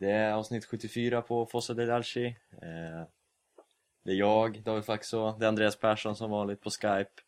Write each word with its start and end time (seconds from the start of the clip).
Det 0.00 0.10
är 0.10 0.32
avsnitt 0.32 0.64
74 0.64 1.22
på 1.22 1.46
Fossa 1.46 1.74
del 1.74 1.90
Alci. 1.90 2.26
Eh, 2.26 3.04
det 4.02 4.10
är 4.10 4.14
jag, 4.14 4.62
David 4.62 4.84
Faxå, 4.84 5.36
det 5.38 5.44
är 5.44 5.48
Andreas 5.48 5.76
Persson 5.76 6.16
som 6.16 6.30
vanligt 6.30 6.60
på 6.60 6.70
Skype. 6.70 7.22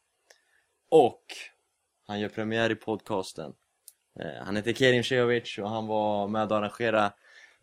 Och 0.89 1.23
han 2.07 2.21
gör 2.21 2.29
premiär 2.29 2.71
i 2.71 2.75
podcasten. 2.75 3.55
Eh, 4.21 4.45
han 4.45 4.57
heter 4.57 4.73
Kerim 4.73 5.03
Cehovic 5.03 5.59
och 5.59 5.71
han 5.71 5.87
var 5.87 6.29
med 6.29 6.53
och 6.53 6.59
arrangerade 6.59 7.13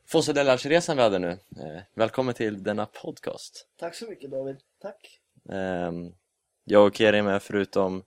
Fossa 0.05 0.33
del 0.33 0.49
Alci-resan 0.49 0.97
vi 0.97 1.03
hade 1.03 1.19
nu. 1.19 1.29
Eh, 1.31 1.81
välkommen 1.93 2.33
till 2.33 2.63
denna 2.63 2.85
podcast. 2.85 3.67
Tack 3.77 3.95
så 3.95 4.05
mycket 4.05 4.31
David, 4.31 4.57
tack! 4.81 5.19
Ehm, 5.49 6.13
jag 6.63 6.87
och 6.87 6.95
Kerim 6.95 7.27
är 7.27 7.39
förutom 7.39 8.03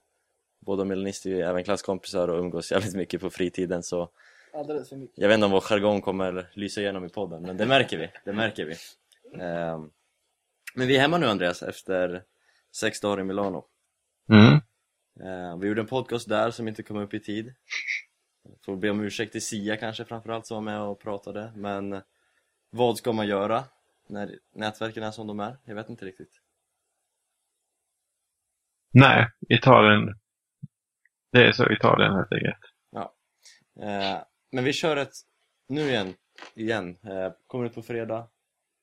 båda 0.59 0.85
milanister 0.85 1.29
ju 1.29 1.41
även 1.41 1.63
klasskompisar 1.63 2.27
och 2.27 2.39
umgås 2.39 2.71
jävligt 2.71 2.95
mycket 2.95 3.21
på 3.21 3.29
fritiden 3.29 3.83
så 3.83 4.09
Alldeles 4.53 4.89
för 4.89 4.95
mycket. 4.95 5.17
jag 5.17 5.27
vet 5.27 5.35
inte 5.35 5.45
om 5.45 5.51
vår 5.51 5.61
jargong 5.61 6.01
kommer 6.01 6.49
lysa 6.53 6.81
igenom 6.81 7.05
i 7.05 7.09
podden, 7.09 7.41
men 7.41 7.57
det 7.57 7.65
märker 7.65 7.97
vi. 7.97 8.11
Det 8.25 8.33
märker 8.33 8.65
vi. 8.65 8.75
Ehm, 9.41 9.91
men 10.75 10.87
vi 10.87 10.95
är 10.95 11.01
hemma 11.01 11.17
nu 11.17 11.25
Andreas, 11.25 11.63
efter 11.63 12.23
sex 12.75 12.99
dagar 12.99 13.19
i 13.19 13.23
Milano. 13.23 13.65
Mm. 14.29 14.59
Ehm, 15.29 15.59
vi 15.59 15.67
gjorde 15.67 15.81
en 15.81 15.87
podcast 15.87 16.29
där 16.29 16.51
som 16.51 16.67
inte 16.67 16.83
kom 16.83 16.97
upp 16.97 17.13
i 17.13 17.19
tid. 17.19 17.53
Får 18.65 18.75
be 18.75 18.89
om 18.89 19.01
ursäkt 19.01 19.31
till 19.31 19.45
Sia 19.45 19.77
kanske 19.77 20.05
framförallt 20.05 20.47
som 20.47 20.55
var 20.55 20.61
med 20.61 20.81
och 20.81 20.99
pratade, 20.99 21.51
men 21.55 22.01
vad 22.69 22.97
ska 22.97 23.13
man 23.13 23.27
göra 23.27 23.63
när 24.07 24.39
nätverken 24.55 25.03
är 25.03 25.11
som 25.11 25.27
de 25.27 25.39
är? 25.39 25.57
Jag 25.65 25.75
vet 25.75 25.89
inte 25.89 26.05
riktigt. 26.05 26.41
Nej, 28.91 29.27
Italien. 29.49 30.19
Det 31.31 31.47
är 31.47 31.51
så 31.51 31.71
Italien 31.71 32.13
helt 32.13 32.31
enkelt. 32.31 32.73
Eh, 33.81 34.23
men 34.53 34.63
vi 34.63 34.73
kör 34.73 34.97
ett, 34.97 35.13
nu 35.67 35.81
igen, 35.89 36.15
igen, 36.55 36.97
eh, 37.03 37.31
kommer 37.47 37.65
ut 37.65 37.75
på 37.75 37.81
fredag, 37.81 38.27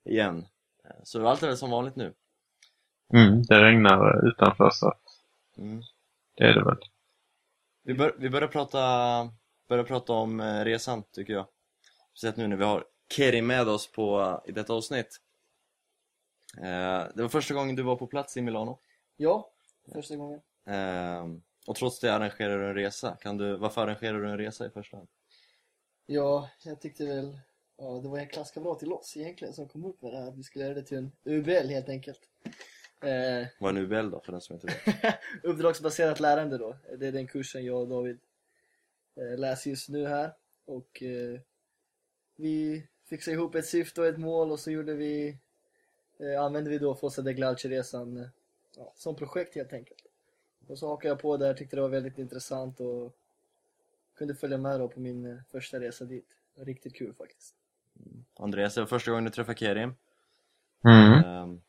igen. 0.04 0.46
Eh, 0.84 0.90
så 1.04 1.28
allt 1.28 1.42
är 1.42 1.46
väl 1.46 1.56
som 1.56 1.70
vanligt 1.70 1.96
nu. 1.96 2.14
Mm, 3.14 3.42
det 3.42 3.62
regnar 3.64 4.28
utanför 4.28 4.70
så 4.70 4.88
att 4.88 5.02
Mm. 5.58 5.82
det 6.36 6.44
är 6.44 6.54
det 6.54 6.64
väl. 6.64 6.76
Vi, 7.82 7.94
bör, 7.94 8.14
vi 8.18 8.30
börjar 8.30 8.48
prata, 8.48 8.78
börjar 9.68 9.84
prata 9.84 10.12
om 10.12 10.40
eh, 10.40 10.64
resan 10.64 11.02
tycker 11.12 11.32
jag. 11.32 11.46
Speciellt 12.12 12.36
nu 12.36 12.46
när 12.48 12.56
vi 12.56 12.64
har 12.64 12.84
Keri 13.16 13.42
med 13.42 13.68
oss 13.68 13.92
på, 13.92 14.40
i 14.46 14.52
detta 14.52 14.72
avsnitt. 14.72 15.20
Det 17.14 17.22
var 17.22 17.28
första 17.28 17.54
gången 17.54 17.76
du 17.76 17.82
var 17.82 17.96
på 17.96 18.06
plats 18.06 18.36
i 18.36 18.42
Milano. 18.42 18.78
Ja, 19.16 19.50
första 19.92 20.16
gången. 20.16 20.40
Och 21.66 21.76
trots 21.76 22.00
det 22.00 22.14
arrangerar 22.14 22.58
du 22.58 22.68
en 22.68 22.74
resa. 22.74 23.16
Kan 23.20 23.36
du, 23.36 23.56
varför 23.56 23.82
arrangerar 23.82 24.18
du 24.20 24.30
en 24.30 24.38
resa 24.38 24.66
i 24.66 24.70
första 24.70 24.96
hand? 24.96 25.08
Ja, 26.12 26.50
jag 26.64 26.80
tyckte 26.80 27.06
väl... 27.06 27.38
Ja, 27.76 28.00
det 28.02 28.08
var 28.08 28.18
en 28.18 28.28
klasskamrat 28.28 28.78
till 28.78 28.92
oss 28.92 29.16
egentligen 29.16 29.54
som 29.54 29.68
kom 29.68 29.84
upp 29.84 30.02
med 30.02 30.12
det 30.12 30.18
här. 30.18 30.30
Vi 30.30 30.42
skulle 30.42 30.64
göra 30.64 30.74
det 30.74 30.82
till 30.82 30.96
en 30.98 31.12
UBL 31.24 31.68
helt 31.68 31.88
enkelt. 31.88 32.20
Eh, 33.00 33.46
Vad 33.60 33.76
är 33.76 33.80
en 33.80 33.84
UBL 33.84 34.10
då, 34.10 34.20
för 34.20 34.32
den 34.32 34.40
som 34.40 34.54
inte 34.54 34.66
vet? 34.66 35.14
uppdragsbaserat 35.42 36.20
lärande 36.20 36.58
då. 36.58 36.76
Det 36.98 37.06
är 37.06 37.12
den 37.12 37.26
kursen 37.26 37.64
jag 37.64 37.80
och 37.80 37.88
David 37.88 38.18
eh, 39.16 39.38
läser 39.38 39.70
just 39.70 39.88
nu 39.88 40.06
här. 40.06 40.32
Och 40.64 41.02
eh, 41.02 41.40
vi 42.36 42.86
fixade 43.04 43.34
ihop 43.34 43.54
ett 43.54 43.66
syfte 43.66 44.00
och 44.00 44.06
ett 44.06 44.18
mål 44.18 44.52
och 44.52 44.60
så 44.60 44.70
gjorde 44.70 44.94
vi... 44.94 45.38
Eh, 46.18 46.42
använde 46.42 46.70
vi 46.70 46.78
då 46.78 46.94
Fossa 46.94 47.22
de 47.22 47.32
Glalci-resan 47.32 48.16
eh, 48.16 48.28
ja, 48.76 48.92
som 48.96 49.16
projekt 49.16 49.54
helt 49.54 49.72
enkelt. 49.72 50.06
Och 50.66 50.78
så 50.78 50.88
hakade 50.88 51.08
jag 51.08 51.18
på 51.18 51.36
där, 51.36 51.54
tyckte 51.54 51.76
det 51.76 51.82
var 51.82 51.88
väldigt 51.88 52.18
intressant 52.18 52.80
och 52.80 53.16
kunde 54.20 54.34
följa 54.34 54.58
med 54.58 54.80
då 54.80 54.88
på 54.88 55.00
min 55.00 55.26
eh, 55.26 55.38
första 55.52 55.80
resa 55.80 56.04
dit. 56.04 56.26
Riktigt 56.66 56.96
kul 56.96 57.14
faktiskt. 57.14 57.54
Andreas, 58.38 58.74
det 58.74 58.80
var 58.80 58.88
första 58.88 59.10
gången 59.10 59.24
du 59.24 59.30
träffade 59.30 59.58
Kerim. 59.58 59.94
Mm. 60.84 61.24
Ehm, 61.24 61.60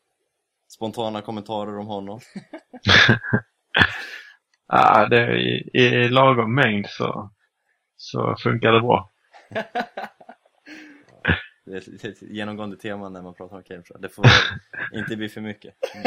spontana 0.68 1.22
kommentarer 1.22 1.78
om 1.78 1.86
honom. 1.86 2.20
Ja, 4.74 5.08
det 5.08 5.16
är 5.16 5.36
i, 5.36 5.70
i 5.72 6.08
lagom 6.08 6.54
mängd 6.54 6.86
så, 6.88 7.30
så 7.96 8.36
funkar 8.42 8.72
det 8.72 8.80
bra. 8.80 9.10
Det 11.64 11.72
är 11.72 12.06
ett, 12.10 12.22
genomgående 12.22 12.76
tema 12.76 13.08
när 13.08 13.22
man 13.22 13.34
pratar 13.34 13.56
om 13.56 13.62
Kerim. 13.62 13.82
Det 13.98 14.08
får 14.08 14.24
inte 14.92 15.16
bli 15.16 15.28
för 15.28 15.40
mycket. 15.40 15.74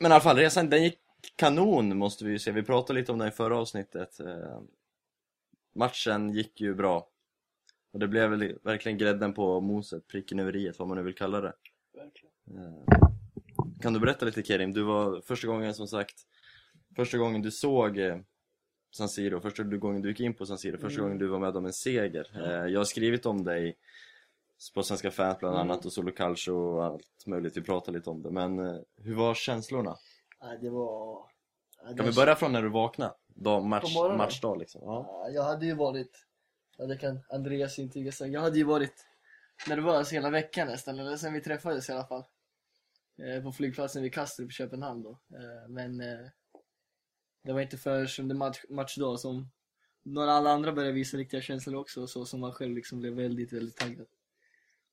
Men 0.00 0.10
i 0.10 0.14
alla 0.14 0.20
fall, 0.20 0.36
resan 0.36 0.70
den 0.70 0.82
gick 0.82 1.03
kanon 1.36 1.96
måste 1.98 2.24
vi 2.24 2.30
ju 2.30 2.38
se. 2.38 2.52
Vi 2.52 2.62
pratade 2.62 3.00
lite 3.00 3.12
om 3.12 3.18
det 3.18 3.28
i 3.28 3.30
förra 3.30 3.58
avsnittet. 3.58 4.20
Ehm, 4.20 4.66
matchen 5.74 6.32
gick 6.32 6.60
ju 6.60 6.74
bra. 6.74 7.08
Och 7.92 7.98
det 7.98 8.08
blev 8.08 8.30
väl 8.30 8.58
verkligen 8.62 8.98
grädden 8.98 9.34
på 9.34 9.60
moset, 9.60 10.06
pricken 10.08 10.38
över 10.38 10.56
i 10.56 10.72
vad 10.78 10.88
man 10.88 10.96
nu 10.96 11.02
vill 11.02 11.14
kalla 11.14 11.40
det. 11.40 11.52
Ehm, 12.50 12.84
Kan 13.82 13.92
du 13.92 14.00
berätta 14.00 14.26
lite 14.26 14.42
Kerim? 14.42 14.72
Du 14.72 14.82
var 14.82 15.20
första 15.20 15.46
gången 15.46 15.74
som 15.74 15.88
sagt 15.88 16.14
Första 16.96 17.18
gången 17.18 17.42
du 17.42 17.50
såg 17.50 17.98
eh, 17.98 18.18
San 18.96 19.08
Siro, 19.08 19.40
första 19.40 19.62
gången 19.62 20.02
du 20.02 20.08
gick 20.08 20.20
in 20.20 20.34
på 20.34 20.46
San 20.46 20.58
Siro, 20.58 20.78
första 20.78 21.00
Mm. 21.00 21.02
gången 21.04 21.18
du 21.18 21.26
var 21.26 21.38
med 21.38 21.56
om 21.56 21.66
en 21.66 21.72
seger 21.72 22.30
Eh, 22.44 22.72
Jag 22.72 22.80
har 22.80 22.84
skrivit 22.84 23.26
om 23.26 23.44
dig 23.44 23.76
på 24.74 24.82
Svenska 24.82 25.10
fans 25.10 25.38
bland 25.38 25.54
Mm. 25.56 25.70
annat 25.70 25.86
och 25.86 25.92
Solo 25.92 26.12
Calcio 26.12 26.52
och 26.52 26.84
allt 26.84 27.26
möjligt, 27.26 27.56
vi 27.56 27.60
pratade 27.62 27.98
lite 27.98 28.10
om 28.10 28.22
det 28.22 28.30
men 28.30 28.58
eh, 28.58 28.76
hur 28.96 29.14
var 29.14 29.34
känslorna? 29.34 29.96
Nej, 30.44 30.58
det 30.60 30.70
var... 30.70 31.26
ja, 31.78 31.86
Kan 31.86 31.96
det- 31.96 32.02
vi 32.02 32.12
börja 32.12 32.36
från 32.36 32.52
när 32.52 32.62
du 32.62 32.68
vaknade? 32.68 33.14
Dag, 33.26 33.64
match, 33.64 33.82
På 33.82 33.88
morgonen? 34.00 34.18
matchdag 34.18 34.58
liksom? 34.58 34.80
Ja. 34.84 35.06
Ja, 35.08 35.30
jag 35.30 35.42
hade 35.42 35.66
ju 35.66 35.74
varit, 35.74 36.26
ja, 36.78 36.86
det 36.86 36.96
kan 36.96 37.20
Andreas 37.28 37.78
intyga 37.78 38.12
sen, 38.12 38.32
jag 38.32 38.40
hade 38.40 38.58
ju 38.58 38.64
varit 38.64 39.06
nervös 39.68 40.12
hela 40.12 40.30
veckan 40.30 40.66
nästan, 40.68 40.98
eller 40.98 41.16
sen 41.16 41.32
vi 41.32 41.40
träffades 41.40 41.88
i 41.88 41.92
alla 41.92 42.06
fall. 42.06 42.24
Eh, 43.18 43.42
på 43.42 43.52
flygplatsen 43.52 44.02
vid 44.02 44.14
Kastrup 44.14 44.50
i 44.50 44.52
Köpenhamn 44.52 45.02
då. 45.02 45.10
Eh, 45.10 45.68
men 45.68 46.00
eh, 46.00 46.26
det 47.42 47.52
var 47.52 47.60
inte 47.60 47.76
förrän 47.76 48.06
under 48.18 48.34
match, 48.36 48.64
matchdag 48.68 49.20
som 49.20 49.50
några 50.02 50.32
alla 50.32 50.50
andra 50.50 50.72
började 50.72 50.92
visa 50.92 51.16
riktiga 51.16 51.40
känslor 51.40 51.80
också, 51.80 52.06
så 52.06 52.24
som 52.24 52.40
man 52.40 52.52
själv 52.52 52.74
liksom 52.74 53.00
blev 53.00 53.12
väldigt, 53.12 53.52
väldigt 53.52 53.76
taggad. 53.76 54.06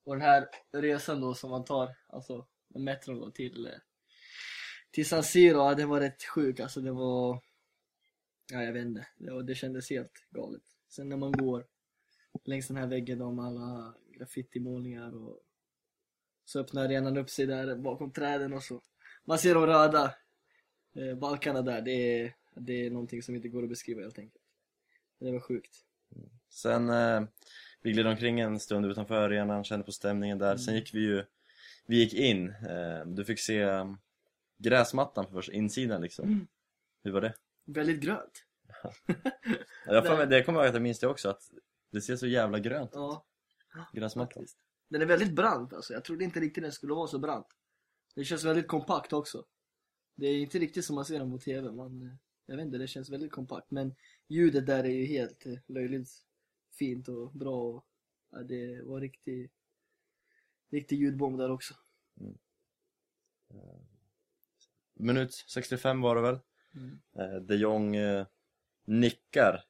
Och 0.03 0.13
den 0.15 0.21
här 0.21 0.47
resan 0.71 1.21
då 1.21 1.33
som 1.33 1.49
man 1.49 1.63
tar, 1.65 1.95
alltså 2.07 2.45
med 2.67 2.81
metron 2.81 3.19
då 3.19 3.31
till, 3.31 3.65
eh, 3.65 3.71
till 4.91 5.05
San 5.05 5.23
Siro, 5.23 5.57
ja, 5.57 5.75
den 5.75 5.89
var 5.89 5.99
rätt 5.99 6.23
sjuk 6.23 6.59
alltså. 6.59 6.81
Det 6.81 6.91
var 6.91 7.41
Ja, 8.51 8.63
jag 8.63 8.73
vet 8.73 8.85
inte. 8.85 9.07
Det, 9.17 9.43
det 9.43 9.55
kändes 9.55 9.89
helt 9.89 10.25
galet. 10.29 10.61
Sen 10.89 11.09
när 11.09 11.17
man 11.17 11.31
går 11.31 11.65
längs 12.43 12.67
den 12.67 12.77
här 12.77 12.87
väggen 12.87 13.19
då 13.19 13.31
med 13.31 13.45
alla 13.45 13.95
graffitimålningar 14.17 15.15
och 15.15 15.39
så 16.45 16.59
öppnar 16.59 16.85
arenan 16.85 17.17
upp 17.17 17.29
sig 17.29 17.45
där 17.45 17.75
bakom 17.75 18.11
träden 18.11 18.53
och 18.53 18.63
så. 18.63 18.81
Man 19.25 19.39
ser 19.39 19.55
de 19.55 19.65
röda 19.65 20.15
eh, 20.93 21.15
balkarna 21.15 21.61
där. 21.61 21.81
Det 21.81 21.91
är, 21.91 22.35
det 22.55 22.85
är 22.85 22.91
någonting 22.91 23.23
som 23.23 23.35
inte 23.35 23.47
går 23.47 23.63
att 23.63 23.69
beskriva 23.69 24.01
helt 24.01 24.19
enkelt. 24.19 24.43
Det 25.19 25.31
var 25.31 25.39
sjukt. 25.39 25.85
Sen, 26.49 26.89
eh, 26.89 27.23
vi 27.81 27.91
gled 27.91 28.07
omkring 28.07 28.39
en 28.39 28.59
stund 28.59 28.85
utanför 28.85 29.15
arenan, 29.15 29.63
kände 29.63 29.85
på 29.85 29.91
stämningen 29.91 30.37
där. 30.37 30.57
Sen 30.57 30.75
gick 30.75 30.93
vi 30.93 30.99
ju, 30.99 31.23
vi 31.85 31.97
gick 31.97 32.13
in. 32.13 32.49
Eh, 32.49 33.05
du 33.05 33.25
fick 33.25 33.39
se 33.39 33.85
gräsmattan 34.61 35.25
för 35.25 35.33
första, 35.33 35.51
insidan 35.53 36.01
liksom. 36.01 36.27
Mm. 36.27 36.47
Hur 37.03 37.11
var 37.11 37.21
det? 37.21 37.33
Väldigt 37.65 38.01
grönt. 38.01 38.45
Jag 39.85 40.07
får, 40.07 40.25
det 40.25 40.43
kommer 40.43 40.59
jag 40.59 40.65
ihåg 40.65 40.69
att 40.69 40.75
jag 40.75 40.81
minns 40.81 40.99
det 40.99 41.07
också, 41.07 41.29
att 41.29 41.41
det 41.91 42.01
ser 42.01 42.15
så 42.15 42.27
jävla 42.27 42.59
grönt 42.59 42.89
ut, 42.89 42.95
Ja, 42.95 43.25
gräsmattan. 43.93 44.33
faktiskt. 44.33 44.57
Den 44.89 45.01
är 45.01 45.05
väldigt 45.05 45.35
brant 45.35 45.73
alltså. 45.73 45.93
Jag 45.93 46.03
trodde 46.03 46.23
inte 46.23 46.39
riktigt 46.39 46.63
den 46.63 46.71
skulle 46.71 46.93
vara 46.93 47.07
så 47.07 47.19
brant. 47.19 47.47
Det 48.15 48.23
känns 48.23 48.43
väldigt 48.43 48.67
kompakt 48.67 49.13
också. 49.13 49.45
Det 50.15 50.27
är 50.27 50.37
inte 50.37 50.59
riktigt 50.59 50.85
som 50.85 50.95
man 50.95 51.05
ser 51.05 51.19
den 51.19 51.31
på 51.31 51.37
TV. 51.37 51.71
Man, 51.71 52.01
eh, 52.01 52.15
jag 52.45 52.55
vet 52.55 52.65
inte, 52.65 52.77
det 52.77 52.87
känns 52.87 53.09
väldigt 53.09 53.31
kompakt. 53.31 53.71
Men 53.71 53.95
ljudet 54.27 54.65
där 54.65 54.83
är 54.83 54.89
ju 54.89 55.05
helt 55.05 55.45
eh, 55.45 55.57
löjligt 55.67 56.09
fint 56.71 57.07
och 57.07 57.31
bra. 57.31 57.63
Och, 57.63 57.85
ja, 58.31 58.37
det 58.37 58.81
var 58.81 59.01
riktig, 59.01 59.51
riktig 60.71 60.99
ljudbomb 60.99 61.37
där 61.37 61.51
också. 61.51 61.73
Minut 65.01 65.33
65 65.33 66.01
var 66.01 66.15
det 66.15 66.21
väl? 66.21 66.39
Mm. 66.75 66.99
Eh, 67.19 67.41
de 67.41 67.55
Jong 67.55 67.95
eh, 67.95 68.25
nickar, 68.87 69.61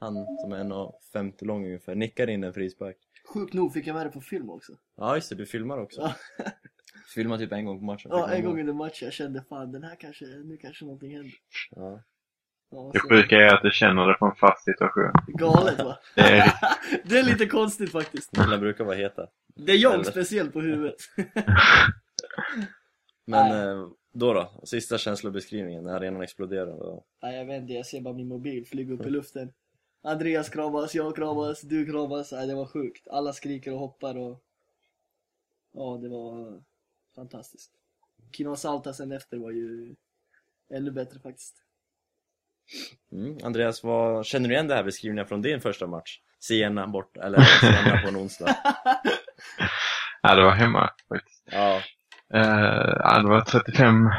han 0.00 0.14
som 0.42 0.52
är 0.52 0.64
1,50 0.64 1.44
lång 1.44 1.64
ungefär, 1.66 1.94
nickar 1.94 2.30
in 2.30 2.44
en 2.44 2.52
frispark. 2.54 2.96
Sjukt 3.34 3.52
nog 3.54 3.72
fick 3.72 3.86
jag 3.86 3.94
med 3.94 4.06
det 4.06 4.10
på 4.10 4.20
film 4.20 4.50
också. 4.50 4.72
Ja 4.96 5.14
just 5.14 5.28
det, 5.28 5.34
du 5.34 5.46
filmar 5.46 5.78
också. 5.78 6.14
Filmar 7.14 7.38
typ 7.38 7.52
en 7.52 7.64
gång 7.64 7.78
på 7.78 7.84
matchen. 7.84 8.10
ja 8.10 8.30
en 8.30 8.44
gång 8.44 8.60
under 8.60 8.72
matchen 8.72 9.04
jag 9.06 9.12
kände 9.12 9.44
fan 9.48 9.72
den 9.72 9.82
här 9.82 9.96
kanske, 10.00 10.24
nu 10.24 10.56
kanske 10.56 10.84
någonting 10.84 11.14
händer. 11.16 11.32
Ja. 11.70 12.02
Ja, 12.70 12.90
Det 12.92 12.98
sjuka 13.00 13.36
är 13.36 13.54
att 13.54 13.62
du 13.62 13.70
känner 13.70 14.06
det 14.06 14.14
på 14.14 14.26
en 14.26 14.34
fast 14.34 14.64
situation. 14.64 15.12
galet 15.26 15.78
va? 15.78 15.98
Det 16.14 16.20
är, 16.20 16.52
det 17.04 17.18
är 17.18 17.22
lite 17.22 17.46
konstigt 17.46 17.92
faktiskt. 17.92 18.30
Killar 18.36 18.58
brukar 18.58 18.84
vara 18.84 18.96
heta. 18.96 19.26
Det 19.54 19.72
är 19.72 19.76
jag 19.76 19.94
Eller- 19.94 20.04
speciellt 20.04 20.52
på 20.52 20.60
huvudet. 20.60 20.96
Men 23.26 23.52
eh, 23.52 23.86
då 24.12 24.32
då? 24.32 24.50
Sista 24.64 24.98
känslobeskrivningen 24.98 25.84
när 25.84 25.94
arenan 25.94 26.22
exploderar. 26.22 26.82
Och... 26.82 27.06
Nej 27.22 27.36
jag 27.36 27.44
vet 27.44 27.62
inte, 27.62 27.72
jag 27.72 27.86
ser 27.86 28.00
bara 28.00 28.14
min 28.14 28.28
mobil 28.28 28.66
flyga 28.66 28.94
upp 28.94 29.06
i 29.06 29.10
luften. 29.10 29.52
Andreas 30.02 30.48
kramas, 30.48 30.94
jag 30.94 31.16
kramas, 31.16 31.60
du 31.60 31.86
kramas. 31.86 32.32
Nej, 32.32 32.46
det 32.46 32.54
var 32.54 32.66
sjukt. 32.66 33.08
Alla 33.08 33.32
skriker 33.32 33.72
och 33.72 33.78
hoppar 33.78 34.16
och... 34.16 34.42
Ja, 35.72 35.98
det 36.02 36.08
var 36.08 36.62
fantastiskt. 37.14 37.72
Kino 38.32 38.56
Salta 38.56 38.92
sen 38.92 39.12
efter 39.12 39.36
var 39.36 39.50
ju 39.50 39.94
ännu 40.70 40.90
bättre 40.90 41.20
faktiskt. 41.20 41.56
Mm. 43.12 43.38
Andreas, 43.42 43.84
vad, 43.84 44.26
känner 44.26 44.48
du 44.48 44.54
igen 44.54 44.68
det 44.68 44.74
här 44.74 44.84
beskrivningen 44.84 45.26
från 45.26 45.42
din 45.42 45.60
första 45.60 45.86
match? 45.86 46.20
Siena 46.38 46.86
bort, 46.86 47.16
eller 47.16 47.40
Siena 47.40 48.02
på 48.02 48.08
en 48.08 48.16
onsdag? 48.16 48.56
Ja, 50.24 50.34
det 50.34 50.44
var 50.44 50.50
hemma 50.50 50.90
faktiskt. 51.08 51.42
Ja, 51.44 51.82
Eh, 52.34 53.22
det 53.22 53.28
var 53.28 53.40
35. 53.40 54.10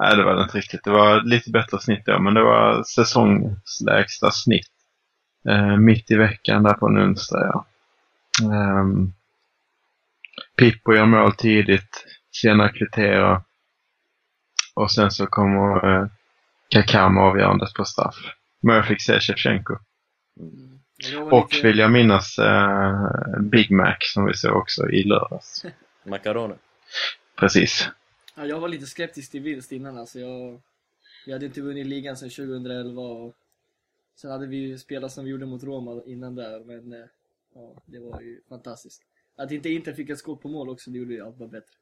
Nej, 0.00 0.16
det 0.16 0.24
var 0.24 0.34
det 0.34 0.42
inte 0.42 0.58
riktigt. 0.58 0.84
Det 0.84 0.90
var 0.90 1.20
lite 1.22 1.50
bättre 1.50 1.80
snitt 1.80 2.06
då, 2.06 2.18
men 2.18 2.34
det 2.34 2.42
var 2.42 2.82
säsongslägsta 2.82 4.30
snitt. 4.30 4.70
Eh, 5.48 5.76
mitt 5.76 6.10
i 6.10 6.16
veckan 6.16 6.62
där 6.62 6.74
på 6.74 6.86
en 6.86 6.98
onsdag, 6.98 7.46
ja. 7.46 7.64
Um, 8.42 9.12
Pippo 10.56 10.94
gör 10.94 11.06
mål 11.06 11.32
tidigt, 11.32 12.06
Siena 12.30 12.68
kvitterar. 12.68 13.42
Och 14.74 14.90
sen 14.90 15.10
så 15.10 15.26
kommer 15.26 15.86
uh, 15.86 16.06
Kakam 16.68 17.18
avgörandet 17.18 17.74
på 17.74 17.84
straff. 17.84 18.16
Men 18.60 18.76
jag 18.76 18.86
fick 18.86 19.02
se 19.02 19.20
Shevchenko. 19.20 19.76
Mm. 20.40 21.32
Och 21.32 21.52
lite- 21.52 21.66
vill 21.66 21.78
jag 21.78 21.92
minnas 21.92 22.38
eh, 22.38 23.08
Big 23.40 23.70
Mac 23.70 23.96
som 24.00 24.24
vi 24.24 24.34
såg 24.34 24.56
också 24.56 24.88
i 24.90 25.02
lördags. 25.02 25.64
makaroner. 26.04 26.56
Precis. 27.36 27.88
Ja, 28.34 28.46
jag 28.46 28.60
var 28.60 28.68
lite 28.68 28.86
skeptisk 28.86 29.30
till 29.30 29.42
vinst 29.42 29.72
innan 29.72 29.98
alltså. 29.98 30.18
Jag, 30.20 30.60
vi 31.26 31.32
hade 31.32 31.46
inte 31.46 31.60
vunnit 31.60 31.86
ligan 31.86 32.16
sedan 32.16 32.30
2011 32.30 33.02
och 33.02 33.34
sen 34.16 34.30
hade 34.30 34.46
vi 34.46 34.78
spelat 34.78 35.12
som 35.12 35.24
vi 35.24 35.30
gjorde 35.30 35.46
mot 35.46 35.62
Roma 35.62 36.02
innan 36.06 36.34
där 36.34 36.60
men 36.64 36.92
eh, 36.92 37.06
ja, 37.54 37.74
det 37.86 37.98
var 37.98 38.20
ju 38.20 38.40
fantastiskt. 38.48 39.02
Att 39.36 39.50
inte 39.50 39.68
Inter 39.68 39.92
fick 39.92 40.10
ett 40.10 40.18
skott 40.18 40.42
på 40.42 40.48
mål 40.48 40.68
också, 40.68 40.90
det 40.90 40.98
gjorde 40.98 41.14
ju 41.14 41.20
allt 41.26 41.36
bara 41.36 41.48
bättre. 41.48 41.74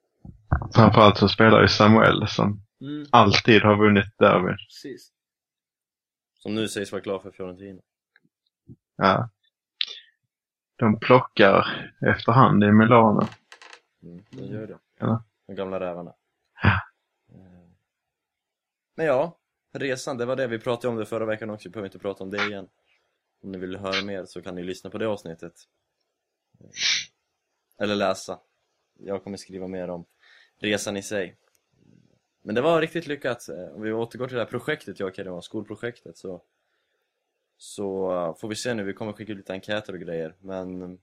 Framförallt 0.75 1.19
så 1.19 1.28
spelar 1.28 1.62
ju 1.62 1.69
Samuel 1.69 2.28
som 2.28 2.62
Mm, 2.81 3.06
alltid 3.10 3.62
har 3.62 3.76
vunnit 3.76 4.19
derby. 4.19 4.52
precis. 4.69 5.12
Som 6.38 6.54
nu 6.54 6.69
sägs 6.69 6.93
vara 6.93 7.02
klar 7.02 7.19
för 7.19 7.31
Fiorentina. 7.31 7.81
Ja. 8.96 9.28
De 10.76 11.00
plockar 11.00 11.66
efterhand 12.16 12.64
i 12.64 12.72
Milano. 12.72 13.28
Mm, 14.02 14.25
de 14.31 14.46
gör 14.46 14.66
det. 14.66 14.78
Ja. 14.99 15.25
De 15.52 15.56
gamla 15.56 15.81
rävarna. 15.81 16.14
Eh, 17.34 17.69
Men 18.94 19.06
ja, 19.06 19.38
resan, 19.72 20.16
det 20.16 20.25
var 20.25 20.37
det 20.37 20.46
vi 20.46 20.58
pratade 20.58 20.88
om 20.88 20.96
det 20.96 21.06
förra 21.06 21.25
veckan 21.25 21.50
också, 21.50 21.69
vi 21.69 21.72
behöver 21.72 21.88
inte 21.88 21.99
prata 21.99 22.25
om 22.25 22.31
det 22.31 22.46
igen. 22.46 22.69
Om 23.43 23.52
ni 23.52 23.58
vill 23.58 23.76
höra 23.76 24.04
mer 24.04 24.25
så 24.25 24.43
kan 24.43 24.54
ni 24.54 24.62
lyssna 24.62 24.90
på 24.90 24.99
det 24.99 25.06
avsnittet. 25.06 25.54
Eh, 26.60 26.70
Eller 27.84 27.94
läsa. 27.94 28.40
Jag 28.99 29.25
kommer 29.25 29.37
skriva 29.37 29.66
mer 29.69 29.88
om 29.90 30.04
resan 30.58 30.96
i 30.96 31.02
sig. 31.02 31.37
Men 32.43 32.54
det 32.54 32.60
var 32.60 32.81
riktigt 32.81 33.06
lyckat. 33.06 33.49
Eh, 33.49 33.75
Om 33.75 33.82
vi 33.82 33.93
återgår 33.93 34.26
till 34.28 34.37
det 34.37 34.43
här 34.43 34.50
projektet 34.50 35.00
jag 35.00 35.08
och 35.08 35.14
Karin 35.14 35.32
var, 35.32 35.40
skolprojektet, 35.40 36.16
så 36.16 36.43
så 37.56 38.37
får 38.40 38.49
vi 38.49 38.56
se 38.56 38.75
nu, 38.75 38.82
vi 38.84 38.94
kommer 38.94 39.12
skicka 39.12 39.32
ut 39.32 39.38
lite 39.38 39.52
enkäter 39.52 39.93
och 39.93 40.00
grejer. 40.00 40.34
Men 40.40 40.99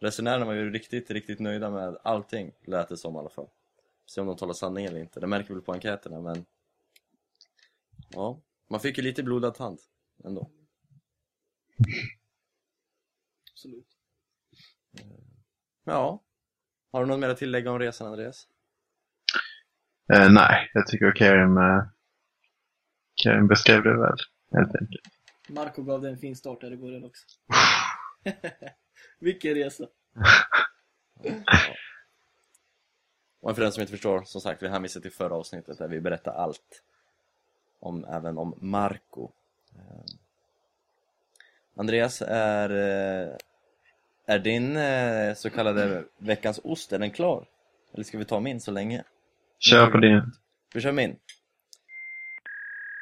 resenärerna 0.00 0.44
var 0.44 0.52
ju 0.52 0.70
riktigt, 0.70 1.10
riktigt 1.10 1.40
nöjda 1.40 1.70
med 1.70 1.96
allting, 2.02 2.52
lät 2.66 2.88
det 2.88 2.96
som 2.96 3.14
i 3.14 3.18
alla 3.18 3.28
fall. 3.28 3.48
Se 4.06 4.20
om 4.20 4.26
de 4.26 4.36
talar 4.36 4.54
sanning 4.54 4.84
eller 4.84 5.00
inte, 5.00 5.20
det 5.20 5.26
märker 5.26 5.48
vi 5.48 5.54
väl 5.54 5.62
på 5.62 5.72
enkäterna 5.72 6.20
men... 6.20 6.44
Ja, 8.08 8.40
man 8.70 8.80
fick 8.80 8.98
ju 8.98 9.04
lite 9.04 9.22
blodad 9.22 9.54
tand 9.54 9.78
ändå. 10.24 10.50
Absolut. 13.52 13.88
Ja. 15.84 16.24
Har 16.92 17.00
du 17.00 17.06
något 17.06 17.20
mer 17.20 17.28
att 17.28 17.38
tillägga 17.38 17.70
om 17.70 17.78
resan 17.78 18.06
Andreas? 18.06 18.48
Eh, 20.12 20.32
nej, 20.32 20.70
jag 20.74 20.86
tycker 20.86 21.12
Karim, 21.16 21.56
eh, 21.56 21.84
Karim 23.22 23.46
beskrev 23.46 23.82
det 23.82 23.96
väl, 23.96 24.18
helt 24.52 24.76
enkelt. 24.80 25.02
Marco 25.48 25.82
gav 25.82 26.02
det 26.02 26.08
en 26.08 26.18
fin 26.18 26.36
start 26.36 26.60
där 26.60 26.72
i 26.72 26.76
början 26.76 27.04
också. 27.04 27.26
Vilken 29.20 29.54
resa! 29.54 29.84
Och 33.44 33.54
för 33.54 33.62
den 33.62 33.72
som 33.72 33.80
inte 33.80 33.90
förstår, 33.90 34.22
som 34.22 34.40
sagt, 34.40 34.62
vi 34.62 34.68
hänvisar 34.68 35.00
till 35.00 35.12
förra 35.12 35.34
avsnittet 35.34 35.78
där 35.78 35.88
vi 35.88 36.00
berättar 36.00 36.32
allt. 36.32 36.82
Om, 37.80 38.04
även 38.04 38.38
om 38.38 38.58
Marco. 38.60 39.30
Eh, 39.76 40.04
Andreas, 41.76 42.22
är, 42.22 42.70
eh, 42.70 43.36
är 44.26 44.38
din 44.38 44.76
eh, 44.76 45.34
så 45.34 45.50
kallade 45.50 46.04
veckans 46.18 46.60
ost, 46.64 46.92
är 46.92 46.98
den 46.98 47.10
klar? 47.10 47.48
Eller 47.94 48.04
ska 48.04 48.18
vi 48.18 48.24
ta 48.24 48.40
min 48.40 48.60
så 48.60 48.70
länge? 48.70 49.04
Kör 49.58 49.90
på 49.90 49.98
din. 49.98 50.22
Vi 50.74 50.80
kör 50.80 50.92
min. 50.92 51.16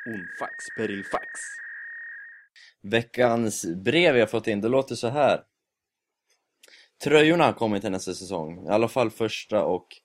Unfax 0.07 0.55
perilfax. 0.77 1.27
Veckans 2.81 3.67
brev 3.77 4.17
jag 4.17 4.31
fått 4.31 4.47
in, 4.47 4.61
det 4.61 4.69
låter 4.69 4.95
så 4.95 5.09
här. 5.09 5.45
Tröjorna 7.05 7.45
har 7.45 7.53
kommit 7.53 7.83
till 7.83 7.91
nästa 7.91 8.15
säsong, 8.15 8.67
i 8.67 8.69
alla 8.69 8.89
fall 8.89 9.11
första 9.11 9.65
och 9.65 10.02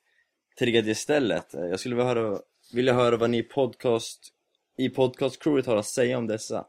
tredje 0.58 0.94
stället. 0.94 1.46
Jag 1.52 1.80
skulle 1.80 1.94
vilja 1.94 2.08
höra, 2.08 2.40
vilja 2.72 2.92
höra 2.92 3.16
vad 3.16 3.30
ni 3.30 3.42
podcast, 3.42 4.32
i 4.76 4.88
podcastcrewet 4.88 5.66
har 5.66 5.76
att 5.76 5.86
säga 5.86 6.18
om 6.18 6.26
dessa. 6.26 6.66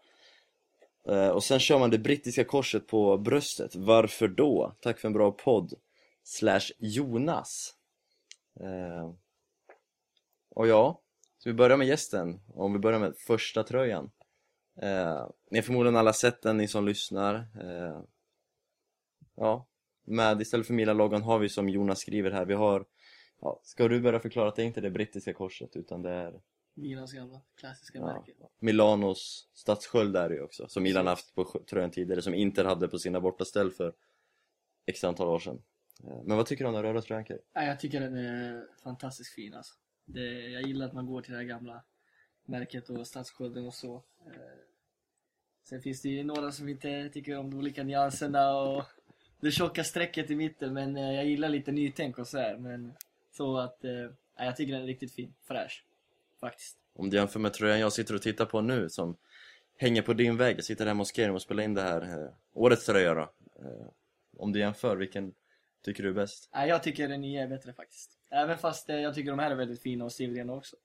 Eh, 1.07 1.29
och 1.29 1.43
sen 1.43 1.59
kör 1.59 1.79
man 1.79 1.89
det 1.89 1.97
brittiska 1.97 2.43
korset 2.43 2.87
på 2.87 3.17
bröstet. 3.17 3.75
Varför 3.75 4.27
då? 4.27 4.75
Tack 4.81 4.99
för 4.99 5.07
en 5.07 5.13
bra 5.13 5.31
podd. 5.31 5.73
Slash 6.23 6.71
Jonas. 6.77 7.73
Eh, 8.59 9.11
och 10.55 10.67
ja, 10.67 11.01
så 11.37 11.49
vi 11.49 11.53
börjar 11.53 11.77
med 11.77 11.87
gästen. 11.87 12.39
Om 12.53 12.73
vi 12.73 12.79
börjar 12.79 12.99
med 12.99 13.13
första 13.27 13.63
tröjan. 13.63 14.11
Eh, 14.81 15.27
ni 15.51 15.57
har 15.57 15.61
förmodligen 15.61 15.95
alla 15.97 16.13
sett 16.13 16.41
den, 16.41 16.57
ni 16.57 16.67
som 16.67 16.85
lyssnar. 16.85 17.47
Ja, 19.35 19.67
med 20.05 20.41
istället 20.41 20.67
för 20.67 20.73
Mila-loggan 20.73 21.21
har 21.21 21.39
vi 21.39 21.49
som 21.49 21.69
Jonas 21.69 21.99
skriver 21.99 22.31
här, 22.31 22.45
vi 22.45 22.53
har 22.53 22.85
ja, 23.41 23.59
Ska 23.63 23.87
du 23.87 24.01
börja 24.01 24.19
förklara 24.19 24.47
att 24.49 24.55
det 24.55 24.63
inte 24.63 24.79
är 24.79 24.81
det 24.81 24.89
brittiska 24.89 25.33
korset 25.33 25.75
utan 25.75 26.01
det 26.01 26.09
är 26.11 26.41
Milans 26.73 27.13
gamla 27.13 27.41
klassiska 27.55 27.99
Ja. 27.99 28.05
märke. 28.05 28.31
Milanos 28.59 29.49
stadssköld 29.53 30.15
är 30.15 30.29
det 30.29 30.35
ju 30.35 30.41
också, 30.41 30.67
som 30.67 30.83
Milan 30.83 31.07
haft 31.07 31.35
på 31.35 31.43
tröjan 31.69 31.91
tidigare, 31.91 32.21
som 32.21 32.33
Inter 32.33 32.65
hade 32.65 32.87
på 32.87 32.99
sina 32.99 33.21
bortaställ 33.21 33.71
för 33.71 33.93
x 34.85 35.03
antal 35.03 35.27
år 35.27 35.39
sedan. 35.39 35.61
Eh, 36.03 36.23
men 36.23 36.37
vad 36.37 36.45
tycker 36.45 36.63
du 36.63 36.67
om 36.67 36.73
den 36.73 36.83
röda 36.83 37.01
tröjan 37.01 37.25
Kaj? 37.25 37.39
Ja, 37.53 37.63
jag 37.63 37.79
tycker 37.79 37.99
den 37.99 38.17
är 38.17 38.67
fantastiskt 38.83 39.33
fin 39.33 39.53
alltså. 39.53 39.73
Det, 40.05 40.49
jag 40.49 40.61
gillar 40.61 40.85
att 40.85 40.93
man 40.93 41.05
går 41.05 41.21
till 41.21 41.31
det 41.31 41.37
här 41.37 41.45
gamla 41.45 41.83
märket 42.45 42.89
och 42.89 43.07
stadsskölden 43.07 43.65
och 43.67 43.73
så. 43.73 43.95
Eh, 44.25 44.31
Sen 45.63 45.81
finns 45.81 46.01
det 46.01 46.09
ju 46.09 46.23
några 46.23 46.51
som 46.51 46.69
inte 46.69 47.09
tycker 47.09 47.37
om 47.37 47.49
de 47.51 47.57
olika 47.57 47.83
nyanserna 47.83 48.57
och 48.57 48.83
det 49.39 49.51
tjocka 49.51 49.83
strecket 49.83 50.29
i 50.29 50.35
mitten 50.35 50.73
men 50.73 50.97
eh, 50.97 51.11
jag 51.15 51.25
gillar 51.25 51.49
lite 51.49 51.71
nytänk 51.71 52.17
och 52.19 52.27
så 52.27 52.37
här. 52.37 52.57
Men 52.57 52.93
så 53.31 53.57
att, 53.57 53.83
eh, 53.83 53.91
ja, 53.91 54.45
jag 54.45 54.55
tycker 54.55 54.73
den 54.73 54.81
är 54.81 54.87
riktigt 54.87 55.13
fin. 55.13 55.33
Fräsch. 55.41 55.85
Faktiskt. 56.39 56.77
Om 56.93 57.09
du 57.09 57.17
jämför 57.17 57.39
med 57.39 57.53
tröjan 57.53 57.79
jag 57.79 57.93
sitter 57.93 58.15
och 58.15 58.21
tittar 58.21 58.45
på 58.45 58.61
nu 58.61 58.89
som 58.89 59.17
hänger 59.75 60.01
på 60.01 60.13
din 60.13 60.37
vägg, 60.37 60.57
jag 60.57 60.65
sitter 60.65 60.85
hemma 60.85 61.01
hos 61.01 61.15
Kerim 61.15 61.35
och 61.35 61.41
spelar 61.41 61.63
in 61.63 61.73
det 61.73 61.81
här 61.81 62.01
eh, 62.01 62.33
årets 62.53 62.85
tröja 62.85 63.13
då. 63.13 63.21
Eh, 63.55 63.87
om 64.37 64.51
du 64.51 64.59
jämför, 64.59 64.95
vilken 64.95 65.33
tycker 65.81 66.03
du 66.03 66.09
är 66.09 66.13
bäst? 66.13 66.49
Ja, 66.51 66.65
jag 66.65 66.83
tycker 66.83 67.07
den 67.07 67.21
nya 67.21 67.43
är 67.43 67.47
bättre 67.47 67.73
faktiskt. 67.73 68.19
Även 68.29 68.57
fast 68.57 68.89
eh, 68.89 68.95
jag 68.95 69.15
tycker 69.15 69.29
de 69.29 69.39
här 69.39 69.51
är 69.51 69.55
väldigt 69.55 69.81
fina 69.81 70.05
och 70.05 70.11
stilrena 70.11 70.53
också. 70.53 70.75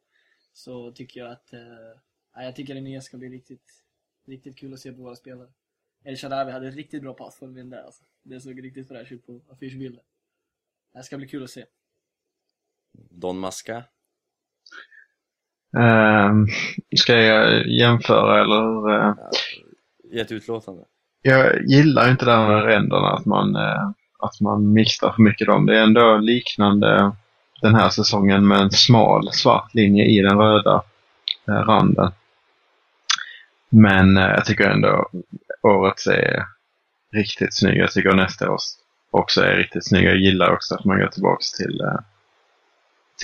Så 0.52 0.92
tycker 0.92 1.20
jag 1.20 1.32
att, 1.32 1.52
eh, 1.52 1.60
ja, 2.34 2.42
jag 2.42 2.56
tycker 2.56 2.74
den 2.74 2.84
nya 2.84 3.00
ska 3.00 3.16
bli 3.16 3.28
riktigt, 3.28 3.84
riktigt 4.26 4.58
kul 4.58 4.74
att 4.74 4.80
se 4.80 4.92
på 4.92 5.02
våra 5.02 5.16
spelare. 5.16 5.48
El 6.04 6.16
Sharawi 6.16 6.52
hade 6.52 6.70
riktigt 6.70 7.02
bra 7.02 7.14
pass 7.14 7.36
från 7.36 7.54
den 7.54 7.70
där 7.70 7.82
alltså. 7.82 8.04
Det 8.22 8.40
såg 8.40 8.64
riktigt 8.64 8.88
fräscht 8.88 9.12
ut 9.12 9.26
på 9.26 9.40
affischbilden. 9.48 10.04
Det 10.92 11.02
ska 11.02 11.16
bli 11.16 11.28
kul 11.28 11.44
att 11.44 11.50
se. 11.50 11.64
Don 13.10 13.38
Masca? 13.38 13.82
Ehm, 15.78 16.46
ska 16.96 17.16
jag 17.16 17.66
jämföra 17.66 18.40
eller? 18.40 18.94
eh, 19.08 19.14
Ja, 20.10 20.20
ett 20.22 20.32
utlåtande. 20.32 20.82
jag 21.22 21.64
gillar 21.66 22.10
inte 22.10 22.24
det 22.24 22.32
här 22.32 22.48
med 22.48 22.64
ränderna, 22.64 23.08
att 23.10 23.26
man, 23.26 23.56
eh, 23.56 23.90
att 24.18 24.40
man 24.40 24.72
mixar 24.72 25.12
för 25.12 25.22
mycket 25.22 25.46
dem. 25.46 25.66
Det 25.66 25.78
är 25.78 25.82
ändå 25.82 26.16
liknande 26.16 27.12
den 27.62 27.74
här 27.74 27.88
säsongen 27.88 28.46
med 28.48 28.58
en 28.60 28.70
smal 28.70 29.32
svart 29.32 29.74
linje 29.74 30.04
i 30.04 30.20
den 30.22 30.38
röda 30.38 30.82
eh, 31.48 31.54
randen. 31.54 32.12
Men 33.68 34.16
jag 34.16 34.44
tycker 34.44 34.70
ändå 34.70 35.10
årets 35.62 36.06
är 36.06 36.44
riktigt 37.12 37.54
snygg. 37.54 37.76
Jag 37.76 37.92
tycker 37.92 38.12
nästa 38.14 38.50
års 38.50 38.62
också 39.10 39.40
är 39.42 39.56
riktigt 39.56 39.88
snygg. 39.88 40.04
Jag 40.04 40.16
gillar 40.16 40.52
också 40.52 40.74
att 40.74 40.84
man 40.84 40.98
går 40.98 41.06
tillbaks 41.06 41.52
till, 41.52 41.80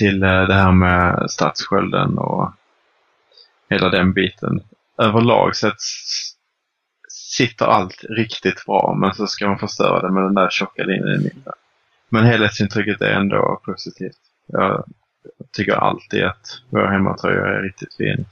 till 0.00 0.23
eh, 0.23 0.42
det 0.49 0.54
här 0.54 0.73
med 0.73 1.30
stadsskölden 1.30 2.19
och 2.19 2.52
hela 3.71 3.88
den 3.88 4.12
biten. 4.12 4.61
Överlag 4.99 5.57
sett 5.57 5.80
sitter 7.09 7.66
allt 7.66 8.04
riktigt 8.04 8.64
bra 8.66 8.97
men 9.00 9.14
så 9.14 9.26
ska 9.26 9.49
man 9.49 9.59
förstöra 9.59 10.02
det 10.02 10.12
med 10.12 10.23
den 10.23 10.35
där 10.35 10.50
tjocka 10.50 10.83
linjen 10.83 11.21
i 11.21 11.25
mitten. 11.25 11.52
Men 12.09 12.25
helhetsintrycket 12.25 13.00
är 13.00 13.11
ändå 13.11 13.61
positivt. 13.64 14.19
Jag 14.47 14.85
tycker 15.52 15.73
alltid 15.73 16.25
att 16.25 16.47
vår 16.71 16.87
hemmatröja 16.87 17.47
är 17.47 17.62
riktigt 17.62 17.95
fin. 17.95 18.26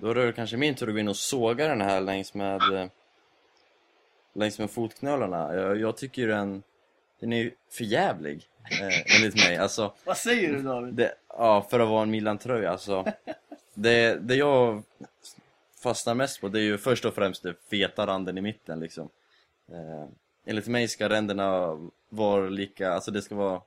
Då 0.00 0.10
är 0.10 0.14
det 0.14 0.32
kanske 0.32 0.56
min 0.56 0.74
tur 0.74 0.88
att 0.88 0.94
gå 0.94 1.00
in 1.00 1.08
och 1.08 1.16
såga 1.16 1.68
den 1.68 1.80
här 1.80 2.00
längs 2.00 2.34
med 2.34 2.72
eh, 2.74 2.86
längs 4.34 4.58
med 4.58 4.70
fotknölarna. 4.70 5.54
Jag, 5.54 5.80
jag 5.80 5.96
tycker 5.96 6.22
ju 6.22 6.28
den, 6.28 6.62
den 7.22 7.32
är 7.32 7.50
för 7.70 7.84
jävlig 7.84 8.48
eh, 8.80 9.16
enligt 9.16 9.34
mig. 9.34 9.56
Alltså, 9.56 9.94
Vad 10.04 10.16
säger 10.16 10.52
du 10.52 10.62
David? 10.62 10.94
det, 10.94 11.14
ja, 11.28 11.66
för 11.70 11.80
att 11.80 11.88
vara 11.88 12.02
en 12.02 12.10
Milan-tröja 12.10 12.70
alltså. 12.70 13.12
Det, 13.74 14.14
det 14.14 14.34
jag 14.34 14.82
fastnar 15.82 16.14
mest 16.14 16.40
på 16.40 16.48
det 16.48 16.60
är 16.60 16.62
ju 16.62 16.78
först 16.78 17.04
och 17.04 17.14
främst 17.14 17.42
den 17.42 17.54
feta 17.70 18.06
randen 18.06 18.38
i 18.38 18.40
mitten 18.40 18.80
liksom. 18.80 19.08
Eh, 19.72 20.08
enligt 20.44 20.66
mig 20.66 20.88
ska 20.88 21.08
ränderna 21.08 21.78
vara 22.08 22.48
lika, 22.48 22.92
alltså 22.92 23.10
det 23.10 23.22
ska 23.22 23.34
vara 23.34 23.62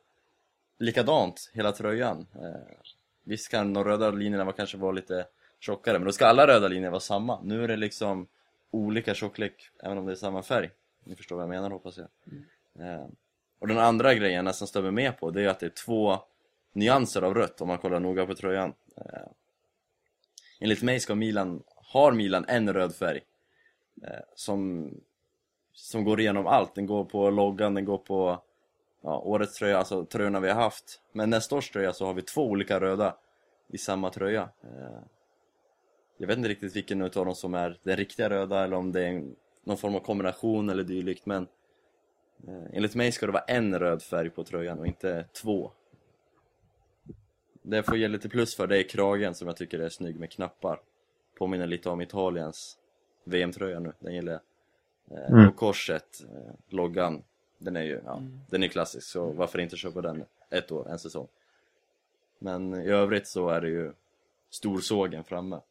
likadant 0.79 1.51
hela 1.53 1.71
tröjan. 1.71 2.27
Eh, 2.35 2.77
visst 3.23 3.51
kan 3.51 3.73
de 3.73 3.83
röda 3.83 4.11
linjerna 4.11 4.51
kanske 4.51 4.77
vara 4.77 4.91
lite 4.91 5.25
tjockare, 5.59 5.99
men 5.99 6.05
då 6.05 6.11
ska 6.11 6.25
alla 6.27 6.47
röda 6.47 6.67
linjer 6.67 6.89
vara 6.89 6.99
samma. 6.99 7.41
Nu 7.43 7.63
är 7.63 7.67
det 7.67 7.77
liksom 7.77 8.27
olika 8.71 9.13
tjocklek, 9.13 9.69
även 9.83 9.97
om 9.97 10.05
det 10.05 10.11
är 10.11 10.15
samma 10.15 10.43
färg. 10.43 10.69
Ni 11.03 11.15
förstår 11.15 11.35
vad 11.35 11.43
jag 11.43 11.49
menar 11.49 11.69
hoppas 11.69 11.97
jag. 11.97 12.07
Eh, 12.79 13.07
och 13.59 13.67
den 13.67 13.77
andra 13.77 14.13
grejen 14.13 14.35
jag 14.35 14.45
nästan 14.45 14.67
stämmer 14.67 14.91
med 14.91 15.19
på, 15.19 15.31
det 15.31 15.41
är 15.41 15.47
att 15.47 15.59
det 15.59 15.65
är 15.65 15.85
två 15.85 16.19
nyanser 16.73 17.21
av 17.21 17.33
rött 17.33 17.61
om 17.61 17.67
man 17.67 17.77
kollar 17.77 17.99
noga 17.99 18.25
på 18.25 18.35
tröjan. 18.35 18.73
Eh, 18.97 19.27
enligt 20.59 20.83
mig 20.83 20.99
ska 20.99 21.15
Milan, 21.15 21.63
har 21.75 22.11
Milan 22.11 22.45
en 22.47 22.73
röd 22.73 22.95
färg 22.95 23.21
eh, 24.03 24.23
som, 24.35 24.89
som 25.73 26.03
går 26.03 26.19
igenom 26.19 26.47
allt. 26.47 26.75
Den 26.75 26.85
går 26.85 27.05
på 27.05 27.29
loggan, 27.29 27.73
den 27.73 27.85
går 27.85 27.97
på 27.97 28.41
ja, 29.01 29.19
årets 29.19 29.57
tröja, 29.57 29.77
alltså 29.77 30.05
tröjorna 30.05 30.39
vi 30.39 30.49
har 30.49 30.61
haft. 30.61 31.01
Men 31.11 31.29
nästa 31.29 31.55
års 31.55 31.69
tröja 31.69 31.93
så 31.93 32.05
har 32.05 32.13
vi 32.13 32.21
två 32.21 32.45
olika 32.45 32.79
röda 32.79 33.15
i 33.67 33.77
samma 33.77 34.09
tröja. 34.09 34.49
Eh, 34.63 34.99
jag 36.17 36.27
vet 36.27 36.37
inte 36.37 36.49
riktigt 36.49 36.75
vilken 36.75 37.01
utav 37.01 37.25
dem 37.25 37.35
som 37.35 37.53
är 37.53 37.79
den 37.83 37.97
riktiga 37.97 38.29
röda 38.29 38.63
eller 38.63 38.77
om 38.77 38.91
det 38.91 39.03
är 39.03 39.07
en, 39.07 39.35
någon 39.63 39.77
form 39.77 39.95
av 39.95 39.99
kombination 39.99 40.69
eller 40.69 40.83
dylikt 40.83 41.25
men 41.25 41.47
enligt 42.73 42.95
mig 42.95 43.11
ska 43.11 43.25
det 43.25 43.31
vara 43.31 43.43
en 43.43 43.79
röd 43.79 44.03
färg 44.03 44.29
på 44.29 44.43
tröjan 44.43 44.79
och 44.79 44.87
inte 44.87 45.25
två. 45.33 45.71
Det 47.61 47.83
får 47.83 47.97
ge 47.97 48.07
lite 48.07 48.29
plus 48.29 48.55
för 48.55 48.67
det 48.67 48.77
är 48.77 48.83
kragen 48.89 49.35
som 49.35 49.47
jag 49.47 49.57
tycker 49.57 49.79
är 49.79 49.89
snygg 49.89 50.19
med 50.19 50.31
knappar. 50.31 50.79
Påminner 51.37 51.67
lite 51.67 51.89
om 51.89 52.01
Italiens 52.01 52.77
VM-tröja 53.23 53.79
nu, 53.79 53.93
den 53.99 54.15
gillar 54.15 54.31
jag. 54.31 54.41
Eh, 54.41 55.31
Mm. 55.31 55.47
Och 55.47 55.55
korset, 55.55 56.23
eh, 56.23 56.53
loggan, 56.67 57.23
den 57.57 57.75
är 57.75 57.81
ju 57.83 58.01
ja, 58.05 58.21
den 58.49 58.63
är 58.63 58.67
klassisk 58.67 59.07
så 59.07 59.31
varför 59.31 59.59
inte 59.59 59.77
köpa 59.77 60.01
den 60.01 60.25
ett 60.49 60.71
år, 60.71 60.89
en 60.89 60.99
säsong. 60.99 61.27
Men 62.39 62.73
i 62.73 62.89
övrigt 62.89 63.27
så 63.27 63.49
är 63.49 63.61
det 63.61 63.69
ju 63.69 63.93
storsågen 64.49 65.23
framme 65.23 65.61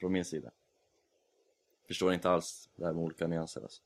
från 0.00 0.12
min 0.12 0.24
sida. 0.24 0.50
Förstår 1.86 2.12
inte 2.12 2.30
alls 2.30 2.68
det 2.76 2.84
här 2.86 2.92
med 2.92 3.02
olika 3.02 3.26
nyanser 3.26 3.60
alltså. 3.60 3.82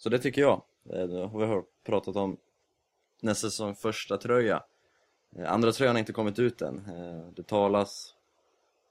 Så 0.00 0.08
det 0.08 0.18
tycker 0.18 0.40
jag. 0.40 0.62
Eh, 0.92 1.06
då 1.06 1.26
har 1.26 1.56
vi 1.56 1.62
pratat 1.84 2.16
om 2.16 2.36
nästa 3.20 3.50
säsong 3.50 3.74
första 3.74 4.16
tröja. 4.16 4.62
Eh, 5.36 5.52
Andra 5.52 5.72
tröjan 5.72 5.94
har 5.94 6.00
inte 6.00 6.12
kommit 6.12 6.38
ut 6.38 6.62
än. 6.62 6.78
Eh, 6.78 7.32
Det 7.34 7.42
talas 7.42 8.14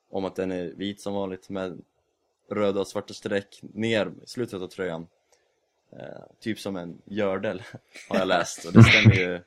om 0.10 0.26
att 0.26 0.36
den 0.36 0.52
är 0.52 0.66
vit 0.66 1.02
som 1.02 1.14
vanligt 1.14 1.50
med 1.50 1.82
röda 2.50 2.80
och 2.80 2.88
svarta 2.88 3.14
streck 3.14 3.60
ner 3.62 4.12
i 4.24 4.28
slutet 4.28 4.62
av 4.62 4.68
tröjan. 4.68 5.08
Typ 6.40 6.60
som 6.60 6.76
en 6.76 7.02
gördel 7.06 7.64
har 8.10 8.18
jag 8.18 8.28
läst 8.28 8.66
och 8.66 8.74
det 8.74 8.84
stämmer 8.84 9.16
ju 9.16 9.40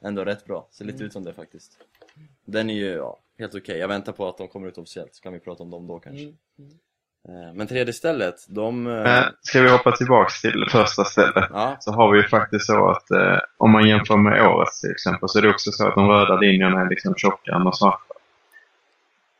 ändå 0.00 0.24
rätt 0.24 0.44
bra. 0.44 0.68
Ser 0.70 0.84
lite 0.84 1.04
ut 1.04 1.12
som 1.12 1.24
det 1.24 1.32
faktiskt. 1.32 1.78
Den 2.44 2.70
är 2.70 2.74
ju 2.74 2.86
ja, 2.86 3.18
helt 3.38 3.54
okej. 3.54 3.78
Jag 3.78 3.88
väntar 3.88 4.12
på 4.12 4.28
att 4.28 4.38
de 4.38 4.48
kommer 4.48 4.68
ut 4.68 4.78
officiellt 4.78 5.14
så 5.14 5.22
kan 5.22 5.32
vi 5.32 5.40
prata 5.40 5.62
om 5.62 5.70
dem 5.70 5.86
då 5.86 5.98
kanske. 5.98 6.22
Mm. 6.22 6.36
mm. 6.58 6.78
Eh, 7.28 7.54
Men 7.54 7.66
tredje 7.66 7.92
stället, 7.92 8.34
de... 8.48 8.86
eh, 8.86 8.92
Men 8.92 9.24
ska 9.40 9.62
vi 9.62 9.70
hoppa 9.70 9.92
tillbaks 9.92 10.40
till 10.40 10.66
första 10.70 11.04
stället? 11.04 11.44
Ja, 11.52 11.76
Så 11.80 11.92
har 11.92 12.12
vi 12.12 12.18
ju 12.22 12.28
faktiskt 12.28 12.66
så 12.66 12.90
att 12.90 13.10
eh, 13.10 13.38
om 13.56 13.70
man 13.70 13.88
jämför 13.88 14.16
med 14.16 14.46
årets 14.46 14.80
till 14.80 14.90
exempel 14.90 15.28
så 15.28 15.38
är 15.38 15.42
det 15.42 15.50
också 15.50 15.70
så 15.72 15.88
att 15.88 15.94
de 15.94 16.08
röda 16.08 16.36
linjerna 16.36 16.80
är 16.80 16.88
liksom 16.90 17.14
tjockare 17.14 17.56
än 17.56 17.64
de 17.64 17.72
svarta. 17.72 18.14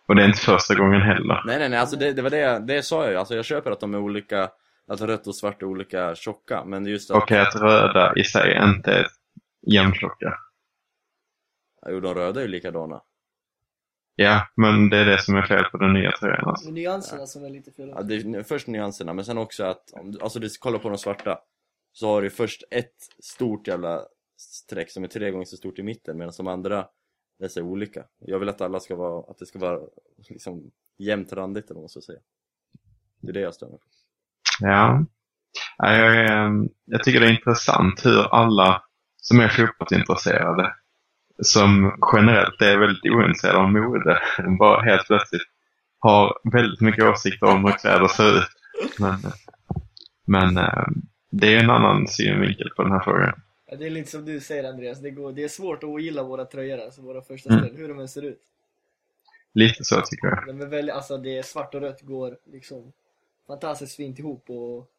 Och 0.06 0.16
det 0.16 0.22
är 0.22 0.26
inte 0.26 0.38
första 0.40 0.74
gången 0.74 1.00
heller. 1.02 1.42
nej 1.46 1.58
nej 1.58 1.68
nej, 1.68 1.78
alltså 1.78 1.96
det, 1.96 2.12
det 2.12 2.22
var 2.22 2.30
det, 2.30 2.38
jag- 2.38 2.66
det 2.66 2.82
sa 2.82 3.02
jag 3.02 3.10
ju. 3.12 3.16
Alltså 3.18 3.34
jag 3.36 3.44
köper 3.44 3.70
att 3.70 3.80
de 3.80 3.94
är 3.94 3.98
olika, 3.98 4.48
alltså 4.88 5.06
rött 5.06 5.26
och 5.26 5.36
svart 5.36 5.62
är 5.62 5.66
olika 5.66 6.14
tjocka. 6.14 6.64
Men 6.64 6.86
just 6.86 7.10
att, 7.10 7.16
Och 7.22 7.32
att 7.32 7.54
röda 7.54 8.12
i 8.16 8.24
sig 8.24 8.58
inte 8.64 8.92
är 8.92 9.06
jämntjocka. 9.66 10.38
jo 11.90 12.00
de 12.00 12.14
röda 12.14 12.40
är 12.40 12.44
ju 12.44 12.50
likadana. 12.50 13.00
Ja, 14.16 14.47
men 14.56 14.90
det 14.90 14.97
är 14.97 15.04
det 15.04 15.23
som 15.23 15.37
är 15.37 15.42
fel 15.42 15.64
på 15.64 15.76
den 15.76 15.92
nya 15.92 16.12
tröjan 16.12 16.49
alltså. 16.49 16.68
Och 16.68 16.75
nyanserna 16.75 17.26
som 17.26 17.44
är 17.44 17.50
lite 17.50 17.73
fel 17.73 17.88
Ja, 17.88 18.02
det 18.02 18.14
är 18.14 18.42
först 18.42 18.66
nyanserna, 18.66 19.14
men 19.14 19.25
sen 19.25 19.38
också 19.38 19.64
att, 19.64 19.90
om 19.92 20.11
du, 20.11 20.21
alltså 20.21 20.38
du 20.40 20.49
kollar 20.61 20.78
på 20.78 20.88
de 20.88 20.99
svarta 20.99 21.38
Så 21.92 22.09
har 22.09 22.23
du 22.23 22.30
först 22.30 22.62
ett 22.71 22.94
stort 23.23 23.66
jävla 23.68 24.02
streck 24.37 24.90
som 24.90 25.04
är 25.04 25.09
tre 25.09 25.30
gånger 25.30 25.44
så 25.44 25.56
stort 25.56 25.78
i 25.78 25.83
mitten 25.83 26.18
medan 26.18 26.33
de 26.37 26.47
andra 26.47 26.87
är 27.42 27.49
så 27.49 27.62
olika 27.62 28.04
Jag 28.18 28.38
vill 28.38 28.49
att 28.49 28.61
alla 28.61 28.80
ska 28.80 28.97
vara, 28.97 29.30
att 29.30 29.38
det 29.38 29.47
ska 29.47 29.59
vara 29.59 29.80
liksom 30.28 30.71
jämnt 30.99 31.33
randigt 31.33 31.64
eller 31.64 31.75
vad 31.75 31.83
man 31.83 31.88
ska 31.88 32.00
säga 32.00 32.21
Det 33.21 33.28
är 33.28 33.33
det 33.33 33.40
jag 33.40 33.54
stämmer 33.54 33.76
på 33.76 33.85
Ja. 34.61 35.06
Ja, 35.76 35.97
Jag, 35.97 36.16
är, 36.16 36.50
jag 36.85 37.02
tycker 37.02 37.21
det 37.21 37.26
är 37.26 37.33
intressant 37.33 38.06
hur 38.06 38.35
alla 38.35 38.83
som 39.16 39.40
är 39.40 39.49
fotbollsintresserade, 39.49 40.75
som 41.42 41.98
generellt 42.12 42.62
är 42.62 42.78
väldigt 42.78 43.12
ointresserade 43.12 43.58
av 43.58 43.72
mode, 43.72 44.20
bara 44.58 44.82
helt 44.82 45.06
plötsligt 45.06 45.42
har 45.98 46.38
väldigt 46.52 46.80
mycket 46.80 47.04
åsikter 47.04 47.46
om 47.46 47.64
hur 47.64 47.72
kläder 47.72 48.08
ser 48.08 48.38
ut. 48.38 48.48
Men, 48.98 49.18
men 50.24 50.56
eh, 50.56 50.86
det 51.30 51.46
är 51.46 51.50
ju 51.50 51.58
en 51.58 51.70
annan 51.70 52.08
synvinkel 52.08 52.70
på 52.76 52.82
den 52.82 52.92
här 52.92 53.00
frågan. 53.00 53.40
Ja, 53.66 53.76
det 53.76 53.86
är 53.86 53.90
lite 53.90 54.10
som 54.10 54.24
du 54.24 54.40
säger 54.40 54.64
Andreas, 54.64 55.00
det, 55.00 55.10
går, 55.10 55.32
det 55.32 55.44
är 55.44 55.48
svårt 55.48 55.78
att 55.78 55.84
ogilla 55.84 56.22
våra 56.22 56.44
tröjor, 56.44 56.78
alltså 56.78 57.02
våra 57.02 57.22
första 57.22 57.50
Mm. 57.50 57.64
ställ, 57.64 57.76
hur 57.76 57.88
de 57.88 57.98
än 57.98 58.08
ser 58.08 58.22
ut. 58.22 58.40
Lite 59.54 59.84
så 59.84 60.00
tycker 60.00 60.26
jag. 60.28 60.46
De 60.46 60.60
är 60.60 60.66
väldigt, 60.66 60.94
alltså 60.94 61.18
det 61.18 61.38
är 61.38 61.42
svart 61.42 61.74
och 61.74 61.80
rött 61.80 62.00
går 62.02 62.38
liksom 62.52 62.92
fantastiskt 63.46 63.96
fint 63.96 64.18
ihop 64.18 64.50
och 64.50 64.90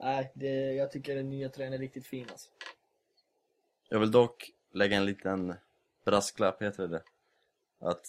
nej, 0.00 0.32
det, 0.34 0.72
jag 0.72 0.90
tycker 0.90 1.16
den 1.16 1.30
nya 1.30 1.48
tröjan 1.48 1.72
är 1.72 1.78
riktigt 1.78 2.06
fin 2.06 2.26
alltså. 2.30 2.48
Jag 3.88 4.00
vill 4.00 4.10
dock 4.10 4.50
lägga 4.76 4.96
en 4.96 5.04
liten 5.04 5.54
brasklapp, 6.04 6.62
heter 6.62 6.88
det 6.88 7.02
Att 7.80 8.06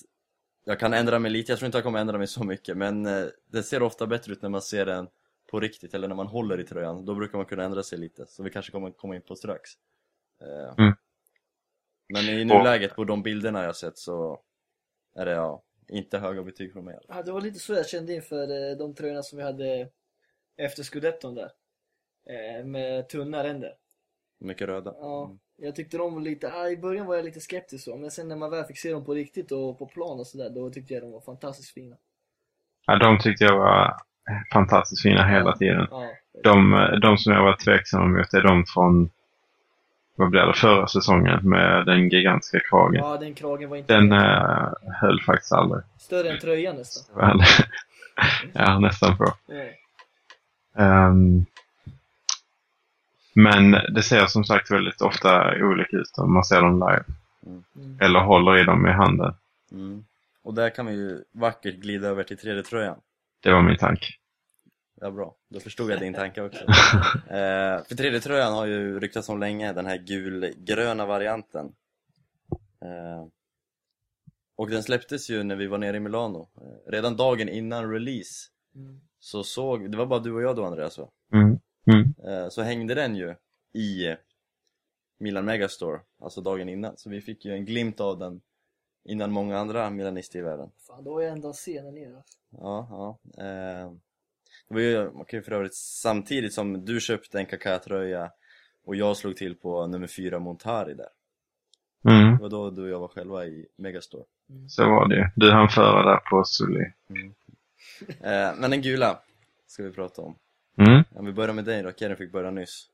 jag 0.64 0.80
kan 0.80 0.94
ändra 0.94 1.20
mig 1.20 1.32
lite, 1.32 1.52
jag 1.52 1.60
tror 1.60 1.66
inte 1.66 1.78
jag 1.78 1.86
kommer 1.86 2.00
ändra 2.00 2.18
mig 2.18 2.28
så 2.28 2.44
mycket 2.44 2.78
men 2.78 3.06
eh, 3.06 3.26
det 3.46 3.64
ser 3.64 3.82
ofta 3.84 4.08
bättre 4.08 4.32
ut 4.32 4.42
när 4.42 4.50
man 4.50 4.62
ser 4.62 4.86
den 4.86 5.08
på 5.52 5.60
riktigt 5.60 5.94
eller 5.94 6.08
när 6.08 6.16
man 6.16 6.28
håller 6.28 6.60
i 6.60 6.64
tröjan, 6.64 7.06
då 7.06 7.16
brukar 7.16 7.38
man 7.38 7.46
kunna 7.46 7.64
ändra 7.64 7.84
sig 7.84 8.00
lite 8.00 8.26
så 8.26 8.44
vi 8.44 8.50
kanske 8.50 8.72
kommer 8.72 8.92
komma 8.92 9.16
in 9.16 9.22
på 9.22 9.36
strax 9.36 9.70
Eh, 10.42 10.74
Mm. 10.78 10.94
Men 12.10 12.24
i 12.24 12.46
nuläget 12.46 12.96
på 12.96 13.04
de 13.04 13.24
bilderna 13.24 13.64
jag 13.64 13.76
sett 13.76 13.98
så 13.98 14.42
är 15.16 15.26
det 15.26 15.32
ja, 15.32 15.64
inte 15.88 16.18
höga 16.18 16.44
betyg 16.44 16.74
från 16.74 16.86
mig. 16.86 17.00
Ja, 17.08 17.24
det 17.24 17.32
var 17.32 17.42
lite 17.42 17.60
så 17.60 17.74
jag 17.74 17.90
kände 17.90 18.14
inför 18.14 18.70
eh, 18.72 18.78
de 18.78 18.96
tröjorna 18.96 19.24
som 19.24 19.38
vi 19.38 19.44
hade 19.44 19.90
efter 20.58 20.84
scudetton 20.84 21.36
där. 21.36 21.52
Med 22.64 23.10
tunna 23.10 23.44
ränder. 23.44 23.78
Mycket 24.38 24.68
röda 24.68 24.96
Ja, 25.00 25.38
jag 25.58 25.76
tyckte 25.76 25.98
de 25.98 26.14
var 26.14 26.22
lite, 26.22 26.52
ah, 26.54 26.70
i 26.70 26.78
början 26.78 27.06
var 27.06 27.16
jag 27.16 27.26
lite 27.26 27.40
skeptisk 27.40 27.84
så, 27.84 27.98
men 27.98 28.12
sen 28.12 28.28
när 28.28 28.36
man 28.36 28.52
väl 28.52 28.64
fick 28.66 28.78
se 28.80 28.92
dem 28.92 29.06
på 29.06 29.14
riktigt 29.14 29.52
och 29.52 29.80
på 29.80 29.86
plan 29.86 30.20
och 30.20 30.28
sådär, 30.28 30.50
då 30.50 30.70
tyckte 30.70 30.94
jag 30.94 31.04
de 31.04 31.12
var 31.12 31.22
fantastiskt 31.22 31.74
fina. 31.74 31.96
Ja, 32.86 32.96
de 33.00 33.20
tyckte 33.20 33.44
jag 33.44 33.58
var 33.58 33.96
fantastiskt 34.54 35.02
fina 35.02 35.28
hela 35.28 35.56
tiden. 35.58 35.88
Ja, 35.92 36.10
De, 36.44 36.72
de 37.02 37.18
som 37.18 37.34
jag 37.34 37.44
var 37.44 37.56
tveksam 37.56 38.14
mot 38.14 38.34
är 38.34 38.42
de 38.42 38.66
från, 38.66 39.10
vad 40.16 40.30
blev 40.30 40.48
det, 40.48 40.54
förra 40.54 40.88
säsongen 40.88 41.50
med 41.50 41.86
den 41.86 42.10
gigantiska 42.10 42.60
kragen. 42.70 43.02
ja 43.04 43.18
den 43.18 43.34
kragen 43.34 43.70
var 43.70 43.78
inte 43.78 43.94
Den 43.94 44.12
eh, 44.12 44.68
höll 45.02 45.22
faktiskt 45.22 45.52
aldrig. 45.52 45.82
större 46.00 46.30
än 46.32 46.40
tröjan 46.40 46.76
nästan. 46.76 47.42
Ja, 48.54 48.80
nästan 48.80 49.18
på. 49.18 49.34
Ja. 49.46 49.64
Ehm, 50.84 51.46
men 53.44 53.72
det 53.72 54.04
ser 54.04 54.26
som 54.26 54.44
sagt 54.44 54.72
väldigt 54.72 55.02
ofta 55.02 55.56
olika 55.62 55.98
ut 55.98 56.18
om 56.18 56.34
man 56.34 56.44
ser 56.44 56.62
dem 56.62 56.74
live. 56.80 57.04
Mm. 57.46 58.00
Eller 58.02 58.20
håller 58.20 58.62
i 58.62 58.64
dem 58.64 58.88
i 58.88 58.92
handen. 58.92 59.34
mm. 59.72 60.06
Och 60.44 60.54
där 60.54 60.70
kan 60.70 60.86
vi 60.86 60.94
ju 60.94 61.24
vackert 61.32 61.76
glida 61.76 62.08
över 62.08 62.24
till 62.24 62.38
tredje 62.38 62.64
tröjan 62.64 63.00
Det 63.44 63.54
var 63.54 63.62
min 63.62 63.78
tanke. 63.78 64.06
Ja 65.02 65.12
bra, 65.12 65.36
då 65.50 65.60
förstod 65.60 65.92
jag 65.92 66.00
din 66.00 66.14
tanke 66.14 66.42
också. 66.42 66.64
eh, 67.28 67.84
för 67.88 67.96
3D-tröjan 67.96 68.54
har 68.54 68.66
ju 68.66 69.00
ryktats 69.00 69.30
om 69.30 69.40
länge, 69.40 69.74
den 69.74 69.86
här 69.86 69.98
gulgröna 69.98 71.06
varianten. 71.06 71.72
Eh, 72.82 73.28
och 74.58 74.70
den 74.70 74.84
släpptes 74.84 75.30
ju 75.30 75.44
när 75.44 75.56
vi 75.56 75.68
var 75.68 75.78
nere 75.78 75.98
i 75.98 76.00
Milano. 76.00 76.50
Eh, 76.62 76.92
redan 76.92 77.16
dagen 77.18 77.50
innan 77.50 77.92
release 77.92 78.50
Mm. 78.76 79.00
så 79.20 79.44
såg, 79.44 79.92
det 79.92 79.98
var 79.98 80.06
bara 80.06 80.20
du 80.20 80.32
och 80.34 80.42
jag 80.42 80.56
då 80.56 80.66
Andreas 80.66 80.98
va? 80.98 81.08
Mm. 81.34 81.60
Mm. 81.88 82.14
Eh, 82.28 82.50
så 82.50 82.62
hängde 82.62 82.94
den 82.96 83.16
ju 83.16 83.36
i 83.74 84.16
Milan 85.20 85.46
Megastore, 85.46 86.00
alltså 86.22 86.42
dagen 86.42 86.70
innan. 86.70 86.98
Så 86.98 87.10
vi 87.10 87.22
fick 87.22 87.46
ju 87.46 87.52
en 87.52 87.66
glimt 87.66 88.00
av 88.00 88.20
den 88.20 88.42
innan 89.06 89.32
många 89.32 89.58
andra 89.58 89.90
milanister 89.90 90.40
i 90.40 90.42
världen. 90.42 90.70
Fan, 90.88 91.04
då 91.04 91.14
var 91.14 91.22
jag 91.22 91.32
ändå 91.32 91.54
där 91.66 91.92
nere. 91.92 92.18
alltså. 92.18 92.38
Ja, 92.50 92.88
ja. 92.90 93.44
Eh, 93.44 93.92
det 94.68 94.74
var 94.74 94.82
ju, 94.82 95.12
man 95.12 95.26
kan 95.26 95.40
ju 95.40 95.44
för 95.44 95.52
övrigt, 95.52 95.76
samtidigt 95.76 96.54
som 96.54 96.86
du 96.86 97.00
köpte 97.00 97.40
en 97.40 97.46
Kaká-tröja 97.46 98.32
och 98.86 98.96
jag 98.96 99.18
slog 99.18 99.38
till 99.38 99.56
på 99.56 99.88
nummer 99.88 100.08
fyra 100.08 100.40
Montari 100.40 100.94
där. 100.94 101.10
Mm. 102.10 102.38
Det 102.38 102.42
var 102.42 102.50
då 102.50 102.70
du 102.70 102.82
och 102.82 102.90
jag 102.90 103.00
var 103.00 103.08
själva 103.08 103.46
i 103.46 103.66
Megastore. 103.76 104.24
Så 104.68 104.86
var 104.86 105.08
det 105.08 105.16
ju. 105.16 105.26
Du 105.36 105.52
hann 105.52 105.70
föra 105.70 106.12
där 106.12 106.20
på 106.30 106.44
Sully. 106.44 106.86
Eh, 108.22 108.56
men 108.58 108.72
den 108.72 108.82
gula 108.82 109.20
ska 109.68 109.84
vi 109.84 109.92
prata 109.92 110.22
om. 110.22 110.36
Mm. 110.78 111.04
Om 111.16 111.26
vi 111.26 111.34
börjar 111.34 111.54
med 111.54 111.66
dig 111.66 111.84
då, 111.84 111.92
Karen 111.92 112.18
fick 112.18 112.32
börja 112.32 112.52
nyss. 112.52 112.86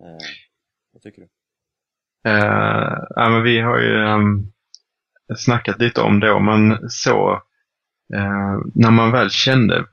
Eh, 0.00 0.26
vad 0.92 1.02
tycker 1.02 1.22
du? 1.22 1.28
Eh, 2.30 2.98
ja, 3.16 3.28
men 3.28 3.42
vi 3.42 3.60
har 3.60 3.78
ju 3.78 4.04
um, 4.04 4.52
snackat 5.36 5.78
lite 5.78 6.00
om 6.00 6.20
det, 6.20 6.40
men 6.40 6.90
så 6.90 7.32
eh, 8.14 8.58
när 8.74 8.90
man 8.90 9.12
väl 9.12 9.30
kände 9.30 9.84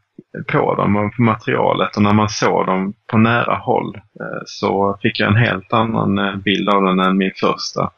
på 0.47 0.75
dem 0.75 0.95
och 0.95 1.15
på 1.15 1.21
materialet 1.21 1.95
och 1.95 2.03
när 2.03 2.13
man 2.13 2.29
såg 2.29 2.65
dem 2.65 2.93
på 3.07 3.17
nära 3.17 3.55
håll 3.55 3.95
eh, 3.95 4.41
så 4.45 4.97
fick 5.01 5.19
jag 5.19 5.29
en 5.29 5.45
helt 5.45 5.73
annan 5.73 6.17
eh, 6.17 6.35
bild 6.35 6.69
av 6.69 6.83
den 6.83 6.99
än 6.99 7.17
min 7.17 7.31
första 7.35 7.91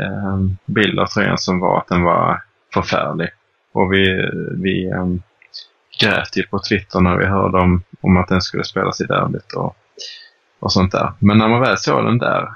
eh, 0.00 0.38
bild 0.66 0.98
av 0.98 1.06
tröjan 1.06 1.38
som 1.38 1.60
var 1.60 1.78
att 1.78 1.88
den 1.88 2.02
var 2.02 2.42
förfärlig. 2.74 3.28
Och 3.72 3.92
vi, 3.92 4.30
vi 4.62 4.86
eh, 4.86 5.06
grät 6.00 6.36
ju 6.36 6.42
på 6.42 6.58
Twitter 6.58 7.00
när 7.00 7.16
vi 7.16 7.26
hörde 7.26 7.58
om, 7.58 7.82
om 8.00 8.16
att 8.16 8.28
den 8.28 8.40
skulle 8.40 8.64
spelas 8.64 9.00
i 9.00 9.04
derbyt 9.04 9.52
och, 9.52 9.76
och 10.60 10.72
sånt 10.72 10.92
där. 10.92 11.12
Men 11.18 11.38
när 11.38 11.48
man 11.48 11.60
väl 11.60 11.78
såg 11.78 12.04
den 12.04 12.18
där 12.18 12.48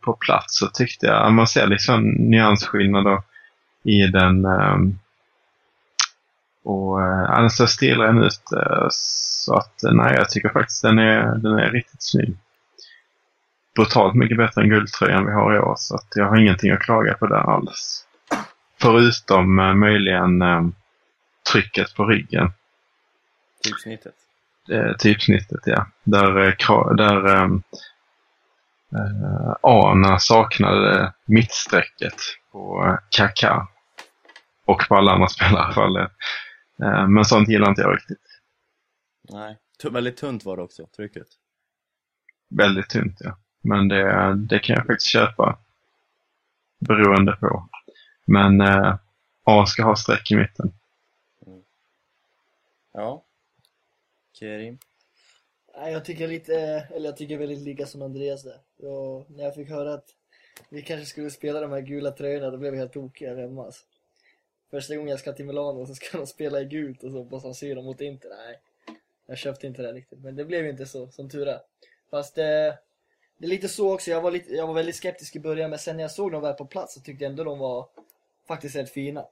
på 0.00 0.12
plats 0.12 0.58
så 0.58 0.66
tyckte 0.66 1.06
jag 1.06 1.26
att 1.26 1.32
man 1.32 1.46
ser 1.46 1.66
liksom 1.66 2.02
nyansskillnader 2.10 3.22
i 3.82 4.06
den. 4.06 4.44
Ehm, 4.44 4.98
och 6.64 7.02
eh, 7.02 7.40
den 7.40 7.50
ser 7.50 7.66
stilren 7.66 8.18
ut. 8.18 8.52
Eh, 8.56 8.86
så 8.90 9.54
att 9.54 9.84
eh, 9.84 9.92
nej, 9.92 10.14
jag 10.16 10.30
tycker 10.30 10.48
faktiskt 10.48 10.82
den 10.82 10.98
är, 10.98 11.34
den 11.34 11.58
är 11.58 11.70
riktigt 11.70 12.02
snygg. 12.02 12.36
Brutalt 13.76 14.14
mycket 14.14 14.36
bättre 14.36 14.62
än 14.62 14.68
guldtröjan 14.68 15.26
vi 15.26 15.32
har 15.32 15.54
i 15.54 15.58
år 15.58 15.74
så 15.76 15.94
att 15.94 16.08
jag 16.14 16.28
har 16.28 16.36
ingenting 16.36 16.70
att 16.70 16.80
klaga 16.80 17.14
på 17.14 17.26
där 17.26 17.54
alls. 17.54 18.06
Förutom 18.80 19.54
möjligen 19.80 20.42
ehm, 20.42 20.72
trycket 21.52 21.94
på 21.94 22.04
ryggen. 22.04 22.52
Typsnittet? 23.64 24.14
Eh, 24.70 24.96
typsnittet, 24.96 25.60
ja. 25.64 25.86
Där, 26.04 26.38
eh, 26.38 26.94
där 26.94 27.36
ehm, 27.36 27.62
eh, 28.92 29.54
Ana 29.62 30.18
saknade 30.18 31.12
mittsträcket 31.24 32.14
på 32.52 32.84
eh, 32.86 32.98
Kaká. 33.10 33.68
Och 34.64 34.84
på 34.88 34.96
alla 34.96 35.12
andra 35.12 35.28
spelare 35.28 35.52
i 35.52 35.64
alla 35.64 35.72
fall. 35.72 35.96
Eh, 35.96 37.08
men 37.08 37.24
sånt 37.24 37.48
gillar 37.48 37.68
inte 37.68 37.82
jag 37.82 37.96
riktigt. 37.96 38.40
Nej. 39.22 39.58
Väldigt 39.90 40.16
tunt 40.16 40.44
var 40.44 40.56
det 40.56 40.62
också, 40.62 40.86
trycket. 40.86 41.26
Väldigt 42.48 42.88
tunt, 42.88 43.16
ja. 43.20 43.36
Men 43.62 43.88
det, 43.88 44.34
det 44.34 44.58
kan 44.58 44.76
jag 44.76 44.86
faktiskt 44.86 45.12
köpa. 45.12 45.58
Beroende 46.78 47.32
på. 47.32 47.68
Men 48.24 48.60
eh, 48.60 48.96
A 49.44 49.66
ska 49.66 49.84
ha 49.84 49.96
streck 49.96 50.30
i 50.30 50.36
mitten. 50.36 50.72
Ja. 52.92 53.24
Kerim? 54.40 54.78
Nej, 55.76 55.92
jag 55.92 56.04
tycker 56.04 56.28
lite, 56.28 56.56
eller 56.94 57.06
jag 57.06 57.16
tycker 57.16 57.38
väldigt 57.38 57.58
lika 57.58 57.86
som 57.86 58.02
Andreas 58.02 58.42
där. 58.42 58.88
Och 58.88 59.30
när 59.30 59.44
jag 59.44 59.54
fick 59.54 59.68
höra 59.68 59.94
att 59.94 60.14
vi 60.68 60.82
kanske 60.82 61.06
skulle 61.06 61.30
spela 61.30 61.60
de 61.60 61.72
här 61.72 61.80
gula 61.80 62.10
tröjorna, 62.10 62.50
då 62.50 62.56
blev 62.56 62.74
jag 62.74 62.80
helt 62.80 62.92
tokig 62.92 63.26
här 63.26 63.36
hemma 63.36 63.64
alltså. 63.64 63.84
Första 64.70 64.96
gången 64.96 65.10
jag 65.10 65.20
ska 65.20 65.32
till 65.32 65.44
Milano 65.44 65.86
så 65.86 65.94
ska 65.94 66.18
de 66.18 66.26
spela 66.26 66.60
i 66.60 66.64
gult 66.64 67.02
och 67.02 67.10
så 67.10 67.18
hoppas 67.18 67.44
man 67.44 67.54
ser 67.54 67.74
dem 67.74 67.84
mot 67.84 68.00
Inter. 68.00 68.28
Nej, 68.28 68.60
jag 69.26 69.38
köpte 69.38 69.66
inte 69.66 69.82
det 69.82 69.92
riktigt. 69.92 70.18
Men 70.18 70.36
det 70.36 70.44
blev 70.44 70.64
ju 70.64 70.70
inte 70.70 70.86
så, 70.86 71.08
som 71.08 71.30
tur 71.30 71.48
är. 71.48 71.60
Fast 72.10 72.38
eh, 72.38 72.44
det 73.38 73.46
är 73.46 73.48
lite 73.48 73.68
så 73.68 73.94
också, 73.94 74.10
jag 74.10 74.20
var, 74.20 74.30
lite, 74.30 74.54
jag 74.54 74.66
var 74.66 74.74
väldigt 74.74 74.96
skeptisk 74.96 75.36
i 75.36 75.40
början 75.40 75.70
men 75.70 75.78
sen 75.78 75.96
när 75.96 76.04
jag 76.04 76.10
såg 76.10 76.32
dem 76.32 76.42
väl 76.42 76.54
på 76.54 76.66
plats 76.66 76.94
så 76.94 77.00
tyckte 77.00 77.24
jag 77.24 77.30
ändå 77.30 77.44
de 77.44 77.58
var 77.58 77.88
faktiskt 78.48 78.76
rätt 78.76 78.90
fina. 78.90 79.26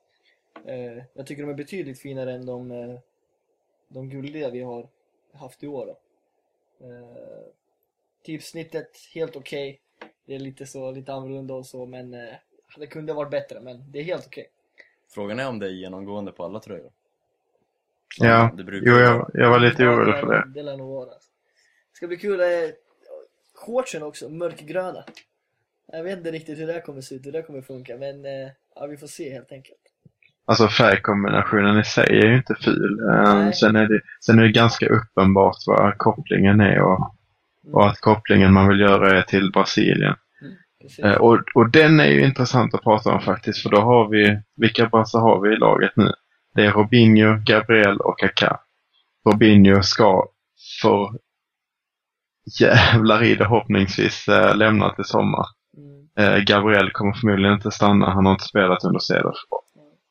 Eh, 0.66 1.02
jag 1.12 1.26
tycker 1.26 1.42
de 1.42 1.50
är 1.50 1.54
betydligt 1.54 2.00
finare 2.00 2.32
än 2.32 2.46
de, 2.46 2.70
eh, 2.70 2.98
de 3.88 4.10
guldiga 4.10 4.50
vi 4.50 4.60
har 4.60 4.88
haft 5.38 5.62
i 5.62 5.66
år 5.66 5.86
då. 5.86 5.98
Eh, 6.86 7.46
typsnittet 8.24 8.90
helt 9.14 9.36
okej. 9.36 9.80
Det 10.26 10.34
är 10.34 10.38
lite 10.38 10.66
så, 10.66 10.90
lite 10.90 11.12
annorlunda 11.12 11.54
och 11.54 11.66
så 11.66 11.86
men 11.86 12.14
eh, 12.14 12.34
det 12.76 12.86
kunde 12.86 13.12
varit 13.12 13.30
bättre 13.30 13.60
men 13.60 13.92
det 13.92 13.98
är 13.98 14.04
helt 14.04 14.26
okej. 14.26 14.50
Frågan 15.08 15.38
är 15.38 15.48
om 15.48 15.58
det 15.58 15.66
är 15.66 15.70
genomgående 15.70 16.32
på 16.32 16.44
alla 16.44 16.60
tröjor. 16.60 16.92
Ja, 18.18 18.54
det 18.56 18.64
brukar 18.64 18.90
jo, 18.90 18.96
jag, 18.96 19.30
jag 19.34 19.50
var 19.50 19.58
lite 19.58 19.82
orolig 19.82 20.20
för 20.20 20.26
det. 20.26 20.52
Det 20.54 20.62
lär 20.62 20.76
nog 20.76 20.88
vara. 20.88 21.10
alltså. 21.10 21.30
Det 21.90 21.96
ska 21.96 22.06
bli 22.06 22.16
kul. 22.16 22.40
Eh, 22.40 22.70
shortsen 23.54 24.02
också, 24.02 24.28
mörkgröna. 24.28 25.04
Jag 25.92 26.02
vet 26.02 26.18
inte 26.18 26.30
riktigt 26.30 26.58
hur 26.58 26.66
det 26.66 26.72
här 26.72 26.80
kommer 26.80 27.00
se 27.00 27.14
ut, 27.14 27.26
hur 27.26 27.32
det 27.32 27.38
här 27.38 27.46
kommer 27.46 27.62
funka 27.62 27.96
men 27.96 28.24
eh, 28.24 28.50
ja, 28.74 28.86
vi 28.86 28.96
får 28.96 29.06
se 29.06 29.32
helt 29.32 29.52
enkelt. 29.52 29.87
Alltså 30.48 30.68
färgkombinationen 30.68 31.78
i 31.78 31.84
sig 31.84 32.18
är 32.20 32.26
ju 32.26 32.36
inte 32.36 32.54
ful. 32.54 33.00
Eh, 33.00 33.34
Nej. 33.34 33.52
Sen 33.54 33.76
är, 33.76 33.86
det, 33.88 34.00
sen 34.20 34.38
är 34.38 34.42
det 34.42 34.52
ganska 34.52 34.86
uppenbart 34.86 35.56
vad 35.66 35.98
kopplingen 35.98 36.60
är 36.60 36.82
och, 36.82 37.14
och 37.72 37.86
att 37.88 38.00
kopplingen 38.00 38.52
man 38.52 38.68
vill 38.68 38.80
göra 38.80 39.18
är 39.18 39.22
till 39.22 39.50
Brasilien. 39.52 40.14
Precis. 40.82 41.04
Eh, 41.04 41.14
Och, 41.16 41.38
och 41.54 41.70
den 41.70 42.00
är 42.00 42.06
ju 42.06 42.24
intressant 42.24 42.74
att 42.74 42.82
prata 42.82 43.10
om 43.10 43.20
faktiskt 43.20 43.62
för 43.62 43.70
då 43.70 43.80
har 43.80 44.08
vi, 44.08 44.38
vilka 44.56 44.86
brassar 44.86 45.20
har 45.20 45.40
vi 45.40 45.54
i 45.54 45.56
laget 45.56 45.92
nu? 45.96 46.12
Det 46.54 46.64
är 46.66 46.72
Robinho, 46.72 47.36
Gabriel 47.46 47.96
och 47.96 48.18
Kaká. 48.18 48.56
Robinho 49.26 49.82
ska 49.82 50.26
för 50.82 51.10
jävlar 52.60 53.22
i 53.22 53.34
det 53.34 53.44
hoppningsvis 53.44 54.28
eh, 54.28 54.56
lämna 54.56 54.94
till 54.94 55.04
sommar. 55.04 55.46
Mm. 55.76 56.44
Gabriel 56.44 56.90
kommer 56.92 57.12
förmodligen 57.12 57.54
inte 57.54 57.70
stanna, 57.70 58.10
han 58.10 58.26
har 58.26 58.32
inte 58.32 58.44
spelat 58.44 58.84
under 58.84 58.98
Cedar. 58.98 59.34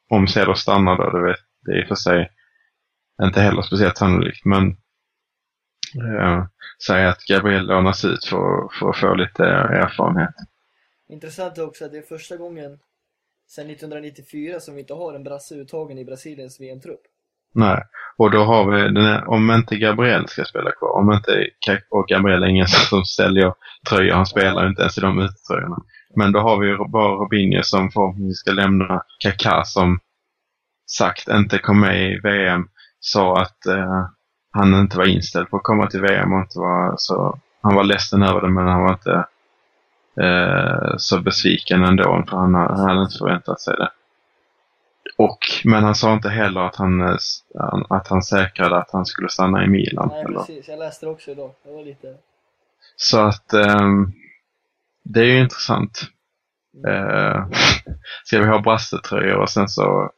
Om 0.10 0.28
Cedar 0.28 0.54
stannar 0.54 0.98
då, 0.98 1.18
det, 1.18 1.26
vet, 1.26 1.40
det 1.62 1.72
är 1.72 1.82
i 1.82 1.84
och 1.84 1.88
för 1.88 1.96
sig 1.96 2.32
inte 3.22 3.42
heller 3.42 3.62
speciellt 3.62 3.98
sannolikt, 3.98 4.46
men 4.46 4.68
eh, 6.04 6.46
säg 6.88 7.06
att 7.06 7.24
Gabriel 7.24 7.66
lånas 7.66 8.06
ut 8.06 8.26
för, 8.26 8.70
för 8.80 8.90
att 8.90 8.98
få 8.98 9.16
lite 9.16 9.44
erfarenhet. 9.46 10.36
Intressant 11.10 11.58
är 11.58 11.66
också 11.66 11.86
att 11.86 11.92
det 11.92 11.98
är 11.98 12.02
första 12.02 12.38
gången 12.38 12.80
sedan 13.48 13.70
1994 13.70 14.60
som 14.60 14.76
vi 14.76 14.82
inte 14.82 14.94
har 14.94 15.14
en 15.14 15.24
brasse 15.24 15.56
uttagen 15.56 15.98
i 15.98 16.06
Brasiliens 16.06 16.60
VM-trupp. 16.60 17.02
Nej, 17.56 17.84
och 18.18 18.32
då 18.32 18.44
har 18.44 18.72
vi, 18.72 18.82
den 18.82 19.06
här, 19.06 19.30
om 19.30 19.52
inte 19.52 19.76
Gabriel 19.76 20.28
ska 20.28 20.46
spela 20.46 20.72
kvar, 20.72 20.90
om 20.90 21.12
inte, 21.12 21.50
och 21.90 22.08
Gabriel 22.08 22.44
är 22.44 22.48
ingen 22.48 22.68
som 22.90 23.06
säljer 23.06 23.54
tröjor, 23.90 24.16
han 24.16 24.26
spelar 24.26 24.64
ju 24.64 24.70
inte 24.70 24.82
ens 24.82 24.98
i 24.98 25.02
de 25.02 25.20
utetröjorna. 25.20 25.78
Men 26.16 26.32
då 26.32 26.40
har 26.40 26.60
vi 26.60 26.68
ju 26.68 26.78
bara 26.78 27.16
Robinho 27.16 27.64
som 27.64 27.92
förhoppningsvis 27.92 28.40
ska 28.40 28.52
lämna 28.52 29.02
Kaká 29.24 29.64
som 29.64 30.00
sagt 30.92 31.28
inte 31.28 31.58
kom 31.58 31.80
med 31.80 32.12
i 32.12 32.20
VM, 32.24 32.68
sa 33.00 33.42
att 33.42 33.66
eh, 33.66 34.06
han 34.52 34.74
inte 34.74 34.98
var 34.98 35.06
inställd 35.06 35.50
på 35.50 35.58
att 35.58 35.64
komma 35.64 35.88
till 35.88 36.02
VM 36.02 36.34
och 36.34 36.40
inte 36.40 36.60
var 36.60 36.96
så, 36.98 37.40
han 37.62 37.76
var 37.76 37.84
ledsen 37.84 38.24
över 38.24 38.42
det 38.42 38.50
men 38.50 38.68
han 38.68 38.84
var 38.84 38.94
inte 38.94 39.26
eh, 40.22 40.98
så 40.98 41.22
besviken 41.22 41.84
ändå 41.84 42.04
för 42.30 42.38
han, 42.38 42.54
han 42.54 42.80
hade 42.80 43.02
inte 43.02 43.18
förväntat 43.18 43.62
sig 43.62 43.76
det. 43.78 43.90
Och, 45.18 45.38
men 45.66 45.84
han 45.84 45.96
sa 45.96 46.14
inte 46.14 46.30
heller 46.30 46.62
att 46.62 46.76
han, 46.76 47.02
eh, 47.02 47.14
s- 47.16 47.40
att 47.90 48.08
han 48.08 48.22
säkrade 48.24 48.78
att 48.78 48.92
han 48.92 49.06
skulle 49.06 49.30
stanna 49.30 49.64
i 49.66 49.68
Milan. 49.68 50.08
Nej 50.12 50.24
eller? 50.24 50.40
precis, 50.40 50.68
jag 50.68 50.80
läste 50.80 51.06
det 51.06 51.10
också 51.12 51.32
idag. 51.32 51.52
Det 51.64 51.72
var 51.72 51.84
lite... 51.84 52.16
Så 52.96 53.20
att 53.20 53.54
ehm, 53.54 54.12
det 55.04 55.20
är 55.20 55.26
ju 55.26 55.40
intressant. 55.42 56.02
Eh, 56.88 57.48
ska 58.24 58.40
vi 58.40 58.48
ha 58.48 58.60
brassetröjor 58.62 59.36
och 59.38 59.50
sen 59.50 59.68
så 59.68 60.12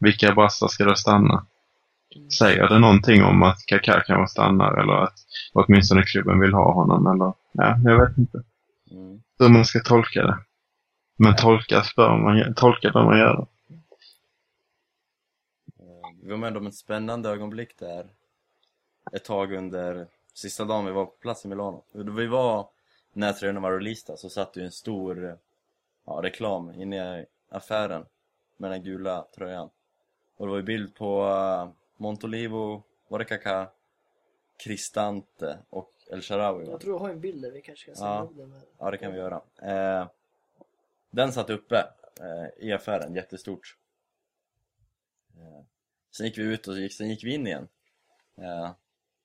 vilka 0.00 0.32
brassar 0.34 0.68
ska 0.68 0.84
då 0.84 0.94
stanna? 0.94 1.46
Säger 2.38 2.68
det 2.68 2.78
någonting 2.78 3.24
om 3.24 3.42
att 3.42 3.58
Kaká 3.66 4.00
kanske 4.06 4.32
stannar 4.32 4.80
eller 4.80 4.92
att 4.92 5.14
åtminstone 5.52 6.02
klubben 6.02 6.40
vill 6.40 6.54
ha 6.54 6.72
honom 6.72 7.06
eller? 7.06 7.32
Ja, 7.52 7.76
jag 7.84 8.06
vet 8.08 8.18
inte 8.18 8.42
Mm. 8.90 9.22
hur 9.38 9.48
man 9.48 9.64
ska 9.64 9.80
tolka 9.80 10.22
det. 10.26 10.38
Men 11.18 11.36
tolka 11.36 11.82
bör 11.96 12.16
man, 12.16 12.54
tolka 12.54 12.90
bör 12.90 13.04
man 13.04 13.18
göra. 13.18 13.46
Vi 16.24 16.30
var 16.30 16.36
med 16.36 16.56
om 16.56 16.66
ett 16.66 16.74
spännande 16.74 17.28
ögonblick 17.28 17.78
där 17.78 18.08
ett 19.12 19.24
tag 19.24 19.52
under 19.52 20.06
sista 20.32 20.64
dagen 20.64 20.84
vi 20.84 20.92
var 20.92 21.04
på 21.06 21.12
plats 21.12 21.44
i 21.44 21.48
Milano. 21.48 21.82
Då 21.92 22.12
vi 22.12 22.26
var, 22.26 22.68
när 23.12 23.32
tröjorna 23.32 23.60
var 23.60 23.72
released, 23.72 24.18
så 24.18 24.30
satt 24.30 24.56
ju 24.56 24.62
en 24.64 24.72
stor 24.72 25.38
ja, 26.04 26.20
reklam 26.22 26.70
inne 26.70 27.20
i 27.20 27.26
affären 27.48 28.06
med 28.56 28.70
den 28.70 28.82
gula 28.82 29.26
tröjan. 29.34 29.70
Och 30.36 30.46
det 30.46 30.50
var 30.50 30.56
ju 30.56 30.62
bild 30.62 30.94
på 30.94 31.24
uh, 31.24 31.70
Montolivo 31.96 32.82
var 33.08 33.18
det 33.18 33.24
Kaká, 33.24 33.70
Cristante 34.56 35.58
och 35.70 35.90
El 36.10 36.22
Shaarawy 36.22 36.64
va? 36.64 36.70
Jag 36.70 36.80
tror 36.80 36.94
jag 36.94 37.00
har 37.00 37.10
en 37.10 37.20
bild 37.20 37.42
där, 37.42 37.50
vi 37.50 37.62
kanske 37.62 37.84
kan 37.84 37.94
Ja. 37.94 37.98
sända 37.98 38.22
upp 38.22 38.36
den 38.36 38.50
med. 38.50 38.62
Ja, 38.78 38.90
det 38.90 38.98
kan 38.98 39.12
vi 39.12 39.18
göra. 39.18 39.42
Eh, 39.62 40.06
den 41.10 41.32
satt 41.32 41.50
uppe 41.50 41.76
eh, 42.20 42.64
i 42.66 42.72
affären, 42.72 43.14
jättestort. 43.14 43.76
Eh, 45.36 45.64
sen 46.16 46.26
gick 46.26 46.38
vi 46.38 46.42
ut 46.42 46.68
och 46.68 46.74
sen 46.92 47.08
gick 47.10 47.24
vi 47.24 47.34
in 47.34 47.46
igen. 47.46 47.68
Eh, 48.38 48.72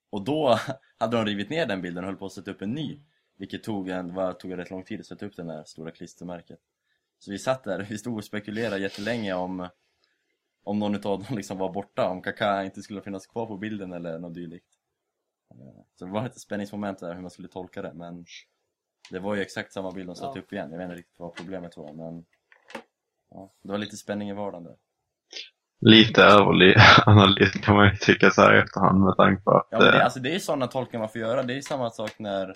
och 0.10 0.22
då 0.24 0.60
hade 0.98 1.18
de 1.18 1.26
rivit 1.26 1.50
ner 1.50 1.66
den 1.66 1.82
bilden 1.82 2.04
och 2.04 2.08
höll 2.10 2.18
på 2.18 2.26
att 2.26 2.32
sätta 2.34 2.52
upp 2.52 2.62
en 2.62 2.72
ny. 2.74 3.02
Vilket 3.36 3.64
tog 3.64 3.90
en, 3.90 4.14
var, 4.14 4.34
tog 4.34 4.52
en 4.52 4.58
rätt 4.58 4.70
lång 4.70 4.84
tid 4.84 5.00
att 5.00 5.06
sätta 5.06 5.26
upp 5.26 5.36
den 5.36 5.48
där 5.48 5.64
stora 5.64 5.92
klistermärket. 5.92 6.60
Så 7.20 7.32
vi 7.32 7.40
satt 7.40 7.64
där, 7.64 7.80
vi 7.90 7.98
stod 7.98 8.18
och 8.18 8.24
spekulerade 8.26 8.80
jättelänge 8.80 9.34
om 9.34 9.70
om 10.64 10.80
någon 10.80 10.96
utav 10.96 11.24
dem 11.24 11.28
liksom 11.38 11.58
var 11.58 11.74
borta, 11.74 12.10
om 12.10 12.22
Kaká 12.22 12.64
inte 12.64 12.82
skulle 12.82 13.02
finnas 13.02 13.28
kvar 13.28 13.46
på 13.46 13.58
bilden 13.58 13.94
eller 13.94 14.20
något 14.20 14.34
dylikt. 14.34 14.68
Eh, 15.52 15.82
Så 15.96 16.06
det 16.06 16.12
var 16.12 16.26
ett 16.26 16.40
spänningsmoment 16.40 17.00
där 17.00 17.14
hur 17.14 17.22
man 17.22 17.32
skulle 17.32 17.48
tolka 17.48 17.82
det, 17.82 17.94
men 17.94 18.26
det 19.12 19.20
var 19.20 19.36
ju 19.36 19.42
exakt 19.42 19.74
samma 19.74 19.92
bild 19.92 20.10
de 20.10 20.16
satte 20.16 20.40
Ja. 20.40 20.44
upp 20.44 20.54
igen. 20.54 20.72
Jag 20.72 20.78
vet 20.78 20.86
inte 20.86 20.96
riktigt 20.96 21.20
vad 21.20 21.34
problemet 21.36 21.78
var, 21.78 21.94
men 21.94 22.26
ja, 23.30 23.54
det 23.62 23.72
var 23.72 23.78
lite 23.78 23.98
spänning 23.98 24.30
i 24.30 24.34
vardagen 24.34 24.64
där. 24.64 24.76
Lite 25.82 26.24
ärlig 26.24 26.76
analys 27.06 27.52
kan 27.52 27.76
man 27.76 27.86
ju 27.86 27.96
tycka 27.96 28.32
så 28.32 28.42
här 28.42 28.56
i 28.56 28.60
efterhand 28.60 29.04
med 29.04 29.16
tanke 29.18 29.44
på 29.44 29.52
att... 29.52 29.68
Ja, 29.72 29.80
det, 29.80 29.98
eh, 29.98 30.04
alltså, 30.04 30.20
det 30.20 30.36
är 30.36 30.40
sådana 30.40 30.68
tolkningar 30.68 31.00
man 31.00 31.10
får 31.10 31.22
göra. 31.22 31.44
Det 31.44 31.58
är 31.58 31.62
samma 31.62 31.90
sak 31.90 32.12
när, 32.20 32.50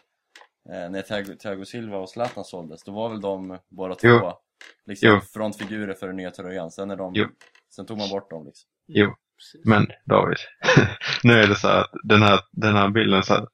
eh, 0.69 0.89
när 0.89 1.01
Thiago, 1.01 1.35
Thiago 1.35 1.65
Silva 1.65 1.97
och 1.97 2.09
Zlatan 2.09 2.43
såldes. 2.45 2.83
Då 2.83 2.91
var 2.91 3.09
väl 3.09 3.21
de 3.21 3.57
båda 3.69 3.95
två 3.95 4.07
Jo. 4.07 4.33
liksom, 4.87 5.09
Jo. 5.09 5.19
frontfigurer 5.33 5.93
för 5.93 6.07
den 6.07 6.15
nya 6.15 6.31
tröjan. 6.31 6.71
Sen, 6.71 6.91
är 6.91 6.95
de, 6.95 7.11
Jo. 7.15 7.27
sen 7.75 7.85
tog 7.85 7.97
man 7.97 8.09
bort 8.09 8.29
dem. 8.29 8.45
Liksom. 8.45 8.69
Jo, 8.87 9.13
Precis. 9.37 9.65
men 9.65 9.87
David. 10.05 10.37
nu 11.23 11.33
är 11.33 11.47
det 11.47 11.55
så 11.55 11.67
här 11.67 11.81
att 11.81 11.91
den 12.03 12.21
här, 12.21 12.39
den 12.51 12.75
här 12.75 12.89
bilden 12.89 13.23
så 13.23 13.33
här, 13.33 13.47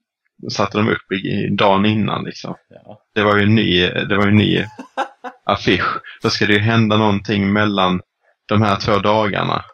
satte 0.52 0.78
de 0.78 0.90
upp 0.90 1.12
i, 1.12 1.16
i 1.16 1.56
dagen 1.56 1.86
innan 1.86 2.24
liksom. 2.24 2.56
Ja. 2.70 3.02
Det 3.16 3.24
var 3.24 3.38
ju 3.38 3.44
en 3.44 3.56
ny, 3.56 3.88
det 3.90 4.18
var 4.18 4.24
ju 4.24 4.30
en 4.32 4.38
ny 4.38 4.66
affisch. 5.46 6.02
Då 6.22 6.30
ska 6.30 6.46
det 6.46 6.54
ju 6.54 6.60
hända 6.60 6.98
någonting 6.98 7.54
mellan 7.54 8.02
de 8.48 8.62
här 8.62 8.80
två 8.80 8.98
dagarna. 9.00 9.66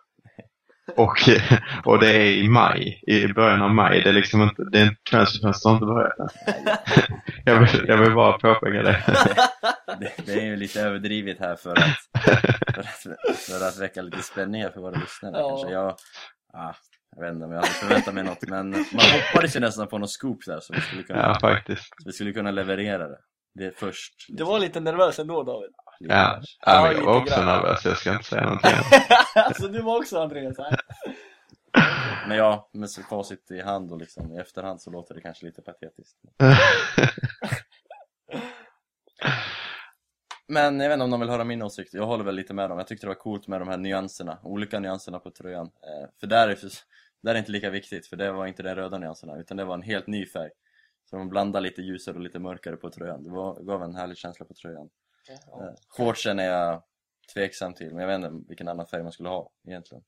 Och, 0.97 1.15
och 1.85 1.99
det 1.99 2.11
är 2.15 2.25
i 2.31 2.49
maj, 2.49 3.01
i 3.07 3.27
början 3.27 3.61
av 3.61 3.69
maj. 3.73 4.01
Det 4.03 4.09
är 4.09 4.13
liksom 4.13 4.41
inte, 4.41 4.63
det 4.71 4.79
är 4.79 4.85
en 4.85 4.95
transferfönster 5.09 5.69
har 5.69 5.75
inte 5.75 5.85
börjat 5.85 6.15
jag, 7.45 7.59
vill, 7.59 7.85
jag 7.87 7.97
vill 7.97 8.13
bara 8.15 8.33
påpeka 8.33 8.81
det. 8.83 9.03
Det, 9.99 10.11
det 10.25 10.33
är 10.33 10.45
ju 10.45 10.55
lite 10.55 10.81
överdrivet 10.81 11.39
här 11.39 11.55
för 11.55 11.71
att, 11.71 12.23
för 13.03 13.11
att, 13.11 13.37
för 13.37 13.67
att 13.67 13.79
väcka 13.79 14.01
lite 14.01 14.21
spänning 14.23 14.61
här 14.61 14.69
för 14.69 14.81
våra 14.81 14.99
lyssnare 14.99 15.33
Ja. 15.37 15.49
kanske. 15.49 15.69
Jag, 15.73 15.95
ah, 16.53 16.73
jag 17.15 17.23
vet 17.23 17.33
inte 17.33 17.45
om 17.45 17.51
jag 17.51 17.57
hade 17.59 17.69
förväntat 17.71 18.13
mig 18.13 18.23
något, 18.23 18.41
men 18.47 18.69
man 18.69 18.79
hoppades 19.31 19.55
ju 19.55 19.59
nästan 19.59 19.87
på 19.87 19.97
något 19.97 20.11
scoop 20.11 20.37
där 20.45 20.59
så 20.59 20.73
vi 20.73 20.81
skulle 20.81 21.03
kunna, 21.03 21.19
Ja, 21.19 21.37
faktiskt. 21.41 21.83
så 21.83 22.03
vi 22.05 22.11
skulle 22.11 22.33
kunna 22.33 22.51
leverera 22.51 23.07
det. 23.07 23.17
Det 23.55 23.65
är 23.65 23.71
först. 23.77 24.13
Du 24.27 24.43
var 24.43 24.59
lite 24.59 24.79
nervös 24.79 25.19
ändå 25.19 25.43
David. 25.43 25.69
Ja, 25.99 26.41
ja 26.65 26.93
jag 26.93 27.01
var 27.01 27.17
också 27.17 27.35
grann. 27.35 27.45
nervös. 27.45 27.85
Jag 27.85 27.97
ska 27.97 28.11
inte 28.11 28.23
säga 28.23 28.43
någonting. 28.43 28.71
alltså 29.35 29.67
du 29.67 29.81
var 29.81 29.97
också 29.97 30.21
Andreas 30.21 30.57
här. 30.57 30.79
Men 32.27 32.37
ja, 32.37 32.69
med 32.73 32.89
så 32.89 33.01
facit 33.01 33.51
i 33.51 33.61
hand 33.61 33.91
och 33.91 33.97
liksom 33.97 34.31
i 34.31 34.37
efterhand 34.37 34.81
så 34.81 34.91
låter 34.91 35.15
det 35.15 35.21
kanske 35.21 35.45
lite 35.45 35.61
patetiskt. 35.61 36.17
Men 40.47 40.79
jag 40.79 40.89
vet 40.89 40.95
inte 40.95 41.03
om 41.03 41.11
de 41.11 41.19
vill 41.19 41.29
höra 41.29 41.43
min 41.43 41.61
åsikt, 41.61 41.93
jag 41.93 42.05
håller 42.05 42.23
väl 42.23 42.35
lite 42.35 42.53
med 42.53 42.69
dem. 42.69 42.77
Jag 42.77 42.87
tyckte 42.87 43.05
det 43.05 43.09
var 43.09 43.15
coolt 43.15 43.47
med 43.47 43.61
de 43.61 43.67
här 43.67 43.77
nyanserna, 43.77 44.39
olika 44.43 44.79
nyanserna 44.79 45.19
på 45.19 45.31
tröjan. 45.31 45.65
Eh, 45.65 46.09
för 46.19 46.27
där 46.27 46.47
är, 46.47 46.57
där 47.23 47.35
är 47.35 47.39
inte 47.39 47.51
lika 47.51 47.69
viktigt, 47.69 48.07
för 48.07 48.17
det 48.17 48.31
var 48.31 48.47
inte 48.47 48.63
de 48.63 48.75
röda 48.75 48.97
nyanserna, 48.97 49.37
utan 49.37 49.57
det 49.57 49.65
var 49.65 49.73
en 49.73 49.81
helt 49.81 50.07
ny 50.07 50.25
färg. 50.25 50.49
Så 51.09 51.15
de 51.15 51.29
blandade 51.29 51.63
lite 51.63 51.81
ljusare 51.81 52.15
och 52.15 52.21
lite 52.21 52.39
mörkare 52.39 52.75
på 52.75 52.89
tröjan. 52.89 53.23
Det 53.23 53.29
var, 53.29 53.63
gav 53.63 53.83
en 53.83 53.95
härlig 53.95 54.17
känsla 54.17 54.45
på 54.45 54.53
tröjan. 54.53 54.89
Eh, 55.29 55.73
shortsen 55.89 56.39
är 56.39 56.43
jag 56.51 56.83
tveksam 57.33 57.73
till, 57.73 57.93
men 57.95 57.97
jag 57.99 58.07
vet 58.07 58.15
inte 58.31 58.47
vilken 58.47 58.67
annan 58.67 58.87
färg 58.87 59.03
man 59.03 59.11
skulle 59.11 59.29
ha 59.29 59.51
egentligen. 59.67 60.03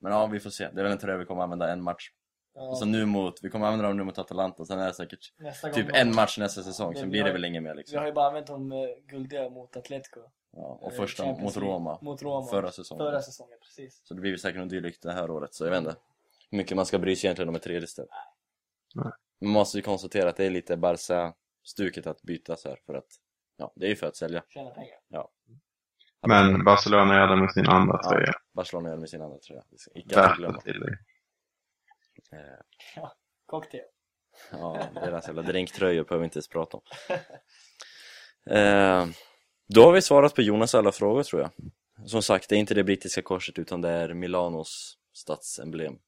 Men 0.00 0.12
ja, 0.12 0.26
vi 0.26 0.40
får 0.40 0.50
se. 0.50 0.64
Det 0.72 0.80
är 0.80 0.82
väl 0.82 0.92
en 0.92 0.98
tröja 0.98 1.16
vi 1.18 1.24
kommer 1.24 1.42
använda 1.42 1.72
en 1.72 1.82
match. 1.82 2.10
Och 2.56 2.78
så 2.78 2.84
nu 2.84 3.06
mot, 3.06 3.34
vi 3.42 3.50
kommer 3.50 3.66
använda 3.66 3.88
dem 3.88 3.96
nu 3.96 4.04
mot 4.04 4.18
Atalanta, 4.18 4.64
sen 4.64 4.78
är 4.78 4.86
det 4.86 4.94
säkert 4.94 5.32
Nästa 5.38 5.68
typ 5.72 5.86
en 5.96 6.14
match 6.14 6.38
nästa 6.38 6.62
säsong, 6.62 6.88
Men 6.88 6.96
sen 6.96 7.04
vi 7.04 7.10
blir 7.10 7.20
det 7.22 7.28
har- 7.28 7.32
väl 7.32 7.44
inget 7.44 7.62
mer 7.62 7.70
Vi 7.70 7.76
liksom. 7.76 7.98
har 7.98 8.06
ju 8.06 8.12
bara 8.12 8.26
använt 8.26 8.46
dem 8.46 8.72
eh, 8.72 8.78
guldiga 9.06 9.50
mot 9.50 9.76
Atletico. 9.76 10.20
Ja, 10.52 10.62
och 10.82 10.92
eh, 10.92 10.96
första 10.96 11.22
Champions 11.24 11.56
mot. 11.56 11.64
Roma, 11.64 11.98
Mot 12.02 12.22
Roma. 12.22 12.46
förra 12.46 12.70
säsongen. 12.70 13.06
Förra 13.06 13.22
säsongen, 13.22 13.58
precis. 13.62 14.00
Så 14.04 14.14
det 14.14 14.20
blir 14.20 14.30
väl 14.30 14.40
säkert 14.40 14.60
något 14.60 14.70
dylikt 14.70 15.02
det 15.02 15.12
här 15.12 15.30
året, 15.30 15.54
så 15.54 15.64
jag 15.64 15.70
vet 15.70 15.78
inte 15.78 15.96
hur 16.50 16.58
mycket 16.58 16.76
man 16.76 16.86
ska 16.86 16.98
bry 16.98 17.16
sig 17.16 17.26
egentligen 17.28 17.48
om 17.48 17.54
ett 17.54 17.62
tredje 17.62 17.86
ställe. 17.88 18.08
Nej. 18.94 19.12
Man 19.40 19.50
måste 19.50 19.78
ju 19.78 19.82
konstatera 19.82 20.28
att 20.28 20.36
det 20.36 20.44
är 20.44 20.50
lite 20.50 20.76
Barca-stuket 20.76 22.06
att 22.06 22.22
byta 22.22 22.56
så 22.56 22.68
här 22.68 22.78
för 22.86 22.94
att, 22.94 23.06
ja, 23.56 23.72
det 23.76 23.86
är 23.86 23.90
ju 23.90 23.96
för 23.96 24.06
att 24.06 24.16
sälja. 24.16 24.44
Tjäna 24.48 24.70
pengar. 24.70 24.98
Men 26.26 26.64
Barcelona 26.64 27.14
gör 27.14 27.26
det 27.28 27.36
med 27.36 27.52
sin 27.52 27.66
andra 27.66 28.00
Ja. 28.02 28.10
tröja. 28.10 28.32
Barcelona 28.52 28.88
gör 28.88 28.96
det 28.96 29.00
med 29.00 29.10
sin 29.10 29.22
andra 29.22 29.38
tröja, 29.38 29.62
icke 29.94 30.20
att 30.20 30.36
glömma. 30.36 30.58
att 30.58 30.64
tillägga. 30.64 30.96
Eh, 32.32 33.08
Cocktail. 33.46 33.82
Ja, 34.52 34.86
deras 34.94 35.26
jävla 35.26 35.42
drinktröjor 35.42 36.04
behöver 36.04 36.20
vi 36.20 36.24
inte 36.24 36.36
ens 36.36 36.48
prata 36.48 36.76
om. 36.76 36.82
Eh, 38.50 39.06
då 39.68 39.84
har 39.84 39.92
vi 39.92 40.02
svarat 40.02 40.34
på 40.34 40.42
Jonas 40.42 40.74
alla 40.74 40.92
frågor 40.92 41.22
tror 41.22 41.42
jag. 41.42 41.50
Som 42.08 42.22
sagt, 42.22 42.48
det 42.48 42.54
är 42.54 42.58
inte 42.58 42.74
det 42.74 42.84
brittiska 42.84 43.22
korset 43.22 43.58
utan 43.58 43.80
det 43.80 43.88
är 43.88 44.14
Milanos 44.14 44.98
stadsemblem. 45.12 45.98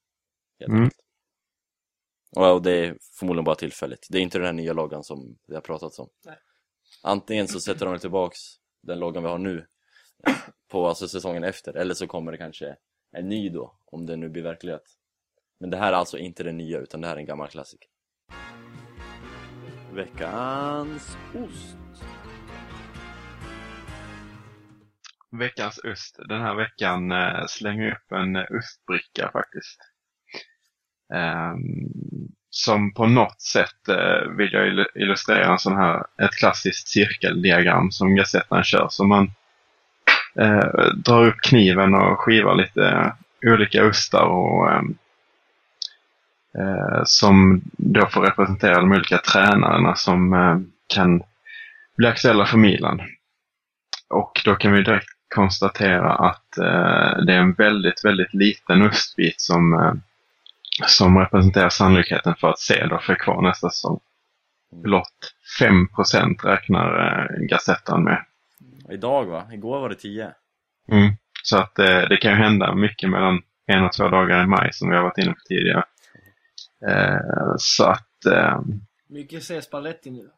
helt 0.61 0.73
Mm. 0.73 0.91
och 2.55 2.63
det 2.63 2.73
är 2.73 2.99
förmodligen 3.19 3.45
bara 3.45 3.55
tillfälligt. 3.57 4.07
Det 4.11 4.19
är 4.19 4.23
inte 4.23 4.39
den 4.39 4.45
här 4.47 4.53
nya 4.53 4.73
loggan 4.73 5.05
som 5.05 5.39
det 5.47 5.55
har 5.55 5.61
pratats 5.61 5.99
om. 5.99 6.09
Nej. 6.25 6.39
Antingen 7.03 7.49
så 7.49 7.61
sätter 7.61 7.87
de 7.87 7.99
tillbaks 7.99 8.39
den 8.83 8.99
loggan 8.99 9.23
vi 9.23 9.29
har 9.29 9.39
nu 9.39 9.67
på 10.71 10.89
alltså 10.89 11.09
säsongen 11.09 11.45
efter, 11.45 11.77
eller 11.77 11.95
så 11.95 12.07
kommer 12.07 12.33
det 12.33 12.39
kanske 12.39 12.77
en 13.13 13.29
ny 13.29 13.49
då, 13.49 13.79
om 13.85 14.07
det 14.07 14.17
nu 14.17 14.29
blir 14.29 14.43
verklighet. 14.43 14.83
Men 15.61 15.71
det 15.71 15.77
här 15.77 15.93
är 15.93 15.97
alltså 15.97 16.19
inte 16.19 16.43
den 16.43 16.57
nya, 16.57 16.79
utan 16.79 17.01
det 17.01 17.09
här 17.09 17.17
är 17.17 17.21
en 17.21 17.27
gammal 17.27 17.49
klassiker. 17.49 17.89
Veckans 19.93 21.17
ost. 21.35 21.77
Veckans 25.39 25.79
ost. 25.85 26.17
Den 26.29 26.41
här 26.41 26.55
veckan 26.55 27.13
eh, 27.13 27.45
slänger 27.49 27.85
jag 27.85 27.93
upp 27.93 28.13
en 28.13 28.37
ostbricka 28.37 29.31
faktiskt. 29.33 29.81
Som 32.57 32.93
på 32.93 33.07
något 33.07 33.41
sätt 33.41 33.89
eh, 33.89 34.31
vill 34.37 34.53
jag 34.53 34.87
illustrera 34.95 35.53
en 35.53 35.59
sån 35.59 35.77
här, 35.77 36.05
ett 36.23 36.31
klassiskt 36.31 36.89
cirkeldiagram 36.89 37.91
som 37.91 38.17
gazettan 38.17 38.65
kör. 38.65 38.87
Så 38.91 39.05
man 39.05 39.31
eh, 40.39 40.91
drar 40.95 41.27
upp 41.27 41.41
kniven 41.43 41.95
och 41.95 42.21
skivar 42.21 42.55
lite 42.55 42.87
eh, 42.87 43.13
olika 43.53 43.87
ostar 43.87 44.23
och 44.23 44.71
eh, 44.71 44.83
eh, 46.59 47.03
som 47.05 47.61
då 47.73 48.07
får 48.07 48.21
representera 48.21 48.81
de 48.81 48.93
olika 48.93 49.19
tränarna 49.19 49.95
som 49.95 50.33
eh, 50.35 50.59
kan 50.87 51.23
bli 51.97 52.07
aktuella 52.07 52.47
för 52.47 52.59
Milan. 52.59 53.01
Och 54.09 54.43
då 54.45 54.55
kan 54.55 54.73
vi 54.73 54.83
direkt 54.83 55.09
konstatera 55.35 56.13
att 56.13 56.59
eh, 56.59 57.25
det 57.27 57.33
är 57.33 57.41
en 57.41 57.53
väldigt, 57.53 58.05
väldigt 58.05 58.35
liten 58.35 58.83
ostbit 58.83 59.41
som, 59.41 59.73
eh, 59.75 59.93
som 60.85 61.19
representerar 61.19 61.69
sannolikheten 61.69 62.35
för 62.41 62.49
att 62.49 62.59
Cedorf 62.59 63.11
är 63.11 63.15
kvar 63.15 63.43
nästa 63.43 63.71
säsong. 63.71 64.01
Blott 64.73 65.35
5 65.59 65.89
räknar 66.45 67.07
eh, 67.07 67.47
Gazettan 67.47 68.05
med. 68.05 68.25
Idag 68.91 69.27
va? 69.27 69.49
Igår 69.53 69.81
var 69.81 69.89
det 69.89 69.95
10. 69.95 70.33
Mm. 70.93 71.13
Så 71.43 71.59
att 71.59 71.79
eh, 71.79 72.01
det 72.09 72.17
kan 72.17 72.31
ju 72.31 72.37
hända 72.37 72.75
mycket 72.75 73.11
mellan 73.11 73.43
en 73.67 73.85
och 73.85 73.93
två 73.93 74.09
dagar 74.09 74.45
i 74.45 74.47
maj 74.47 74.73
som 74.73 74.91
vi 74.91 74.97
har 74.97 75.03
varit 75.03 75.19
inne 75.19 75.33
på 75.33 75.41
tidigare. 75.49 75.85
Eh, 76.89 77.55
så 77.59 77.85
att 77.85 78.27
eh, 78.27 78.61
Mycket 79.09 79.45
ser 79.45 79.61
Spalletti 79.61 80.11
nu. 80.11 80.31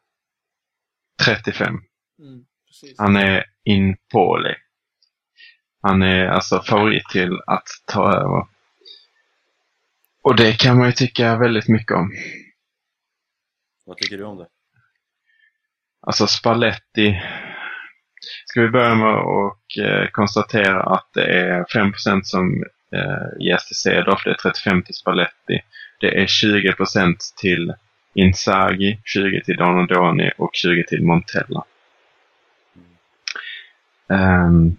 35. 1.25 1.67
Mm, 2.19 2.45
precis. 2.67 2.99
Han 2.99 3.15
är 3.15 3.45
in 3.63 3.97
poorly. 4.11 4.55
Han 5.81 6.01
är 6.01 6.25
alltså 6.25 6.61
favorit 6.61 7.09
till 7.09 7.39
att 7.47 7.67
ta 7.85 8.13
över. 8.13 8.58
Och 10.21 10.35
det 10.35 10.59
kan 10.59 10.77
man 10.77 10.85
ju 10.85 10.91
tycka 10.91 11.37
väldigt 11.37 11.67
mycket 11.67 11.97
om. 11.97 12.11
Vad 13.85 13.97
tycker 13.97 14.17
du 14.17 14.23
om 14.23 14.37
det? 14.37 14.47
Alltså 16.01 16.27
Spalletti. 16.27 17.21
Ska 18.45 18.61
vi 18.61 18.69
börja 18.69 18.95
med 18.95 19.15
att 19.15 19.77
eh, 19.81 20.09
konstatera 20.11 20.83
att 20.83 21.09
det 21.13 21.25
är 21.25 21.63
5% 21.63 22.21
som 22.23 22.63
eh, 22.91 23.39
ges 23.39 23.67
till 23.67 23.75
Cedorf, 23.75 24.23
det 24.23 24.29
är 24.29 24.35
35 24.35 24.83
till 24.83 24.95
Spalletti. 24.95 25.61
Det 25.99 26.21
är 26.21 26.25
20% 26.25 27.15
till 27.37 27.73
Inzaghi, 28.13 28.99
20 29.03 29.43
till 29.43 29.57
Donadoni 29.57 30.31
och 30.37 30.49
20 30.53 30.83
till 30.83 31.05
Montella. 31.05 31.63
Ehm, 34.09 34.77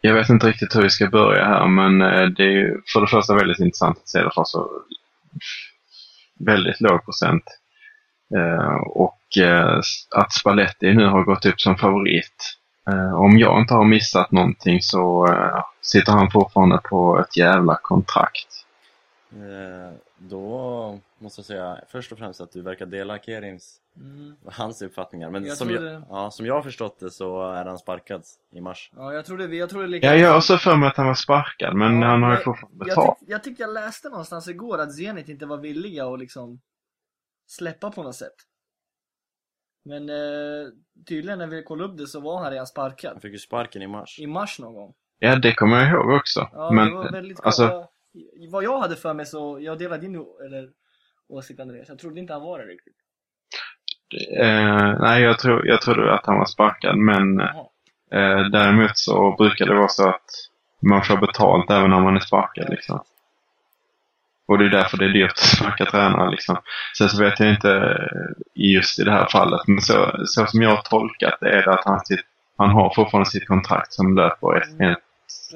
jag 0.00 0.14
vet 0.14 0.28
inte 0.28 0.46
riktigt 0.46 0.76
hur 0.76 0.82
vi 0.82 0.90
ska 0.90 1.06
börja 1.06 1.44
här, 1.44 1.66
men 1.66 2.02
eh, 2.02 2.26
det 2.26 2.42
är 2.42 2.50
ju 2.50 2.80
för 2.92 3.00
det 3.00 3.06
första 3.06 3.34
väldigt 3.34 3.58
intressant 3.58 3.98
att 3.98 4.08
se 4.08 4.22
det 4.22 4.30
från 4.34 4.46
så 4.46 4.70
väldigt 6.38 6.80
låg 6.80 7.04
procent. 7.04 7.44
Eh, 8.36 8.76
och 8.76 9.38
eh, 9.38 9.80
att 10.16 10.32
Spalletti 10.32 10.94
nu 10.94 11.06
har 11.06 11.24
gått 11.24 11.46
upp 11.46 11.60
som 11.60 11.76
favorit. 11.76 12.56
Om 13.14 13.38
jag 13.38 13.60
inte 13.60 13.74
har 13.74 13.84
missat 13.84 14.32
någonting 14.32 14.82
så 14.82 15.28
sitter 15.82 16.12
han 16.12 16.30
fortfarande 16.30 16.78
på 16.78 17.18
ett 17.20 17.36
jävla 17.36 17.78
kontrakt. 17.82 18.59
Eh, 19.32 19.92
då 20.18 20.98
måste 21.18 21.38
jag 21.40 21.46
säga 21.46 21.80
först 21.88 22.12
och 22.12 22.18
främst 22.18 22.40
att 22.40 22.52
du 22.52 22.62
verkar 22.62 22.86
dela 22.86 23.18
Kerims, 23.18 23.76
Mm. 23.96 24.36
hans 24.46 24.82
uppfattningar. 24.82 25.30
Men 25.30 25.44
Jag 25.44 25.56
som, 25.56 25.68
tror 25.68 25.84
jag, 25.84 26.00
det. 26.00 26.06
ja, 26.08 26.30
som 26.30 26.46
jag 26.46 26.54
har 26.54 26.62
förstått 26.62 26.98
det 26.98 27.10
så 27.10 27.42
är 27.52 27.64
han 27.64 27.78
sparkad 27.78 28.22
i 28.50 28.60
mars. 28.60 28.90
Ja, 28.96 29.12
jag 29.12 29.24
trodde, 29.26 29.56
jag 29.56 29.70
trodde 29.70 29.86
lika... 29.86 30.06
Jag 30.06 30.18
gör 30.18 30.36
också 30.36 30.56
för 30.56 30.76
mig 30.76 30.88
att 30.88 30.96
han 30.96 31.06
var 31.06 31.14
sparkad, 31.14 31.74
men 31.76 32.00
Ja, 32.00 32.06
han 32.08 32.22
har 32.22 32.30
ju 32.30 32.34
jag- 32.36 32.44
fortfarande 32.44 32.78
jag, 32.78 32.86
betalt. 32.86 33.18
tyck, 33.18 33.28
jag 33.30 33.44
tyckte 33.44 33.62
jag 33.62 33.72
läste 33.74 34.08
någonstans 34.08 34.48
igår 34.48 34.78
att 34.78 34.94
Zenit 34.94 35.28
inte 35.28 35.46
var 35.46 35.56
villiga 35.58 36.06
att 36.06 36.18
liksom 36.18 36.60
släppa 37.48 37.90
på 37.90 38.02
något 38.02 38.16
sätt. 38.16 38.34
Men 39.84 40.08
eh, 40.08 40.68
tydligen 41.08 41.38
när 41.38 41.46
vi 41.46 41.62
kollade 41.62 41.92
upp 41.92 41.98
det 41.98 42.06
så 42.06 42.20
var 42.20 42.42
han 42.42 42.50
redan 42.50 42.66
sparkad. 42.66 43.12
Han 43.12 43.20
fick 43.20 43.32
ju 43.32 43.38
sparken 43.38 43.82
i 43.82 43.86
mars. 43.86 44.18
I 44.20 44.26
mars 44.26 44.58
någon 44.58 44.74
gång. 44.74 44.94
Ja, 45.18 45.36
det 45.36 45.54
kommer 45.54 45.76
jag 45.76 45.88
ihåg 45.90 46.10
också. 46.10 46.48
Ja, 46.52 46.70
men 46.72 46.88
det 46.88 46.94
var 46.94 47.12
väldigt 47.12 47.40
alltså, 47.40 47.62
alltså... 47.64 47.89
Vad 48.50 48.64
jag 48.64 48.78
hade 48.78 48.96
för 48.96 49.14
mig 49.14 49.26
så, 49.26 49.58
jag 49.60 49.78
delar 49.78 49.98
din 49.98 50.14
eller, 50.46 50.68
åsikt 51.28 51.60
Andreas. 51.60 51.88
Jag 51.88 51.98
trodde 51.98 52.20
inte 52.20 52.32
han 52.32 52.42
var 52.42 52.58
det 52.58 52.64
riktigt. 52.64 52.96
eh, 54.40 54.98
nej, 55.00 55.22
jag, 55.22 55.38
tror, 55.38 55.66
jag 55.66 55.80
trodde 55.80 56.14
att 56.14 56.26
han 56.26 56.38
var 56.38 56.46
sparkad, 56.46 56.96
men 56.96 57.40
eh, 57.40 58.40
däremot 58.52 58.98
så 58.98 59.34
brukar 59.38 59.66
det 59.66 59.74
vara 59.74 59.88
så 59.88 60.08
att 60.08 60.30
man 60.82 61.04
får 61.04 61.16
betalt 61.16 61.70
även 61.70 61.92
om 61.92 62.02
man 62.02 62.16
är 62.16 62.20
sparkad. 62.20 62.70
Liksom. 62.70 63.00
Och 64.46 64.58
det 64.58 64.64
är 64.64 64.68
därför 64.68 64.96
det 64.98 65.04
är 65.04 65.08
dyrt 65.08 65.30
att 65.30 65.38
sparka 65.38 65.84
tränare. 65.84 66.30
Liksom. 66.30 66.56
Sen 66.98 67.08
så 67.08 67.22
vet 67.22 67.40
jag 67.40 67.50
inte 67.50 67.72
eh, 67.72 68.42
just 68.54 68.98
i 68.98 69.04
det 69.04 69.12
här 69.12 69.26
fallet, 69.26 69.60
men 69.66 69.80
så, 69.80 70.24
så 70.26 70.46
som 70.46 70.62
jag 70.62 70.70
har 70.70 70.82
tolkat 70.82 71.38
det 71.40 71.50
är 71.50 71.62
det 71.62 71.72
att 71.74 71.84
han, 71.84 72.00
sitt, 72.00 72.24
han 72.56 72.70
har 72.70 72.94
fortfarande 72.94 73.30
sitt 73.30 73.46
kontrakt 73.46 73.92
som 73.92 74.16
löper 74.16 74.56
ett, 74.56 74.80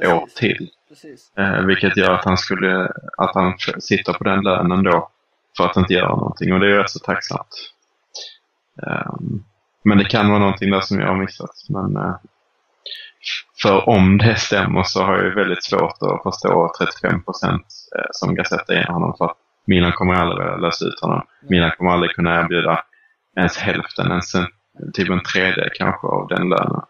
ett 0.03 0.13
år 0.13 0.29
till. 0.37 0.71
Precis. 0.95 1.33
Eh, 1.39 1.67
vilket 1.67 1.97
gör 1.97 2.13
att 2.13 2.25
han 2.25 2.37
skulle, 2.37 2.93
att 3.19 3.35
han 3.35 3.55
sitter 3.79 4.13
på 4.13 4.25
den 4.25 4.45
lönen 4.45 4.83
då 4.83 5.11
för 5.57 5.67
att 5.67 5.77
inte 5.77 5.95
göra 5.95 6.17
någonting 6.17 6.53
och 6.53 6.61
det 6.61 6.67
är 6.67 6.71
ju 6.71 6.79
rätt 6.79 6.91
så 6.91 6.99
tacksamt. 6.99 7.73
Ehm, 8.87 9.45
men 9.85 9.99
det 9.99 10.05
kan 10.05 10.29
vara 10.29 10.39
någonting 10.39 10.71
där 10.71 10.81
som 10.81 11.01
jag 11.01 11.09
har 11.09 11.17
missat. 11.17 11.51
Men, 11.69 11.97
eh, 11.97 12.15
för 13.63 13.89
om 13.89 14.19
det 14.19 14.37
stämmer 14.37 14.83
så 14.83 15.03
har 15.03 15.17
jag 15.17 15.25
ju 15.25 15.35
väldigt 15.35 15.65
svårt 15.65 15.97
att 16.01 16.23
förstå 16.23 16.73
35 16.79 17.23
procent 17.25 17.67
eh, 17.97 18.09
som 18.13 18.35
Gazetta 18.35 18.75
ger 18.75 18.87
honom 18.87 19.15
för 19.19 19.25
att 19.25 19.37
Milan 19.67 19.93
kommer 19.93 20.15
aldrig 20.15 20.39
vilja 20.39 20.57
lösa 20.57 20.85
ut 20.85 21.01
honom. 21.01 21.23
Milan 21.49 21.71
kommer 21.79 21.91
aldrig 21.91 22.11
kunna 22.11 22.41
erbjuda 22.41 22.85
ens 23.37 23.57
hälften, 23.57 24.11
ens 24.11 24.35
en, 24.35 24.47
typ 24.93 25.11
en 25.11 25.23
tredje 25.23 25.71
kanske 25.79 26.07
av 26.07 26.29
den 26.29 26.49
lönen. 26.49 26.83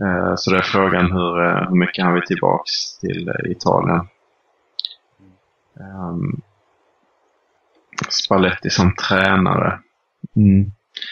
Eh, 0.00 0.34
Så 0.36 0.50
det 0.50 0.58
är 0.58 0.62
frågan 0.62 1.12
hur, 1.12 1.44
eh, 1.44 1.68
hur 1.68 1.76
mycket 1.76 2.04
han 2.04 2.14
vill 2.14 2.26
tillbaks 2.26 2.98
till 2.98 3.28
eh, 3.28 3.50
Italien. 3.50 4.08
Um, 5.80 6.40
Spalletti 8.08 8.70
som 8.70 8.94
tränare. 8.94 9.80
Mm. 10.36 10.70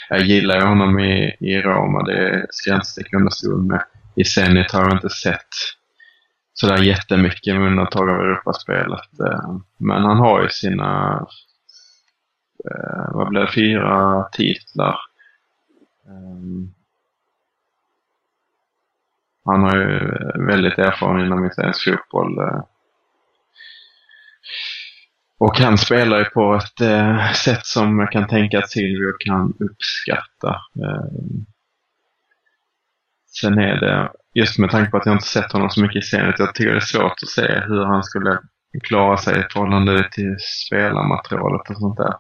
Jag 0.09 0.21
gillar 0.21 0.61
ju 0.61 0.67
honom 0.67 0.99
i, 0.99 1.37
i 1.41 1.61
Roma, 1.63 2.03
det 2.03 2.47
ska 2.51 2.71
jag 2.71 2.77
inte 2.77 2.87
sticka 2.87 3.17
under 3.17 3.31
stol 3.31 3.63
med. 3.63 3.85
I 4.17 4.25
Zenit 4.25 4.73
har 4.73 4.83
jag 4.83 4.93
inte 4.93 5.09
sett 5.09 5.49
sådär 6.55 6.83
jättemycket 6.83 7.55
med 7.55 7.67
undantag 7.67 8.11
av 8.11 8.21
Europaspelet. 8.21 9.09
Men 9.77 10.03
han 10.03 10.17
har 10.17 10.43
ju 10.43 10.49
sina, 10.49 11.27
vad 13.13 13.29
blir 13.29 13.41
det, 13.41 13.53
fyra 13.53 14.23
titlar. 14.33 14.99
Ehm, 16.09 16.75
han 19.45 19.63
har 19.63 19.77
ju 19.77 19.97
eh, 19.97 20.47
väldigt 20.47 20.79
erfaren 20.79 21.27
inom 21.27 21.47
italiensk 21.47 21.85
fotboll. 21.85 22.39
Eh. 22.39 22.61
Och 25.39 25.59
han 25.59 25.79
spelar 25.79 26.19
ju 26.19 26.25
på 26.25 26.55
ett 26.55 26.81
eh, 26.81 27.33
sätt 27.33 27.67
som 27.67 27.99
jag 27.99 28.13
kan 28.13 28.29
tänka 28.29 28.59
att 28.59 28.71
Silvio 28.71 29.13
kan 29.27 29.55
uppskatta. 29.61 30.61
Eh, 30.85 31.07
sen 33.27 33.59
är 33.59 33.81
det, 33.81 34.13
just 34.35 34.59
med 34.59 34.71
tanke 34.71 34.91
på 34.91 34.97
att 34.97 35.07
jag 35.07 35.15
inte 35.15 35.27
sett 35.27 35.53
honom 35.53 35.71
så 35.71 35.83
mycket 35.83 36.05
i 36.05 36.07
Zenit, 36.07 36.39
jag 36.39 36.55
tycker 36.55 36.71
det 36.71 36.77
är 36.77 36.81
svårt 36.81 37.23
att 37.23 37.29
se 37.29 37.61
hur 37.67 37.85
han 37.85 38.05
skulle 38.05 38.39
klara 38.83 39.17
sig 39.17 39.41
i 39.41 39.53
förhållande 39.53 40.09
till 40.13 40.37
spelarmaterialet 40.67 41.71
och 41.71 41.77
sånt 41.77 41.97
där. 41.97 42.15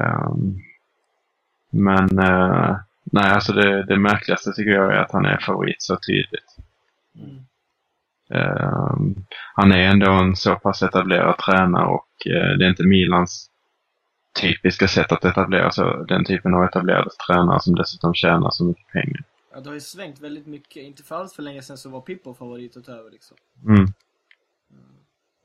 Ehm, 0.00 0.56
men 1.70 2.18
eh, 2.18 2.76
nej, 3.12 3.30
alltså 3.30 3.52
det, 3.52 3.82
det 3.84 3.98
märkligaste 3.98 4.52
tycker 4.52 4.70
jag 4.70 4.92
är 4.94 4.98
att 4.98 5.12
han 5.12 5.26
är 5.26 5.38
favorit 5.38 5.82
så 5.82 5.96
tydligt. 5.96 6.56
Mm. 7.14 7.46
Ehm, 8.30 9.14
han 9.54 9.72
är 9.72 9.78
ändå 9.78 10.10
en 10.10 10.36
så 10.36 10.54
pass 10.54 10.82
etablerad 10.82 11.38
tränare 11.38 11.86
och 11.86 12.26
eh, 12.26 12.58
det 12.58 12.64
är 12.64 12.68
inte 12.68 12.84
Milans 12.86 13.50
typiska 14.40 14.88
sätt 14.88 15.12
att 15.12 15.24
etablera 15.24 15.70
sig, 15.70 15.84
den 16.08 16.24
typen 16.24 16.54
av 16.54 16.64
etablerade 16.64 17.10
tränare 17.26 17.60
som 17.60 17.74
dessutom 17.74 18.14
tjänar 18.14 18.50
så 18.50 18.64
mycket 18.64 18.92
pengar. 18.92 19.24
Ja, 19.52 19.60
det 19.60 19.68
har 19.68 19.74
ju 19.74 19.80
svängt 19.80 20.20
väldigt 20.20 20.46
mycket. 20.46 20.82
Inte 20.82 21.02
för 21.02 21.16
alls 21.16 21.34
för 21.34 21.42
länge 21.42 21.62
sedan 21.62 21.78
så 21.78 21.90
var 21.90 22.00
Pippo 22.00 22.34
favorit 22.34 22.76
att 22.76 22.84
ta 22.84 22.92
över 22.92 23.10
liksom. 23.10 23.36
Mm. 23.66 23.86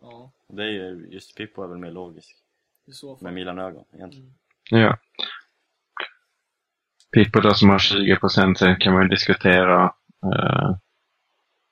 Ja, 0.02 0.32
Och 0.48 0.56
det 0.56 0.64
är 0.64 0.68
ju, 0.68 1.08
just 1.12 1.38
Pippo 1.38 1.64
är 1.64 1.68
väl 1.68 1.78
mer 1.78 1.92
logisk. 1.92 2.36
i 2.88 2.92
så 2.92 3.16
fall. 3.16 3.24
Med 3.24 3.34
Milan-ögon 3.34 3.84
egentligen. 3.96 4.34
Ja. 4.70 4.98
Pippo 7.14 7.40
då 7.40 7.54
som 7.54 7.70
har 7.70 7.80
20 7.80 8.16
procent, 8.16 8.58
sen 8.58 8.76
kan 8.76 8.94
man 8.94 9.04
ju 9.04 9.08
diskutera. 9.10 9.84
eh, 10.24 10.76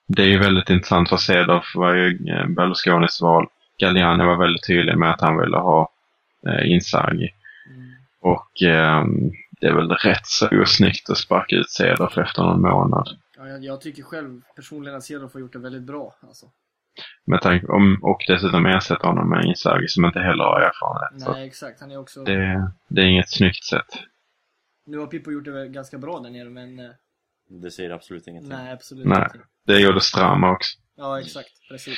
det 0.07 0.21
är 0.21 0.27
ju 0.27 0.39
väldigt 0.39 0.69
intressant 0.69 1.09
för 1.09 1.17
Cedorf 1.17 1.75
var 1.75 1.93
ju 1.95 2.29
eh, 2.29 2.47
Berlusconis 2.47 3.21
val. 3.21 3.47
Galliani 3.79 4.25
var 4.25 4.37
väldigt 4.37 4.67
tydlig 4.67 4.97
med 4.97 5.11
att 5.11 5.21
han 5.21 5.37
ville 5.37 5.57
ha 5.57 5.91
eh, 6.47 6.71
Inzaghi. 6.71 7.29
Mm. 7.69 7.91
Och 8.21 8.61
ehm, 8.61 9.31
det 9.61 9.67
är 9.67 9.73
väl 9.73 9.91
rätt 9.91 10.25
så 10.25 10.61
osnyggt 10.61 11.09
att 11.09 11.17
sparka 11.17 11.55
ut 11.55 11.69
Cedorf 11.69 12.17
efter 12.17 12.43
någon 12.43 12.61
månad. 12.61 13.09
Ja, 13.37 13.47
jag, 13.47 13.63
jag 13.63 13.81
tycker 13.81 14.03
själv 14.03 14.41
personligen 14.55 14.97
att 14.97 15.03
Cedorf 15.03 15.33
har 15.33 15.39
gjort 15.41 15.53
det 15.53 15.59
väldigt 15.59 15.83
bra. 15.83 16.15
Alltså. 16.27 16.45
Med 17.25 17.41
tanke 17.41 17.67
om, 17.67 17.99
och 18.01 18.23
dessutom 18.27 18.65
ersätta 18.65 19.07
honom 19.07 19.29
med 19.29 19.45
Inzaghi 19.45 19.87
som 19.87 20.05
inte 20.05 20.19
heller 20.19 20.43
har 20.43 20.61
erfarenhet. 20.61 21.27
Nej, 21.35 21.47
exakt. 21.47 21.81
Han 21.81 21.91
är 21.91 21.97
också... 21.97 22.23
det, 22.23 22.71
det 22.87 23.01
är 23.01 23.05
inget 23.05 23.29
snyggt 23.29 23.63
sätt. 23.63 23.87
Nu 24.89 24.97
har 24.97 25.07
Pippo 25.07 25.31
gjort 25.31 25.45
det 25.45 25.67
ganska 25.67 25.97
bra 25.97 26.19
där 26.19 26.29
nere, 26.29 26.49
men 26.49 26.79
eh, 26.79 26.91
Det 27.49 27.71
säger 27.71 27.89
absolut 27.89 28.27
ingenting. 28.27 28.49
nej, 28.49 28.73
absolut 28.73 29.05
Nej. 29.05 29.17
ingenting. 29.17 29.41
Det 29.65 29.79
gjorde 29.79 30.01
Strama 30.01 30.51
också. 30.51 30.77
Ja, 30.95 31.19
exakt. 31.21 31.49
Precis. 31.69 31.97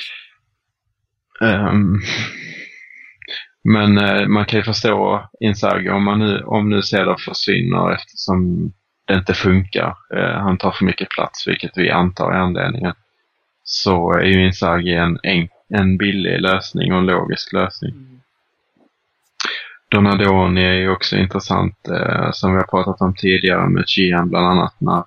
Ehm, 1.40 2.00
men 3.64 3.98
eh, 3.98 4.28
man 4.28 4.44
kan 4.46 4.58
ju 4.58 4.64
förstå 4.64 5.28
Inzaghi 5.40 5.90
om, 5.90 6.04
man 6.04 6.18
nu, 6.18 6.42
om 6.42 6.70
nu 6.70 6.82
Cedorf 6.82 7.20
försvinner 7.20 7.92
eftersom 7.92 8.72
det 9.04 9.14
inte 9.14 9.34
funkar. 9.34 9.96
Eh, 10.14 10.38
han 10.40 10.58
tar 10.58 10.72
för 10.72 10.84
mycket 10.84 11.08
plats, 11.08 11.48
vilket 11.48 11.72
vi 11.76 11.90
antar 11.90 12.32
är 12.32 12.36
anledningen. 12.38 12.94
Så 13.64 14.12
är 14.12 14.24
ju 14.24 14.46
Inzaghi 14.46 14.94
en, 14.94 15.18
en, 15.22 15.48
en 15.68 15.96
billig 15.98 16.40
lösning 16.40 16.92
och 16.92 16.98
en 16.98 17.06
logisk 17.06 17.52
lösning. 17.52 17.90
Mm. 17.92 18.20
Donadoni 19.92 20.64
är 20.64 20.72
ju 20.72 20.90
också 20.90 21.16
intressant, 21.16 21.88
eh, 21.88 22.30
som 22.32 22.52
vi 22.52 22.56
har 22.56 22.66
pratat 22.66 23.00
om 23.00 23.14
tidigare 23.14 23.68
med 23.68 23.84
Chian 23.88 24.28
bland 24.28 24.46
annat 24.46 24.74
när 24.78 25.04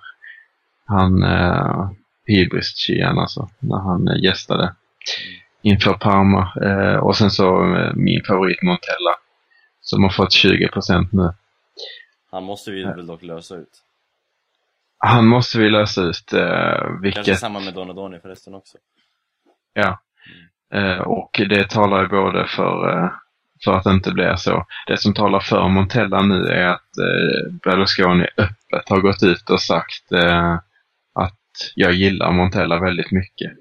han, 0.86 1.22
eh, 1.22 1.90
Hybris 2.26 2.76
Chian 2.76 3.18
alltså, 3.18 3.48
när 3.58 3.78
han 3.78 4.08
eh, 4.08 4.24
gästade 4.24 4.74
inför 5.62 5.94
Parma. 5.94 6.52
Eh, 6.62 6.96
och 6.96 7.16
sen 7.16 7.30
så 7.30 7.74
eh, 7.74 7.92
min 7.94 8.22
favorit 8.24 8.62
Montella, 8.62 9.14
som 9.80 10.02
har 10.02 10.10
fått 10.10 10.30
20% 10.30 11.08
nu. 11.12 11.32
Han 12.30 12.44
måste 12.44 12.70
vi 12.70 12.84
väl 12.84 13.06
dock 13.06 13.22
lösa 13.22 13.56
ut. 13.56 13.82
Han 14.98 15.26
måste 15.26 15.58
vi 15.58 15.70
lösa 15.70 16.02
ut, 16.02 16.32
eh, 16.32 16.40
Kanske 16.40 17.00
vilket, 17.02 17.38
samma 17.38 17.60
med 17.60 17.74
Donadoni 17.74 18.18
förresten 18.18 18.54
också. 18.54 18.78
ja. 19.72 20.00
Eh, 20.72 20.98
och 20.98 21.40
det 21.48 21.70
talar 21.70 22.02
ju 22.02 22.08
både 22.08 22.46
för, 22.46 23.04
eh, 23.04 23.10
för 23.64 23.72
att 23.72 23.84
det 23.84 23.90
inte 23.90 24.12
blir 24.12 24.36
så. 24.36 24.66
Det 24.86 24.96
som 24.96 25.14
talar 25.14 25.40
för 25.40 25.68
Montella 25.68 26.22
nu 26.22 26.46
är 26.46 26.66
att 26.66 26.98
eh, 26.98 27.52
Berlusconi 27.62 28.26
öppet 28.36 28.88
har 28.88 29.00
gått 29.00 29.22
ut 29.22 29.50
och 29.50 29.60
sagt 29.60 30.12
eh, 30.12 30.54
att 31.14 31.72
jag 31.74 31.92
gillar 31.92 32.32
Montella 32.32 32.80
väldigt 32.80 33.10
mycket. 33.10 33.52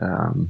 Um, 0.00 0.48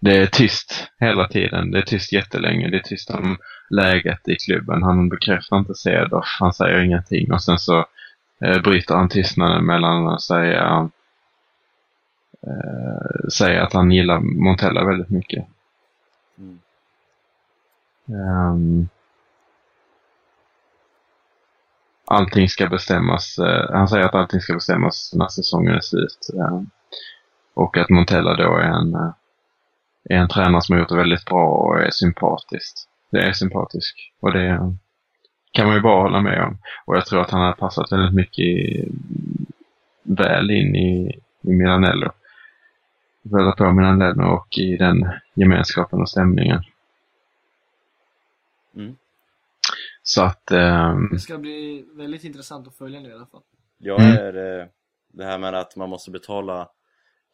det 0.00 0.16
är 0.16 0.26
tyst 0.26 0.88
hela 1.00 1.28
tiden. 1.28 1.70
Det 1.70 1.78
är 1.78 1.82
tyst 1.82 2.12
jättelänge. 2.12 2.70
Det 2.70 2.76
är 2.76 2.82
tyst 2.82 3.10
om 3.10 3.36
läget 3.70 4.28
i 4.28 4.36
klubben. 4.36 4.82
Han 4.82 5.08
bekräftar 5.08 5.58
inte 5.58 5.74
Cedorf. 5.74 6.36
Han 6.40 6.52
säger 6.52 6.84
ingenting 6.84 7.32
och 7.32 7.42
sen 7.42 7.58
så 7.58 7.86
eh, 8.44 8.62
bryter 8.62 8.94
han 8.94 9.08
tystnaden 9.08 9.66
mellan 9.66 10.08
att 10.08 10.22
säga, 10.22 10.90
eh, 12.46 13.28
säga 13.28 13.62
att 13.62 13.72
han 13.72 13.90
gillar 13.90 14.20
Montella 14.20 14.84
väldigt 14.84 15.10
mycket. 15.10 15.46
Um, 18.06 18.88
allting 22.06 22.48
ska 22.48 22.68
bestämmas, 22.68 23.38
Uh, 23.38 23.72
han 23.72 23.88
säger 23.88 24.04
att 24.04 24.14
allting 24.14 24.40
ska 24.40 24.54
bestämmas 24.54 25.12
när 25.14 25.28
säsongen 25.28 25.74
är 25.74 25.80
slut. 25.80 26.30
Uh, 26.34 26.62
och 27.54 27.76
att 27.76 27.90
Montella 27.90 28.34
då 28.34 28.56
är 28.56 28.68
en, 28.68 28.94
uh, 28.94 29.12
är 30.04 30.16
en 30.16 30.28
tränare 30.28 30.62
som 30.62 30.72
har 30.72 30.80
gjort 30.80 30.88
det 30.88 30.96
väldigt 30.96 31.24
bra 31.24 31.46
och 31.46 31.80
är 31.80 31.90
sympatisk. 31.90 32.76
Det 33.10 33.22
är 33.22 33.32
sympatisk. 33.32 34.12
Och 34.20 34.32
det 34.32 34.76
kan 35.52 35.66
man 35.66 35.74
ju 35.74 35.80
bara 35.80 36.02
hålla 36.02 36.20
med 36.20 36.44
om. 36.44 36.58
Och 36.84 36.96
jag 36.96 37.06
tror 37.06 37.20
att 37.20 37.30
han 37.30 37.40
har 37.40 37.52
passat 37.52 37.92
väldigt 37.92 38.14
mycket 38.14 38.44
i, 38.44 38.88
väl 40.02 40.50
in 40.50 40.76
i, 40.76 41.20
i 41.42 41.52
Milanello. 41.52 42.10
Väl 43.22 43.52
på 43.52 43.72
Milanello 43.72 44.24
och 44.24 44.58
i 44.58 44.76
den 44.76 45.08
gemenskapen 45.34 46.00
och 46.00 46.08
stämningen. 46.08 46.62
Mm. 48.76 48.96
Så 50.02 50.22
att, 50.22 50.50
ehm, 50.50 51.08
Det 51.12 51.18
ska 51.18 51.38
bli 51.38 51.84
väldigt 51.92 52.24
intressant 52.24 52.66
att 52.68 52.76
följa 52.78 53.00
nu 53.00 53.08
i 53.08 53.12
alla 53.12 53.26
fall. 53.26 53.42
Jag 53.78 54.00
Mm. 54.00 54.16
är 54.16 54.60
eh, 54.60 54.66
det 55.12 55.24
här 55.24 55.38
med 55.38 55.54
att 55.54 55.76
man 55.76 55.88
måste 55.90 56.10
betala 56.10 56.68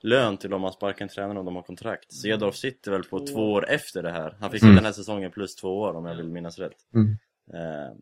lön 0.02 0.36
till 0.36 0.54
om 0.54 0.60
man 0.60 0.72
sparkar 0.72 1.04
en 1.04 1.08
tränare 1.08 1.38
om 1.38 1.44
de 1.46 1.56
har 1.56 1.62
kontrakt. 1.62 2.12
Cedorf 2.12 2.54
sitter 2.56 2.90
väl 2.90 3.02
på 3.04 3.18
Två 3.18 3.26
två 3.26 3.52
år 3.52 3.68
efter 3.70 4.02
det 4.02 4.10
här. 4.10 4.36
Han 4.40 4.50
fick 4.50 4.62
Mm. 4.62 4.72
ju 4.72 4.76
den 4.76 4.84
här 4.84 4.92
säsongen 4.92 5.30
plus 5.30 5.56
två 5.56 5.78
år 5.80 5.94
om 5.96 6.06
jag 6.06 6.14
vill 6.16 6.28
minnas 6.30 6.58
rätt. 6.58 6.76
Mm. 6.94 7.08
Eh, 7.54 7.92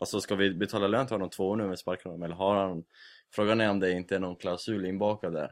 och 0.00 0.08
så 0.08 0.20
ska 0.20 0.34
vi 0.34 0.54
betala 0.54 0.86
lön 0.86 1.06
till 1.06 1.14
honom 1.14 1.30
två 1.30 1.48
år 1.48 1.56
nu 1.56 1.64
om 1.64 1.70
vi 1.70 1.76
sparkar 1.76 2.10
honom? 2.10 2.22
Eller 2.22 2.34
har 2.34 2.56
han... 2.56 2.84
Frågan 3.34 3.60
är 3.60 3.70
om 3.70 3.80
det 3.80 3.92
inte 3.92 4.14
är 4.14 4.18
någon 4.18 4.36
klausul 4.36 4.86
inbakad 4.86 5.32
där. 5.32 5.50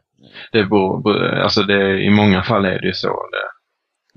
det 0.52 0.64
beror- 0.64 1.34
alltså 1.34 1.62
det, 1.62 1.98
i 2.02 2.10
många 2.10 2.42
fall 2.42 2.64
är 2.64 2.78
det 2.80 2.86
ju 2.86 2.92
så. 2.92 3.08
Det, 3.08 3.48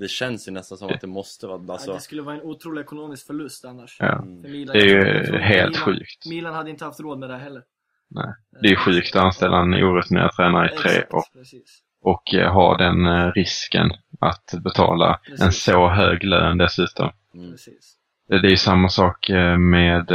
Det 0.02 0.08
känns 0.08 0.48
ju 0.48 0.52
nästan 0.52 0.78
som 0.78 0.90
att 0.90 1.02
det 1.02 1.08
måste 1.08 1.48
vara... 1.48 1.62
Ja, 1.68 1.74
Alltså, 1.74 1.94
det 1.94 2.00
skulle 2.00 2.22
vara 2.22 2.36
en 2.36 2.42
otrolig 2.42 2.82
ekonomisk 2.82 3.28
förlust 3.28 3.66
annars. 3.66 3.98
ja. 4.00 4.22
mm. 4.22 4.42
För 4.44 4.50
Milan, 4.50 4.74
Det 4.74 4.82
är 4.82 4.86
ju 4.86 5.38
helt 5.38 5.70
Milan, 5.70 5.74
sjukt. 5.74 6.26
Milan 6.30 6.54
hade 6.54 6.70
inte 6.70 6.86
haft 6.86 7.00
råd 7.00 7.20
med 7.20 7.30
det 7.30 7.34
här 7.36 7.44
heller. 7.44 7.64
Nej. 8.10 8.34
Det 8.62 8.68
är 8.68 8.72
ju 8.72 8.76
sjukt 8.76 9.16
att 9.16 9.24
anställa 9.24 9.58
en 9.58 9.74
orutinerad 9.74 10.32
tränare 10.32 10.72
i 10.74 10.78
tre 10.78 11.04
år 11.10 11.24
Precis. 11.34 11.80
och 12.02 12.34
eh, 12.34 12.54
ha 12.54 12.78
den 12.78 13.06
eh, 13.06 13.32
risken 13.32 13.92
att 14.20 14.54
betala 14.64 15.20
en 15.30 15.38
Precis. 15.38 15.64
så 15.64 15.90
hög 15.90 16.24
lön 16.24 16.58
dessutom. 16.58 17.12
Mm. 17.36 17.52
Precis. 17.52 17.98
Det 18.28 18.36
är 18.36 18.44
ju 18.50 18.58
samma 18.58 18.90
sak 18.90 19.30
eh, 19.30 19.58
med 19.58 20.12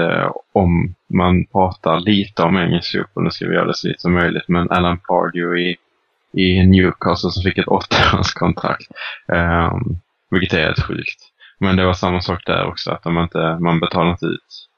om 0.52 0.94
man 1.14 1.46
pratar 1.46 2.00
lite 2.00 2.42
om 2.42 2.56
engelsk 2.56 2.92
fotboll, 2.92 3.24
nu 3.24 3.30
ska 3.30 3.48
vi 3.48 3.54
göra 3.54 3.66
det 3.66 3.74
så 3.74 3.88
lite 3.88 4.00
som 4.00 4.12
möjligt, 4.14 4.48
men 4.48 4.70
Alan 4.70 4.98
Pardew 4.98 5.60
i, 5.62 5.76
i 6.36 6.66
Newcastle 6.66 7.30
som 7.30 7.42
fick 7.42 7.58
ett 7.58 7.68
åttaårskontrakt. 7.68 8.90
Um, 9.28 9.98
vilket 10.30 10.52
är 10.58 10.62
helt 10.62 10.82
sjukt. 10.82 11.20
Men 11.58 11.76
det 11.76 11.86
var 11.86 11.94
samma 11.94 12.20
sak 12.20 12.42
där 12.46 12.66
också, 12.66 12.90
att 12.90 13.02
de 13.02 13.18
inte, 13.18 13.58
man 13.60 13.80
betalar 13.80 14.10
inte 14.10 14.26
ut. 14.26 14.68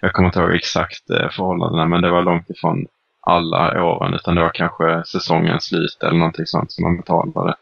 Jag 0.00 0.12
kommer 0.12 0.28
inte 0.28 0.40
ihåg 0.40 0.54
exakt 0.54 1.10
eh, 1.10 1.28
förhållandena, 1.30 1.86
men 1.86 2.02
det 2.02 2.10
var 2.10 2.22
långt 2.22 2.50
ifrån 2.50 2.86
alla 3.20 3.84
åren, 3.84 4.14
utan 4.14 4.34
det 4.34 4.40
var 4.40 4.50
kanske 4.54 5.02
säsongens 5.06 5.64
slut 5.64 6.02
eller 6.02 6.18
någonting 6.18 6.46
sånt 6.46 6.72
som 6.72 6.82
man 6.84 6.96
betalade 6.96 7.54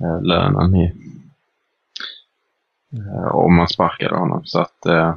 eh, 0.00 0.22
lönen 0.22 0.76
i. 0.76 0.92
Eh, 2.92 3.34
om 3.34 3.54
man 3.56 3.68
sparkade 3.68 4.16
honom. 4.16 4.44
Så 4.44 4.60
att 4.60 4.86
eh, 4.86 5.14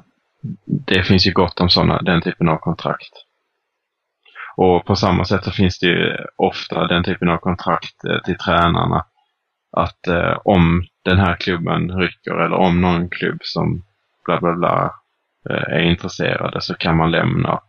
det 0.65 1.04
finns 1.04 1.28
ju 1.28 1.32
gott 1.32 1.60
om 1.60 1.69
såna, 1.69 2.02
den 2.02 2.21
typen 2.21 2.50
av 2.50 2.58
kontrakt. 2.58 3.13
Och 4.55 4.85
på 4.85 4.95
samma 4.95 5.25
sätt 5.25 5.43
så 5.43 5.51
finns 5.51 5.79
det 5.79 5.85
ju 5.87 6.17
ofta 6.35 6.87
den 6.87 7.03
typen 7.03 7.29
av 7.29 7.37
kontrakt 7.37 8.03
eh, 8.05 8.21
till 8.21 8.37
tränarna. 8.37 9.05
Att 9.71 10.07
eh, 10.07 10.37
om 10.43 10.83
den 11.03 11.17
här 11.17 11.35
klubben 11.35 11.99
rycker 11.99 12.31
eller 12.45 12.55
om 12.57 12.81
någon 12.81 13.09
klubb 13.09 13.39
som 13.43 13.83
bla 14.25 14.39
bla 14.39 14.53
bla 14.55 14.95
eh, 15.49 15.73
är 15.75 15.79
intresserade 15.81 16.61
så 16.61 16.73
kan 16.73 16.97
man 16.97 17.11
lämna. 17.11 17.61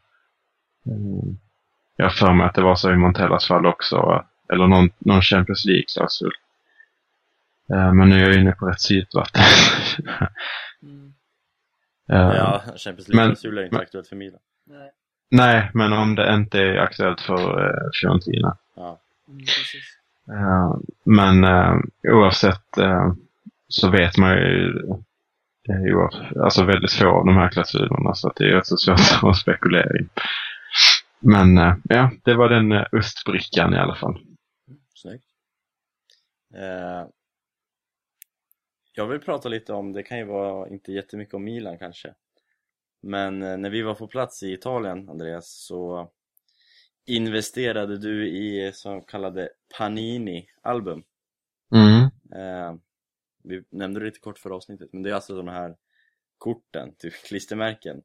Mm. 0.86 1.36
Jag 1.96 2.04
har 2.04 2.10
för 2.10 2.32
mig 2.32 2.46
att 2.46 2.54
det 2.54 2.62
var 2.62 2.74
så 2.76 2.92
i 2.92 2.96
Montellas 2.96 3.46
fall 3.46 3.66
också. 3.66 4.24
Eller 4.52 4.66
någon, 4.66 4.90
någon 4.98 5.22
Champions 5.22 5.64
League-klausul. 5.64 6.32
Eh, 7.70 7.92
Men 7.92 8.08
nu 8.08 8.22
är 8.22 8.26
jag 8.28 8.40
inne 8.40 8.52
på 8.52 8.66
rätt 8.66 8.80
sytvatten. 8.80 9.42
Mm. 10.82 11.12
Eh, 12.08 12.16
Ja, 12.18 12.62
Champions 12.76 13.08
League-klausul 13.08 13.58
är 13.58 13.62
inte 13.64 13.74
men- 13.74 13.82
aktuellt 13.82 14.08
för 14.08 14.16
Milan. 14.16 14.40
Nej. 14.66 14.90
Nej, 15.32 15.70
men 15.74 15.92
om 15.92 16.14
det 16.14 16.34
inte 16.34 16.58
är 16.58 16.76
aktuellt 16.76 17.20
för 17.20 17.64
uh, 17.64 17.90
Fiorentina. 18.00 18.56
Ja. 18.74 19.00
Mm, 19.28 19.38
precis. 19.38 19.98
Eh, 20.28 20.76
men 21.04 21.44
eh, 21.44 21.80
oavsett 22.02 22.78
eh, 22.78 23.12
så 23.68 23.90
vet 23.90 24.18
man 24.18 24.30
ju 24.30 24.82
det 25.64 25.72
är 25.72 25.86
ju 25.86 26.08
alltså 26.42 26.64
väldigt 26.64 26.92
få 26.92 27.08
av 27.08 27.26
de 27.26 27.36
här 27.36 27.50
klausulerna 27.50 28.14
så 28.14 28.28
att 28.28 28.36
det 28.36 28.44
är 28.44 28.54
rätt 28.54 28.66
så 28.66 28.76
svårt 28.76 29.30
att 29.30 29.36
spekulera 29.42 29.98
i. 29.98 30.08
Men 31.18 31.58
eh, 31.58 31.74
ja, 31.84 32.10
det 32.24 32.34
var 32.34 32.48
den 32.48 32.72
uh, 32.72 32.84
östbrickan 32.92 33.74
i 33.74 33.78
alla 33.78 33.94
fall. 33.94 34.18
Snyggt. 34.94 35.26
Eh, 36.54 37.06
jag 38.94 39.06
vill 39.06 39.20
prata 39.20 39.48
lite 39.48 39.72
om, 39.72 39.92
det 39.92 40.02
kan 40.02 40.18
ju 40.18 40.24
vara 40.24 40.68
inte 40.68 40.92
jättemycket 40.92 41.34
om 41.34 41.44
Milan 41.44 41.78
kanske 41.78 42.14
Men 43.02 43.42
eh, 43.42 43.56
när 43.58 43.70
vi 43.70 43.82
var 43.82 43.94
på 43.94 44.06
plats 44.08 44.42
i 44.42 44.52
Italien, 44.52 45.08
Andreas, 45.08 45.50
så 45.66 46.10
investerade 47.06 47.98
du 47.98 48.28
i 48.28 48.72
så 48.74 49.00
kallade 49.00 49.48
Panini-album 49.78 51.04
Mm. 51.74 52.02
eh, 52.40 52.74
Vi 53.44 53.64
nämnde 53.70 54.00
det 54.00 54.06
lite 54.06 54.20
kort 54.20 54.38
för 54.38 54.50
avsnittet, 54.50 54.92
men 54.92 55.02
det 55.02 55.10
är 55.10 55.14
alltså 55.14 55.36
de 55.36 55.48
här 55.48 55.76
korten, 56.38 56.94
typ 56.98 57.14
klistermärken 57.14 58.02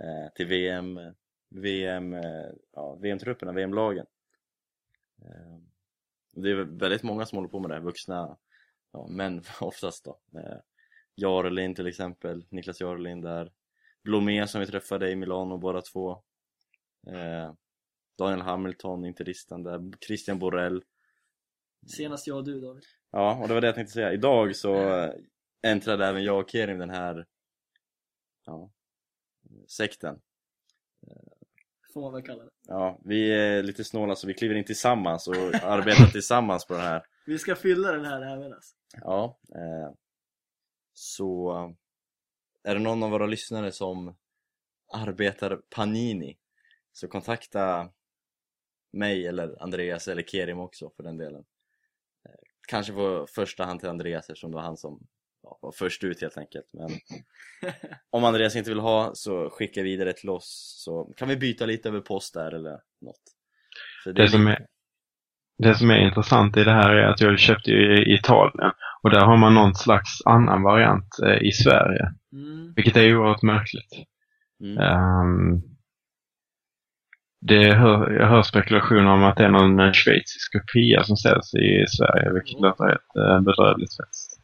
eh, 0.00 0.32
till 0.34 0.46
VM, 0.46 1.00
VM, 1.50 2.14
eh, 2.14 2.50
ja, 2.72 2.94
VM-trupperna, 2.94 3.52
VM-lagen 3.52 4.06
eh, 5.22 5.58
det 6.32 6.50
är 6.50 6.54
väldigt 6.56 7.02
många 7.02 7.26
som 7.26 7.36
håller 7.36 7.48
på 7.48 7.60
med 7.60 7.70
det 7.70 7.74
här, 7.74 7.82
vuxna 7.82 8.38
ja, 8.92 9.06
män 9.08 9.42
oftast 9.60 10.04
då. 10.04 10.18
Eh, 10.40 10.58
Jarlin 11.16 11.74
till 11.74 11.86
exempel, 11.86 12.46
Niklas 12.50 12.80
Jarlin 12.80 13.20
där. 13.20 13.52
Blomé 14.02 14.46
som 14.46 14.60
vi 14.60 14.66
träffade 14.66 15.10
i 15.10 15.16
Milano 15.16 15.58
båda 15.58 15.82
två. 15.82 16.10
Eh, 17.06 17.52
Daniel 18.18 18.40
Hamilton, 18.40 19.04
interisten 19.04 19.62
där. 19.62 19.92
Christian 20.06 20.38
Borrell. 20.38 20.84
Senast 21.86 22.26
jag 22.26 22.36
och 22.36 22.44
du 22.44 22.60
David. 22.60 22.84
Ja, 23.10 23.38
och 23.42 23.48
det 23.48 23.54
var 23.54 23.60
det 23.60 23.66
jag 23.66 23.74
tänkte 23.74 23.92
säga. 23.92 24.12
Idag 24.12 24.56
så 24.56 24.74
äntrade 25.62 26.06
även 26.06 26.24
jag 26.24 26.40
och 26.40 26.50
Kerim 26.50 26.78
den 26.78 26.90
här 26.90 27.26
ja, 28.46 28.70
sekten. 29.68 30.20
Får 31.94 32.00
man 32.00 32.12
väl 32.12 32.22
kalla 32.22 32.44
det. 32.44 32.50
Ja, 32.66 33.00
vi 33.04 33.32
är 33.32 33.62
lite 33.62 33.84
snåla 33.84 34.16
så 34.16 34.26
vi 34.26 34.34
kliver 34.34 34.54
in 34.54 34.64
tillsammans 34.64 35.28
och 35.28 35.34
arbetar 35.54 36.06
tillsammans 36.12 36.66
på 36.66 36.74
den 36.74 36.82
här. 36.82 37.02
Vi 37.26 37.38
ska 37.38 37.56
fylla 37.56 37.92
den 37.92 38.04
här 38.04 38.36
även 38.36 38.52
alltså. 38.52 38.76
Ja, 39.00 39.38
eh, 39.54 39.94
så 40.92 41.52
är 42.64 42.74
det 42.74 42.80
någon 42.80 43.02
av 43.02 43.10
våra 43.10 43.26
lyssnare 43.26 43.72
som 43.72 44.16
arbetar 44.92 45.60
Panini 45.70 46.36
så 46.92 47.08
kontakta 47.08 47.90
mig 48.92 49.26
eller 49.26 49.62
Andreas 49.62 50.08
eller 50.08 50.22
Kerim 50.22 50.58
också 50.58 50.90
för 50.96 51.02
den 51.02 51.16
delen. 51.16 51.44
Eh, 52.26 52.34
kanske 52.68 52.92
på 52.92 53.26
första 53.34 53.64
hand 53.64 53.80
till 53.80 53.88
Andreas 53.88 54.30
eftersom 54.30 54.50
det 54.50 54.54
var 54.54 54.62
han 54.62 54.76
som 54.76 55.06
ja, 55.42 55.58
var 55.60 55.72
först 55.72 56.04
ut 56.04 56.20
helt 56.20 56.38
enkelt. 56.38 56.66
Men 56.72 56.90
om 58.10 58.24
Andreas 58.24 58.56
inte 58.56 58.70
vill 58.70 58.80
ha 58.80 59.14
så 59.14 59.50
skicka 59.50 59.82
vidare 59.82 60.12
till 60.12 60.30
oss 60.30 60.74
så 60.84 61.12
kan 61.16 61.28
vi 61.28 61.36
byta 61.36 61.66
lite 61.66 61.88
över 61.88 62.00
post 62.00 62.34
där 62.34 62.54
eller 62.54 62.80
något. 63.00 63.22
För 64.04 64.12
Det 64.12 64.28
som 64.28 64.46
är, 64.46 64.66
det 65.58 65.74
som 65.74 65.90
är 65.90 66.06
intressant 66.06 66.56
i 66.56 66.64
det 66.64 66.72
här 66.72 66.90
är 66.90 67.06
att 67.06 67.20
jag 67.20 67.38
köpte 67.38 67.70
ju 67.70 68.02
i 68.02 68.14
Italien 68.14 68.72
och 69.02 69.10
där 69.10 69.20
har 69.24 69.36
man 69.36 69.54
någon 69.54 69.74
slags 69.74 70.22
annan 70.26 70.62
variant 70.62 71.18
eh, 71.26 71.42
i 71.48 71.52
Sverige. 71.52 72.12
Mm. 72.32 72.72
Vilket 72.76 72.96
är 72.96 73.16
oerhört 73.16 73.42
märkligt. 73.42 73.92
Mm. 74.60 74.78
Ehm, 74.78 75.62
det 77.40 77.74
hör, 77.74 78.10
jag 78.10 78.26
hör 78.28 78.42
spekulationer 78.42 79.06
om 79.06 79.24
att 79.24 79.36
det 79.36 79.44
är 79.44 79.50
någon 79.50 79.80
eh, 79.80 79.92
schweizisk 79.92 80.52
kopia 80.52 81.02
som 81.04 81.16
säljs 81.16 81.54
i 81.54 81.84
Sverige, 81.88 82.32
vilket 82.32 82.58
Mm. 82.58 82.68
låter 82.68 82.84
helt 82.84 83.16
eh, 83.16 83.40
bedrövligt 83.40 83.96
faktiskt. 83.96 84.36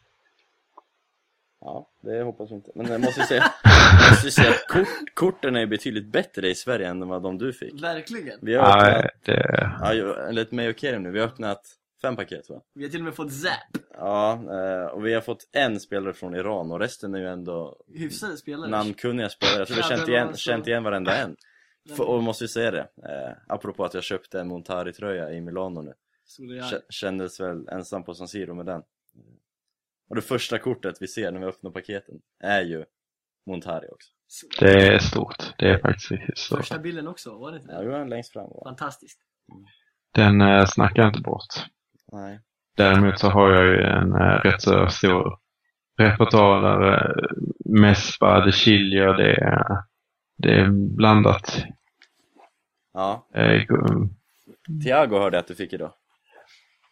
Ja, 1.60 1.88
det 2.02 2.22
hoppas 2.22 2.50
vi 2.50 2.54
inte. 2.54 2.70
Men 2.74 2.86
jag 2.86 3.00
måste 3.00 3.20
ju 3.20 3.26
säga, 3.26 3.44
måste 4.10 4.26
ju 4.26 4.30
säga 4.30 4.50
att 4.50 4.66
kort, 4.68 4.88
korten 5.14 5.56
är 5.56 5.66
betydligt 5.66 6.12
bättre 6.12 6.48
i 6.48 6.54
Sverige 6.54 6.88
än 6.88 7.08
vad 7.08 7.22
de 7.22 7.38
du 7.38 7.52
fick. 7.52 7.82
Verkligen. 7.82 8.38
Vi 8.42 8.54
har 8.54 8.62
öppnat, 8.64 8.92
Nej, 8.92 9.10
det, 9.24 9.70
ja, 9.80 10.16
enligt 10.28 10.52
mig 10.52 10.68
och 10.68 10.78
Kerim 10.78 11.02
nu, 11.02 11.10
vi 11.10 11.18
har 11.20 11.26
öppnat 11.26 11.60
fem 12.06 12.16
paket 12.16 12.50
va? 12.50 12.62
Vi 12.74 12.82
har 12.84 12.90
till 12.90 13.00
och 13.00 13.04
med 13.04 13.14
fått 13.14 13.32
Zap. 13.32 13.82
Ja, 13.94 14.32
eh, 14.32 14.86
och 14.86 15.06
vi 15.06 15.14
har 15.14 15.20
fått 15.20 15.48
en 15.52 15.80
spelare 15.80 16.12
från 16.12 16.34
Iran 16.34 16.72
och 16.72 16.80
resten 16.80 17.14
är 17.14 17.18
ju 17.18 17.26
ändå 17.28 17.76
Hyfsade 17.94 18.36
spelare. 18.36 18.70
namnkunniga 18.70 19.28
spelare. 19.28 19.58
Jag 19.58 19.66
tror 19.66 19.76
vi 19.76 19.82
har 19.82 19.88
känt 19.88 20.06
det 20.06 20.12
igen, 20.12 20.36
känt 20.36 20.66
igen 20.66 20.82
varenda 20.84 21.16
en. 21.16 21.36
För, 21.96 22.04
och 22.04 22.22
måste 22.22 22.44
ju 22.44 22.48
säga 22.48 22.70
det, 22.70 22.80
eh, 22.80 23.36
apropå 23.48 23.84
att 23.84 23.94
jag 23.94 24.02
köpte 24.02 24.40
en 24.40 24.48
Montari-tröja 24.48 25.32
i 25.32 25.40
Milano 25.40 25.82
nu 25.82 25.94
Kändes 26.88 27.40
väl 27.40 27.68
ensam 27.68 28.04
på 28.04 28.14
San 28.14 28.28
Siro 28.28 28.54
med 28.54 28.66
den 28.66 28.82
Och 30.08 30.16
det 30.16 30.22
första 30.22 30.58
kortet 30.58 30.96
vi 31.00 31.08
ser 31.08 31.32
när 31.32 31.40
vi 31.40 31.46
öppnar 31.46 31.70
paketen 31.70 32.14
är 32.40 32.62
ju 32.62 32.84
Montari 33.46 33.88
också 33.88 34.12
Det 34.60 34.86
är 34.94 34.98
stort. 34.98 35.54
Det 35.58 35.68
är 35.70 35.78
faktiskt 35.78 36.38
stort. 36.38 36.58
Första 36.58 36.78
bilden 36.78 37.08
också, 37.08 37.38
var 37.38 37.52
det 37.52 37.58
inte 37.58 37.72
Ja, 37.72 37.78
det? 37.78 37.84
det 37.84 37.98
var 37.98 38.06
längst 38.06 38.32
fram 38.32 38.50
va? 38.50 38.62
Fantastiskt. 38.64 39.20
Den 40.14 40.40
eh, 40.40 40.66
snackar 40.66 41.02
jag 41.02 41.08
inte 41.10 41.20
bort. 41.20 41.54
Nej 42.12 42.40
Däremot 42.76 43.18
så 43.18 43.28
har 43.30 43.50
jag 43.52 43.64
ju 43.66 43.82
en 43.82 44.12
eh, 44.12 44.18
rätt 44.18 44.62
så 44.62 44.88
stor 44.88 45.38
repertoar 45.98 46.60
där 46.62 46.92
eh, 46.92 47.26
Mespa, 47.80 48.40
De 48.44 48.52
Chilio, 48.52 49.12
det 49.12 49.34
är, 49.34 49.64
det 50.38 50.54
är 50.60 50.68
blandat. 50.96 51.64
Ja, 52.94 53.26
Eh, 53.34 53.64
go- 53.64 54.08
Thiago 54.84 55.18
hörde 55.18 55.36
jag 55.36 55.40
att 55.42 55.48
du 55.48 55.54
fick 55.54 55.72
idag 55.72 55.92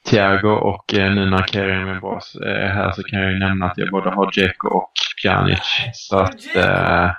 Thiago 0.07 0.49
och 0.49 0.95
eh, 0.95 1.15
nu 1.15 1.31
när 1.31 1.43
Kerim 1.47 1.89
är 1.89 2.01
bra 2.01 2.21
så- 2.21 2.43
är 2.43 2.67
här 2.69 2.93
så 2.93 3.03
kan 3.03 3.19
jag 3.21 3.33
ju 3.33 3.39
nämna 3.39 3.67
att 3.67 3.79
jag 3.79 3.91
både 3.91 4.11
har 4.11 4.31
Dzeko 4.33 4.69
och 4.69 4.93
Pjanic. 5.23 5.61
Så 5.95 6.19
att... 6.19 6.57
Eh, 6.57 7.11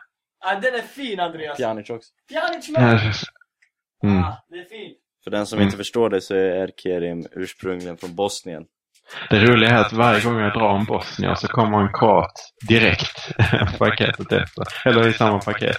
Ah, 0.47 0.55
den 0.59 0.75
är 0.75 0.81
fin 0.81 1.19
Andreas! 1.19 1.57
Pjanic 1.57 1.89
också 1.89 2.11
Pjanic 2.29 2.69
med! 2.69 2.93
eh, 2.93 3.11
mm. 4.03 4.23
Ah, 4.23 4.43
det 4.49 4.55
är 4.59 4.63
fint! 4.63 4.97
För 5.25 5.31
den 5.31 5.45
som 5.45 5.57
Mm. 5.59 5.65
inte 5.67 5.77
förstår 5.77 6.09
det 6.09 6.21
så 6.21 6.35
är 6.35 6.71
Kerim 6.83 7.27
ursprungligen 7.31 7.97
från 7.97 8.15
Bosnien 8.15 8.65
Det 9.29 9.39
roliga 9.45 9.69
är 9.69 9.81
att 9.81 9.93
varje 9.93 10.23
gång 10.23 10.39
jag 10.39 10.53
drar 10.53 10.75
en 10.79 10.85
bosnier 10.85 11.35
så 11.35 11.47
kommer 11.47 11.81
en 11.81 11.93
kroat 11.93 12.31
direkt 12.67 13.37
paketet 13.79 14.31
efter. 14.31 14.63
Eller 14.85 15.07
i 15.07 15.13
samma 15.13 15.39
paket. 15.39 15.77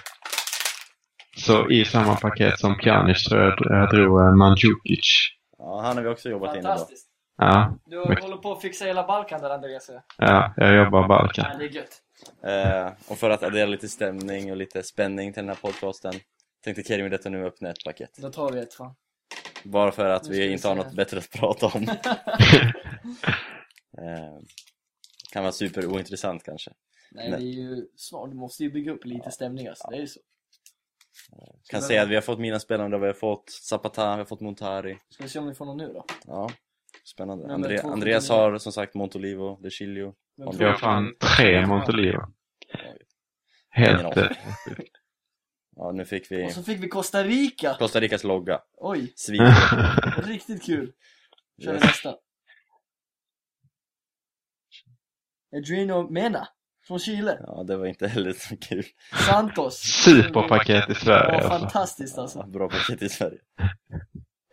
Så 1.37 1.69
i 1.69 1.85
samma 1.85 2.15
paket 2.15 2.59
som 2.59 2.77
Pjanic 2.77 3.23
tror 3.23 3.41
jag 3.41 3.53
jag 3.81 3.89
drog 3.89 4.37
Mandzukic. 4.37 5.07
Ja, 5.57 5.81
han 5.83 5.97
har 5.97 6.03
vi 6.03 6.09
också 6.09 6.29
jobbat 6.29 6.55
in 6.55 6.59
idag! 6.61 6.79
Ja, 7.37 7.77
Du 7.85 7.97
håller 7.99 8.37
på 8.37 8.51
att 8.51 8.61
fixa 8.61 8.85
hela 8.85 9.07
Balkan 9.07 9.41
där 9.41 9.49
Andreas. 9.49 9.89
Ja, 9.93 10.01
ja, 10.17 10.53
jag 10.57 10.75
jobbar 10.75 11.07
Balkan. 11.07 11.57
det 11.59 11.65
är 11.65 11.69
gött. 11.69 12.01
eh, 12.45 12.91
Och 13.11 13.17
för 13.17 13.29
att 13.29 13.43
addera 13.43 13.65
lite 13.65 13.87
stämning 13.87 14.51
och 14.51 14.57
lite 14.57 14.83
spänning 14.83 15.33
till 15.33 15.41
den 15.43 15.49
här 15.49 15.61
podcasten 15.61 16.13
Tänkte 16.63 16.83
Kerim 16.83 17.09
detta 17.09 17.29
nu 17.29 17.45
öppna 17.45 17.69
ett 17.69 17.83
paket 17.85 18.09
Då 18.17 18.29
tar 18.29 18.51
vi 18.51 18.59
ett 18.59 18.73
fan. 18.73 18.95
Bara 19.63 19.91
för 19.91 20.09
att 20.09 20.27
vi 20.29 20.51
inte 20.51 20.67
har 20.67 20.75
något 20.75 20.93
bättre 20.95 21.17
att 21.17 21.31
prata 21.31 21.65
om 21.65 21.83
eh, 23.97 24.39
Kan 25.33 25.43
vara 25.43 25.51
super 25.51 25.85
ointressant 25.85 26.43
kanske 26.43 26.71
Nej, 27.11 27.29
Nej. 27.31 27.39
det 27.39 27.45
är 27.45 27.53
ju 27.53 27.87
svårt. 27.95 28.29
Du 28.29 28.35
måste 28.35 28.63
ju 28.63 28.71
bygga 28.71 28.91
upp 28.91 29.05
lite 29.05 29.31
stämning 29.31 29.67
alltså. 29.67 29.87
Det 29.89 29.95
är 29.97 30.01
ju 30.01 30.07
så. 30.07 30.19
Kan 31.69 31.81
Så 31.81 31.87
säga 31.87 31.99
vem- 31.99 32.05
att 32.07 32.11
vi 32.11 32.15
har 32.15 32.21
fått 32.21 32.39
mina 32.39 32.59
spelare, 32.59 32.99
vi 32.99 33.05
har 33.05 33.13
fått 33.13 33.49
Zapata, 33.49 34.11
vi 34.15 34.17
har 34.17 34.25
fått 34.25 34.41
Montari 34.41 34.97
Ska 35.09 35.23
vi 35.23 35.29
se 35.29 35.39
om 35.39 35.47
vi 35.47 35.53
får 35.53 35.65
någon 35.65 35.77
nu 35.77 35.93
då? 35.93 36.05
Ja, 36.25 36.49
spännande 37.05 37.53
Andre, 37.53 37.81
Andreas 37.81 38.29
har 38.29 38.57
som 38.57 38.71
sagt 38.71 38.93
Montolivo, 38.93 39.59
De 39.61 39.69
Chilio 39.69 40.13
Jag 40.35 40.67
har 40.67 40.77
fan 40.77 41.13
tre 41.37 41.65
Montolivo. 41.65 42.21
Helt... 43.69 44.15
Ja, 45.77 45.91
nu 45.91 46.05
fick 46.05 46.31
vi 46.31 46.47
Och 46.47 46.51
så 46.51 46.63
fick 46.63 46.83
vi 46.83 46.87
Costa 46.87 47.23
Rica! 47.23 47.75
Costa 47.79 47.99
Ricas 47.99 48.23
logga 48.23 48.59
Oj, 48.77 49.13
Svin 49.15 49.41
riktigt 50.23 50.63
kul! 50.65 50.91
Kör 51.63 51.71
vi 51.71 51.77
Yes. 51.77 51.83
nästa. 51.83 52.15
Edrino 55.55 56.09
Mena 56.09 56.47
från 56.87 56.99
Chile. 56.99 57.37
Ja, 57.43 57.63
det 57.67 57.77
var 57.77 57.85
inte 57.85 58.07
heller 58.07 58.33
så 58.33 58.57
kul 58.57 58.83
Santos. 59.27 59.77
Superpaket 59.79 60.89
i 60.89 60.95
Sverige 60.95 61.31
Ja, 61.31 61.35
alltså. 61.35 61.49
fantastiskt 61.59 62.13
ja, 62.17 62.21
alltså. 62.23 62.43
Bra 62.43 62.69
paket 62.69 63.01
i 63.01 63.09
Sverige 63.09 63.39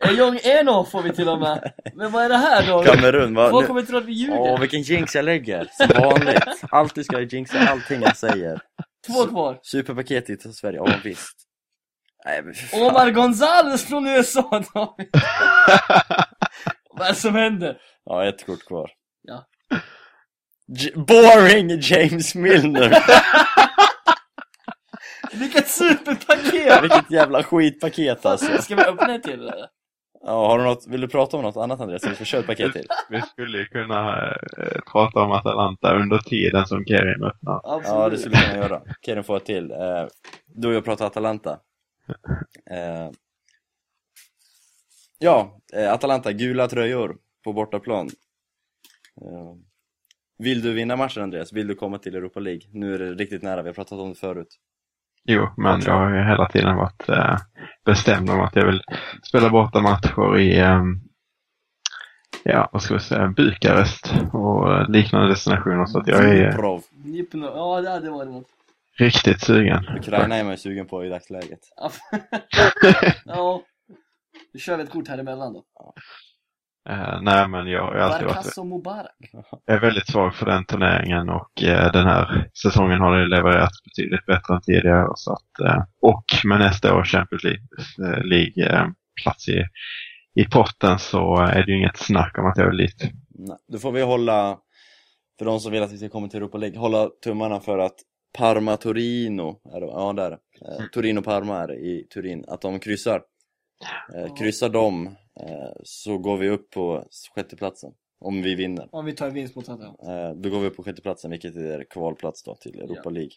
Ejong 0.05 0.39
Eno 0.43 0.83
får 0.85 1.01
vi 1.01 1.13
till 1.13 1.29
och 1.29 1.39
med. 1.39 1.73
Men 1.95 2.11
vad 2.11 2.23
är 2.25 2.29
det 2.29 2.37
här 2.37 2.67
då? 2.67 2.83
Kamerun, 2.83 3.33
va? 3.35 3.49
Folk 3.49 3.67
kommer 3.67 3.81
tro 3.81 3.97
att 3.97 4.05
vi 4.05 4.13
ljuger. 4.13 4.39
Åh, 4.39 4.59
vilken 4.59 4.81
jinx 4.81 5.15
jag 5.15 5.25
lägger! 5.25 5.69
Som 5.71 5.87
vanligt 6.03 6.43
Alltid 6.69 7.05
ska 7.05 7.19
jag 7.19 7.33
jinxa 7.33 7.59
allting 7.59 8.01
jag 8.01 8.17
säger 8.17 8.61
Två 9.07 9.27
kvar. 9.27 9.59
Superpaket 9.61 10.25
till 10.25 10.53
Sverige, 10.53 10.77
ja 10.77 10.99
visst 11.03 11.35
Nej 12.25 12.41
men 12.43 12.53
för 12.53 12.67
fan. 12.67 12.81
Omar 12.81 13.11
Gonzales 13.11 13.85
från 13.85 14.07
USA 14.07 14.63
då. 14.73 14.95
Vad 16.89 17.07
är 17.07 17.09
det 17.09 17.15
som 17.15 17.35
händer? 17.35 17.77
Ja, 18.05 18.25
ett 18.25 18.45
kort 18.45 18.65
kvar 18.65 18.91
Ja. 19.21 19.45
J- 20.67 20.93
boring 20.95 21.79
James 21.81 22.35
Milner! 22.35 22.97
Vilket 25.33 25.67
superpaket! 25.69 26.83
Vilket 26.83 27.11
jävla 27.11 27.43
skitpaket 27.43 28.25
alltså 28.25 28.61
Ska 28.61 28.75
vi 28.75 28.83
öppna 28.83 29.15
ett 29.15 29.23
till 29.23 29.33
eller? 29.33 29.67
Ja, 30.27 30.47
har 30.47 30.57
du 30.57 30.63
något, 30.63 30.87
vill 30.87 31.01
du 31.01 31.07
prata 31.07 31.37
om 31.37 31.43
något 31.43 31.57
annat 31.57 31.79
Andreas? 31.79 32.01
Så 32.01 32.09
vi 32.09 32.15
får 32.15 32.25
köra 32.25 32.41
ett 32.41 32.47
paket 32.47 32.73
till 32.73 32.87
Vi 33.09 33.21
skulle 33.21 33.57
ju 33.57 33.65
kunna 33.65 34.27
eh, 34.57 34.81
prata 34.91 35.19
om 35.19 35.31
Atalanta 35.31 35.95
under 35.95 36.17
tiden 36.17 36.65
som 36.65 36.85
Kerim 36.85 37.23
öppnar. 37.23 37.61
Absolut. 37.63 37.99
Ja, 37.99 38.09
det 38.09 38.17
skulle 38.17 38.35
vi 38.35 38.41
kunna 38.41 38.57
göra 38.57 38.81
Kevin 39.01 39.23
får 39.23 39.37
ett 39.37 39.45
till 39.45 39.71
eh, 39.71 40.05
Du 40.45 40.67
och 40.67 40.73
jag 40.73 40.85
pratar 40.85 41.05
Atalanta 41.05 41.59
eh, 42.71 43.11
Ja, 45.19 45.59
Atalanta, 45.89 46.31
gula 46.31 46.67
tröjor 46.67 47.17
på 47.43 47.53
bortaplan 47.53 48.09
Vill 50.37 50.61
du 50.61 50.73
vinna 50.73 50.95
matchen 50.95 51.23
Andreas? 51.23 51.53
Vill 51.53 51.67
du 51.67 51.75
komma 51.75 51.97
till 51.97 52.15
Europa 52.15 52.39
League? 52.39 52.61
Nu 52.71 52.95
är 52.95 52.99
det 52.99 53.13
riktigt 53.13 53.43
nära, 53.43 53.61
vi 53.61 53.69
har 53.69 53.73
pratat 53.73 53.99
om 53.99 54.09
det 54.09 54.15
förut 54.15 54.59
Jo, 55.27 55.47
men 55.57 55.81
jag 55.81 55.93
har 55.93 56.09
ju 56.09 56.23
hela 56.23 56.49
tiden 56.49 56.75
varit 56.75 57.09
eh, 57.09 57.37
bestämd 57.85 58.29
om 58.29 58.39
att 58.41 58.55
jag 58.55 58.65
vill 58.65 58.81
spela 59.23 59.49
borta 59.49 59.81
matcher 59.81 60.37
i, 60.37 60.59
ehm, 60.59 60.99
ja, 62.43 62.69
vad 62.73 62.81
ska 62.81 62.93
vi 62.93 62.99
säga, 62.99 63.27
Bukarest 63.27 64.13
och 64.33 64.73
eh, 64.73 64.89
liknande 64.89 65.27
destinationer. 65.29 65.85
Så 65.85 65.99
att 65.99 66.07
jag 66.07 66.23
är 66.23 66.51
Prov. 66.51 66.81
Dnipro. 66.91 67.45
Ja, 67.45 67.81
det 67.81 67.89
hade 67.89 68.09
varit 68.09 68.31
något. 68.31 68.47
riktigt 68.97 69.41
sugen. 69.41 69.83
Ukraina 69.97 70.35
är 70.35 70.43
man 70.43 70.53
ju 70.53 70.57
sugen 70.57 70.87
på 70.87 71.05
i 71.05 71.09
dagsläget 71.09 71.59
Ja. 71.75 71.91
ja. 73.25 73.61
Nu 74.53 74.59
kör 74.59 74.77
vi 74.77 74.83
ett 74.83 74.91
kort 74.91 75.07
här 75.07 75.17
emellan 75.17 75.53
då. 75.53 75.63
Eh, 76.89 77.21
nej, 77.21 77.47
men 77.47 77.67
jag, 77.67 77.95
jag 77.95 78.01
har 78.01 78.09
alltid 78.09 78.27
varit 78.27 78.67
Mubarak. 78.69 79.11
Jag 79.65 79.75
är 79.75 79.81
väldigt 79.81 80.07
svag 80.07 80.35
för 80.35 80.45
den 80.45 80.65
turneringen 80.65 81.29
och 81.29 81.63
eh, 81.63 81.91
den 81.91 82.07
här 82.07 82.49
säsongen 82.63 82.99
har 82.99 83.17
det 83.17 83.27
levererat 83.27 83.71
betydligt 83.83 84.25
bättre 84.25 84.55
än 84.55 84.61
tidigare. 84.61 85.07
Så 85.15 85.33
att, 85.33 85.59
eh, 85.59 85.83
och 86.01 86.25
med 86.43 86.59
nästa 86.59 86.95
år 86.95 87.03
Champions 87.03 87.43
League, 87.43 88.65
eh, 88.65 88.81
eh, 88.81 88.87
plats 89.23 89.49
i, 89.49 89.63
i 90.35 90.45
potten 90.45 90.99
så 90.99 91.37
är 91.37 91.63
det 91.63 91.71
ju 91.71 91.77
inget 91.77 91.97
snack 91.97 92.37
om 92.37 92.45
att 92.45 92.57
jag 92.57 92.67
vill 92.67 92.77
dit. 92.77 93.11
Nej, 93.29 93.57
då 93.67 93.79
får 93.79 93.91
vi 93.91 94.01
hålla, 94.01 94.57
för 95.39 95.45
de 95.45 95.59
som 95.59 95.71
vill 95.71 95.83
att 95.83 95.91
vi 95.91 95.97
ska 95.97 96.09
komma 96.09 96.27
till 96.27 96.37
Europa 96.37 96.57
League, 96.57 96.79
hålla 96.79 97.09
tummarna 97.23 97.59
för 97.59 97.77
att 97.77 97.95
Parma-Torino, 98.37 99.59
är 99.73 99.79
det, 99.79 99.85
ja 99.85 100.13
där 100.13 100.31
eh, 100.31 100.85
Torino-Parma 100.93 101.63
är 101.63 101.71
i 101.73 102.07
Turin, 102.13 102.45
att 102.47 102.61
de 102.61 102.79
kryssar. 102.79 103.21
Eh, 104.15 104.35
kryssar 104.35 104.69
de 104.69 105.15
så 105.83 106.17
går 106.17 106.37
vi 106.37 106.49
upp 106.49 106.69
på 106.69 107.05
sjätteplatsen, 107.35 107.93
om 108.19 108.41
vi 108.41 108.55
vinner. 108.55 108.89
Om 108.91 109.05
vi 109.05 109.13
tar 109.13 109.27
en 109.27 109.33
vinst 109.33 109.55
mot 109.55 109.69
Atalanta. 109.69 110.27
Eh, 110.29 110.35
då 110.35 110.49
går 110.49 110.59
vi 110.59 110.67
upp 110.67 110.75
på 110.75 110.83
sjätteplatsen, 110.83 111.31
vilket 111.31 111.55
är 111.55 111.83
kvalplats 111.83 112.43
då 112.43 112.55
till 112.55 112.79
Europa 112.79 113.09
League. 113.09 113.31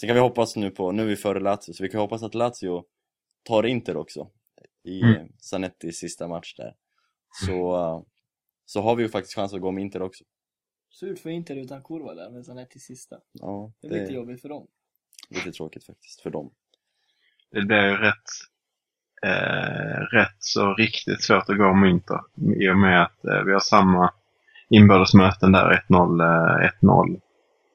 Sen 0.00 0.06
kan 0.08 0.14
vi 0.14 0.20
hoppas 0.20 0.56
nu 0.56 0.70
på, 0.70 0.92
nu 0.92 1.02
är 1.02 1.06
vi 1.06 1.16
före 1.16 1.40
Lazio, 1.40 1.72
så 1.72 1.82
vi 1.82 1.88
kan 1.88 2.00
hoppas 2.00 2.22
att 2.22 2.34
Lazio 2.34 2.84
tar 3.42 3.66
Inter 3.66 3.96
också 3.96 4.30
i 4.84 5.00
Mm. 5.02 5.14
mm. 5.16 5.32
Zanettis 5.38 5.96
sista 5.98 6.28
match 6.28 6.54
där. 6.56 6.74
Så, 7.46 7.76
eh, 7.76 8.02
så 8.64 8.80
har 8.80 8.96
vi 8.96 9.02
ju 9.02 9.08
faktiskt 9.08 9.34
chans 9.34 9.54
att 9.54 9.60
gå 9.60 9.70
med 9.70 9.82
Inter 9.82 10.02
också. 10.02 10.24
Surt 10.90 11.18
för 11.18 11.30
Inter 11.30 11.56
utan 11.56 11.82
kurva 11.82 12.14
där, 12.14 12.30
men 12.30 12.58
är 12.58 12.64
till 12.64 12.80
sista. 12.80 13.20
Ja, 13.32 13.72
Det 13.80 13.86
är 13.86 13.90
det 13.90 14.00
lite 14.00 14.12
är 14.12 14.14
jobbigt 14.16 14.42
för 14.42 14.48
dem. 14.48 14.66
lite 15.30 15.52
tråkigt 15.52 15.84
faktiskt 15.84 16.20
för 16.20 16.30
dem. 16.30 16.54
Det 17.50 17.62
blir 17.62 17.76
ju 17.76 17.96
rätt, 17.96 18.06
eh, 18.06 18.53
rätt 20.12 20.36
så 20.38 20.74
riktigt 20.74 21.22
svårt 21.22 21.50
att 21.50 21.58
gå 21.58 21.66
om 21.66 21.84
Inter 21.84 22.20
i 22.60 22.70
och 22.70 22.78
med 22.78 23.02
att 23.02 23.24
eh, 23.24 23.42
vi 23.42 23.52
har 23.52 23.60
samma 23.60 24.12
inbördesmöten 24.70 25.52
där 25.52 25.84
1-0, 25.88 26.20
eh, 26.20 26.70
1-0. 26.82 27.20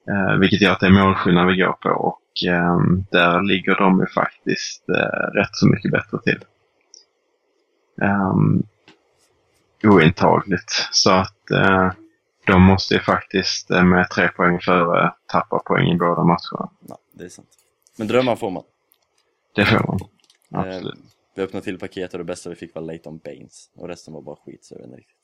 Eh, 0.08 0.38
vilket 0.38 0.60
gör 0.60 0.72
att 0.72 0.80
det 0.80 0.86
är 0.86 1.04
målskillnad 1.04 1.46
vi 1.46 1.56
går 1.56 1.72
på 1.72 1.88
och 1.88 2.48
eh, 2.48 2.78
där 3.10 3.42
ligger 3.42 3.74
de 3.74 4.00
ju 4.00 4.06
faktiskt 4.06 4.88
eh, 4.88 5.38
rätt 5.38 5.50
så 5.52 5.66
mycket 5.66 5.92
bättre 5.92 6.18
till. 6.24 6.44
Um, 8.02 8.62
ointagligt. 9.84 10.88
Så 10.90 11.10
att 11.10 11.50
eh, 11.50 11.90
de 12.46 12.62
måste 12.62 12.94
ju 12.94 13.00
faktiskt 13.00 13.70
eh, 13.70 13.84
med 13.84 14.10
tre 14.10 14.28
poäng 14.28 14.60
före 14.60 15.14
tappa 15.26 15.58
poäng 15.58 15.88
i 15.88 15.96
båda 15.96 16.24
matcherna. 16.24 16.70
Ja, 16.88 16.98
det 17.12 17.24
är 17.24 17.28
sant. 17.28 17.48
Men 17.98 18.06
drömmar 18.06 18.36
får 18.36 18.50
man. 18.50 18.62
Det 19.54 19.64
får 19.64 19.86
man. 19.86 20.00
Eh, 20.54 20.74
Absolut. 20.74 20.98
Vi 21.34 21.42
öppnade 21.42 21.64
till 21.64 21.78
paket 21.78 22.12
och 22.12 22.18
det 22.18 22.24
bästa 22.24 22.50
vi 22.50 22.56
fick 22.56 22.74
var 22.74 22.82
Leighton 22.82 23.18
Baines. 23.18 23.70
Och 23.74 23.88
resten 23.88 24.14
var 24.14 24.22
bara 24.22 24.36
skit 24.36 24.64
så 24.64 24.74
jag 24.74 24.78
vet 24.78 24.86
inte 24.86 24.98
riktigt. 24.98 25.16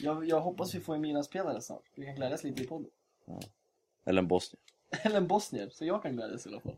Jag, 0.00 0.28
jag 0.28 0.40
hoppas 0.40 0.74
vi 0.74 0.80
får 0.80 0.94
en 0.94 1.00
Milan-spelare 1.00 1.60
snart. 1.60 1.82
Vi 1.94 2.06
kan 2.06 2.14
glädjas 2.14 2.44
lite 2.44 2.62
i 2.62 2.66
podden. 2.66 2.90
Eller 4.04 4.22
en 4.22 4.28
Bosnien. 4.28 4.62
Eller 5.02 5.16
en 5.16 5.26
bosnier, 5.26 5.68
så 5.72 5.84
jag 5.84 6.02
kan 6.02 6.16
glädjas 6.16 6.46
i 6.46 6.48
alla 6.48 6.60
fall. 6.60 6.76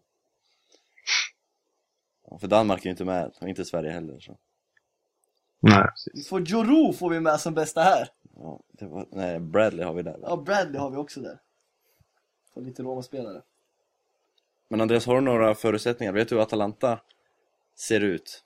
Ja, 2.30 2.38
För 2.38 2.48
Danmark 2.48 2.80
är 2.80 2.84
ju 2.84 2.90
inte 2.90 3.04
med, 3.04 3.32
och 3.40 3.48
inte 3.48 3.64
Sverige 3.64 3.90
heller 3.90 4.20
så. 4.20 4.36
Nej, 5.60 5.88
Vi 6.14 6.22
får 6.22 6.40
Joro 6.40 6.92
får 6.92 7.10
vi 7.10 7.20
med 7.20 7.40
som 7.40 7.54
bästa 7.54 7.82
här. 7.82 8.08
Ja, 8.36 8.60
det 8.72 8.86
var, 8.86 9.06
nej, 9.10 9.40
Bradley 9.40 9.84
har 9.84 9.94
vi 9.94 10.02
där. 10.02 10.18
Ja, 10.22 10.36
Bradley 10.36 10.80
har 10.80 10.90
vi 10.90 10.96
också 10.96 11.20
där. 11.20 11.38
Och 12.52 12.62
lite 12.62 12.82
Roma-spelare. 12.82 13.42
Men 14.68 14.80
Andreas, 14.80 15.06
har 15.06 15.14
du 15.14 15.20
några 15.20 15.54
förutsättningar? 15.54 16.12
Vet 16.12 16.28
du 16.28 16.34
hur 16.34 16.42
Atalanta 16.42 17.00
ser 17.74 18.00
ut? 18.00 18.43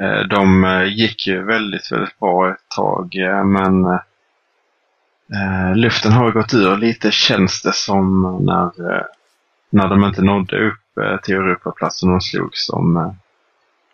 Eh, 0.00 0.20
De 0.20 0.64
eh, 0.64 0.84
gick 0.84 1.26
ju 1.26 1.44
väldigt, 1.44 1.92
väldigt 1.92 2.18
bra 2.18 2.50
ett 2.50 2.68
tag, 2.76 3.16
eh, 3.16 3.44
men 3.44 3.98
luften 5.74 6.12
har 6.12 6.30
gått 6.30 6.54
ur 6.54 6.76
lite 6.76 7.10
känns 7.10 7.62
det 7.62 7.72
som 7.72 8.22
när, 8.46 8.70
när 9.70 9.88
de 9.88 10.04
inte 10.04 10.22
nådde 10.22 10.66
upp 10.68 11.22
till 11.22 11.34
Europaplatsen 11.34 12.10
de 12.10 12.20
slogs 12.20 12.70
om. 12.70 13.16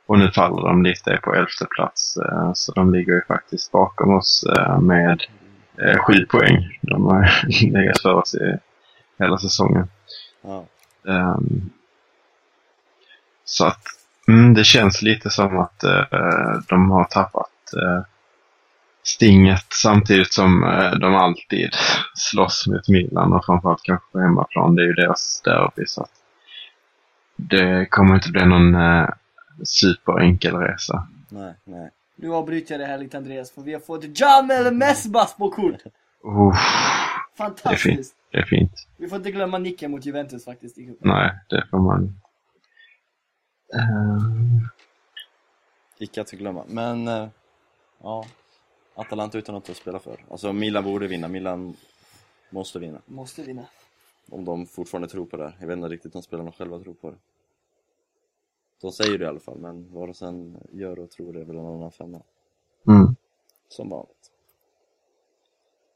Och 0.06 0.18
nu 0.18 0.30
faller 0.30 0.62
de 0.68 0.82
lite 0.82 1.20
på 1.22 1.34
elfte 1.34 1.66
plats, 1.66 2.18
så 2.54 2.72
de 2.72 2.92
ligger 2.92 3.12
ju 3.12 3.22
faktiskt 3.28 3.72
bakom 3.72 4.14
oss 4.14 4.46
med 4.80 5.22
sju 6.00 6.26
poäng. 6.26 6.78
De 6.82 7.04
har 7.04 7.30
legat 7.72 8.00
för 8.00 8.14
oss 8.14 8.34
i 8.34 8.58
hela 9.18 9.38
säsongen. 9.38 9.88
Ja. 10.42 10.64
Ehm, 11.08 11.70
så 13.44 13.66
att 13.66 13.97
mm, 14.28 14.54
det 14.54 14.64
känns 14.64 15.02
lite 15.02 15.30
som 15.30 15.58
att 15.58 15.84
eh, 15.84 16.02
de 16.68 16.90
har 16.90 17.04
tappat 17.04 17.72
eh, 17.76 18.04
stinget 19.02 19.66
samtidigt 19.82 20.32
som 20.32 20.64
eh, 20.64 20.90
de 20.90 21.14
alltid 21.14 21.70
slåss 22.14 22.66
mot 22.66 22.88
Milan 22.88 23.32
och 23.32 23.44
framförallt 23.44 23.82
kanske 23.82 24.12
på 24.12 24.18
hemmaplan. 24.18 24.74
Det 24.74 24.82
är 24.82 24.86
ju 24.86 24.92
deras 24.92 25.42
derby 25.44 25.86
så 25.86 26.02
att 26.02 26.10
det 27.36 27.86
kommer 27.86 28.14
inte 28.14 28.30
bli 28.30 28.46
någon 28.46 28.74
eh, 28.74 29.08
superenkel 29.64 30.56
resa. 30.56 31.08
Nej, 31.28 31.54
nej. 31.64 31.90
Nu 32.16 32.32
avbryter 32.34 32.74
jag 32.74 32.80
det 32.80 32.86
här 32.86 32.98
lite 32.98 33.16
Andreas, 33.16 33.50
för 33.50 33.62
vi 33.62 33.72
har 33.72 33.80
fått 33.80 34.20
Jamel 34.20 34.74
Mesbas 34.74 35.36
på 35.36 35.50
kort! 35.50 35.82
Uff, 36.24 36.56
Fantastiskt! 37.36 38.14
det 38.32 38.38
är 38.38 38.42
fint. 38.42 38.72
Vi 38.96 39.08
får 39.08 39.16
inte 39.16 39.30
glömma 39.30 39.58
nicken 39.58 39.90
mot 39.90 40.06
Juventus 40.06 40.44
faktiskt 40.44 40.78
i 40.78 40.86
cupen. 40.86 41.08
Nej, 41.08 41.30
det 41.48 41.64
får 41.70 41.78
man. 41.78 42.20
Ehm, 43.74 44.68
Icke 45.98 46.20
att 46.20 46.30
förglömma. 46.30 46.64
Men, 46.68 47.08
eh, 47.08 47.28
ja. 47.98 48.24
Atalanta 48.94 49.38
utan 49.38 49.54
något 49.54 49.70
att 49.70 49.76
spela 49.76 49.98
för. 49.98 50.24
Alltså 50.30 50.52
Milan 50.52 50.84
borde 50.84 51.06
vinna, 51.06 51.28
Milan 51.28 51.76
måste 52.50 52.78
vinna. 52.78 53.02
Måste 53.06 53.42
vinna. 53.42 53.66
Om 54.30 54.44
de 54.44 54.66
fortfarande 54.66 55.08
tror 55.08 55.26
på 55.26 55.36
det 55.36 55.44
här. 55.44 55.56
Jag 55.60 55.66
vet 55.66 55.76
inte 55.76 55.88
riktigt 55.88 56.14
om 56.16 56.22
spelarna 56.22 56.52
själva 56.52 56.78
tror 56.78 56.94
på 56.94 57.10
det. 57.10 57.16
De 58.80 58.92
säger 58.92 59.18
det 59.18 59.24
i 59.24 59.28
alla 59.28 59.40
fall, 59.40 59.58
men 59.58 59.92
vad 59.92 60.08
de 60.08 60.14
sen 60.14 60.66
gör 60.72 60.98
och 60.98 61.10
tror 61.10 61.32
det 61.32 61.40
är 61.40 61.44
väl 61.44 61.56
en 61.56 61.66
annan 61.66 61.92
femma. 61.92 62.22
mm. 62.88 63.16
Som 63.68 63.88
vanligt. 63.88 64.30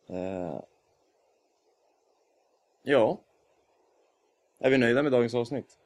Eh, 0.06 0.60
ja. 2.82 3.20
Är 4.58 4.70
vi 4.70 4.78
nöjda 4.78 5.02
med 5.02 5.12
dagens 5.12 5.34
avsnitt? 5.34 5.78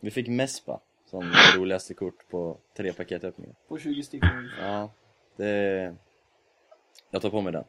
Vi 0.00 0.10
fick 0.10 0.28
Mespa 0.28 0.80
som 1.08 1.32
roligaste 1.56 1.94
kort 1.94 2.28
på 2.28 2.60
tre 2.76 2.92
paketöppningar. 2.92 3.54
På 3.68 3.78
20 3.78 4.02
stycken. 4.02 4.50
Ja, 4.60 4.92
det... 5.36 5.96
Jag 7.10 7.22
tar 7.22 7.30
på 7.30 7.40
mig 7.40 7.52
den. 7.52 7.64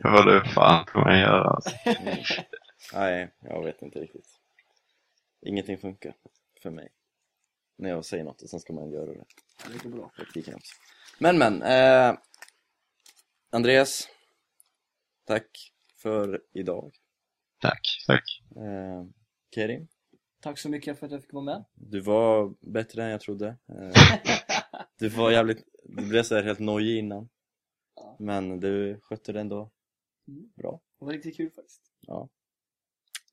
Vad 0.02 0.26
du 0.26 0.44
fan 0.44 0.86
får 0.92 1.00
man 1.00 1.18
göra 1.18 1.50
alltså. 1.50 1.70
Mm. 1.84 2.16
Nej, 2.92 3.28
jag 3.40 3.64
vet 3.64 3.82
inte 3.82 3.98
riktigt. 3.98 4.28
Ingenting 5.42 5.78
funkar 5.78 6.14
för 6.62 6.70
mig. 6.70 6.88
När 7.76 7.90
jag 7.90 8.04
säger 8.04 8.24
något 8.24 8.42
och 8.42 8.50
sen 8.50 8.60
ska 8.60 8.72
man 8.72 8.90
göra 8.90 9.06
det. 9.06 9.24
Det 9.72 9.82
går 9.82 9.90
bra. 9.90 10.10
Praktiken. 10.16 10.58
Men 11.18 11.38
men, 11.38 11.62
eh, 11.62 12.18
Andreas. 13.50 14.08
Tack 15.24 15.72
för 16.02 16.42
idag. 16.52 16.92
Tack, 17.60 17.80
tack. 18.06 18.42
Eh, 18.56 19.04
Kerim, 19.54 19.88
Tack 20.46 20.58
så 20.58 20.68
mycket 20.68 20.98
för 20.98 21.06
att 21.06 21.12
jag 21.12 21.22
fick 21.22 21.32
vara 21.32 21.44
med. 21.44 21.64
du 21.74 22.00
var 22.00 22.54
bättre 22.60 23.04
än 23.04 23.10
jag 23.10 23.20
trodde. 23.20 23.46
Eh, 23.48 23.90
du 24.98 25.08
var 25.08 25.30
jävligt, 25.30 25.64
du 25.84 26.06
blev 26.08 26.22
så 26.22 26.34
här 26.34 26.42
helt 26.42 26.58
nojig 26.58 26.98
innan. 26.98 27.28
Ja. 27.96 28.16
Men 28.18 28.60
du 28.60 29.00
skötte 29.02 29.32
det 29.32 29.40
ändå 29.40 29.70
Mm. 30.28 30.50
bra. 30.56 30.80
Det 30.98 31.04
var 31.04 31.12
riktigt 31.12 31.36
kul 31.36 31.50
faktiskt. 31.50 31.82
Ja. 32.00 32.28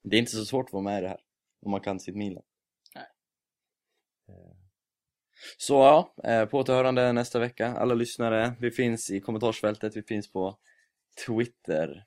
Det 0.04 0.16
är 0.16 0.20
inte 0.20 0.32
så 0.32 0.46
svårt 0.46 0.66
att 0.66 0.74
vara 0.74 0.84
med 0.84 0.98
i 1.00 1.02
det 1.02 1.08
här. 1.08 1.22
Om 1.62 1.72
man 1.72 1.82
kan 1.82 2.00
sitt 2.00 2.16
Milan. 2.16 2.44
Nej. 2.96 3.06
Eh, 4.30 4.56
Så 5.58 5.74
ja, 5.74 6.14
eh, 6.24 6.46
på 6.46 6.58
återhörande 6.60 7.14
nästa 7.14 7.40
vecka. 7.40 7.68
Alla 7.68 7.94
lyssnare, 7.94 8.56
vi 8.60 8.72
finns 8.72 9.12
i 9.12 9.20
kommentarsfältet, 9.20 9.96
vi 9.98 10.04
finns 10.04 10.32
på 10.32 10.58
Twitter. 11.28 12.06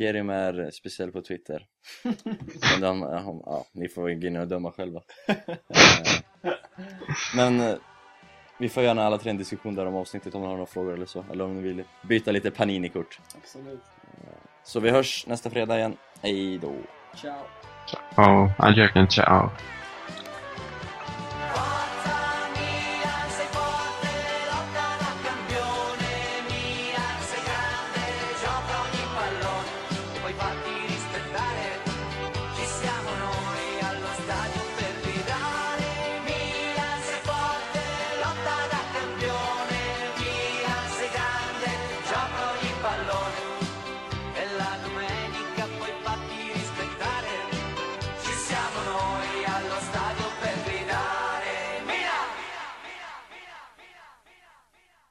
Eh, 0.00 0.06
Kerim 0.06 0.30
är 0.30 0.70
speciell 0.70 1.12
på 1.12 1.22
Twitter. 1.22 1.66
Men 2.72 2.80
den, 2.80 3.00
ja, 3.00 3.42
ja, 3.46 3.66
ni 3.72 3.88
får 3.88 4.02
gå 4.02 4.26
in 4.26 4.36
och 4.36 4.48
döma 4.48 4.72
själva. 4.72 5.02
Eh, 6.42 6.52
Men 7.36 7.60
eh, 7.60 7.74
vi 8.58 8.68
får 8.68 8.82
gärna 8.82 9.04
alla 9.04 9.18
tre 9.18 9.30
en 9.30 9.36
diskussion 9.36 9.74
där 9.74 9.86
om 9.86 9.94
avsnittet 9.94 10.34
om 10.34 10.40
ni 10.40 10.46
har 10.46 10.54
några 10.54 10.66
frågor 10.66 10.94
eller 10.94 11.06
så. 11.06 11.24
Eller 11.32 11.44
om 11.44 11.54
ni 11.56 11.62
vill 11.62 11.84
byta 12.02 12.30
lite 12.30 12.50
Panini-kort. 12.50 13.20
Absolut. 13.36 13.82
Så 14.64 14.80
vi 14.80 14.90
hörs 14.90 15.26
nästa 15.26 15.50
fredag 15.50 15.78
igen. 15.78 15.96
Hej 16.22 16.58
då! 16.58 16.72
Ciao. 17.14 17.38
Ja, 18.16 18.52
adjöken, 18.58 19.08
ciao. 19.08 19.50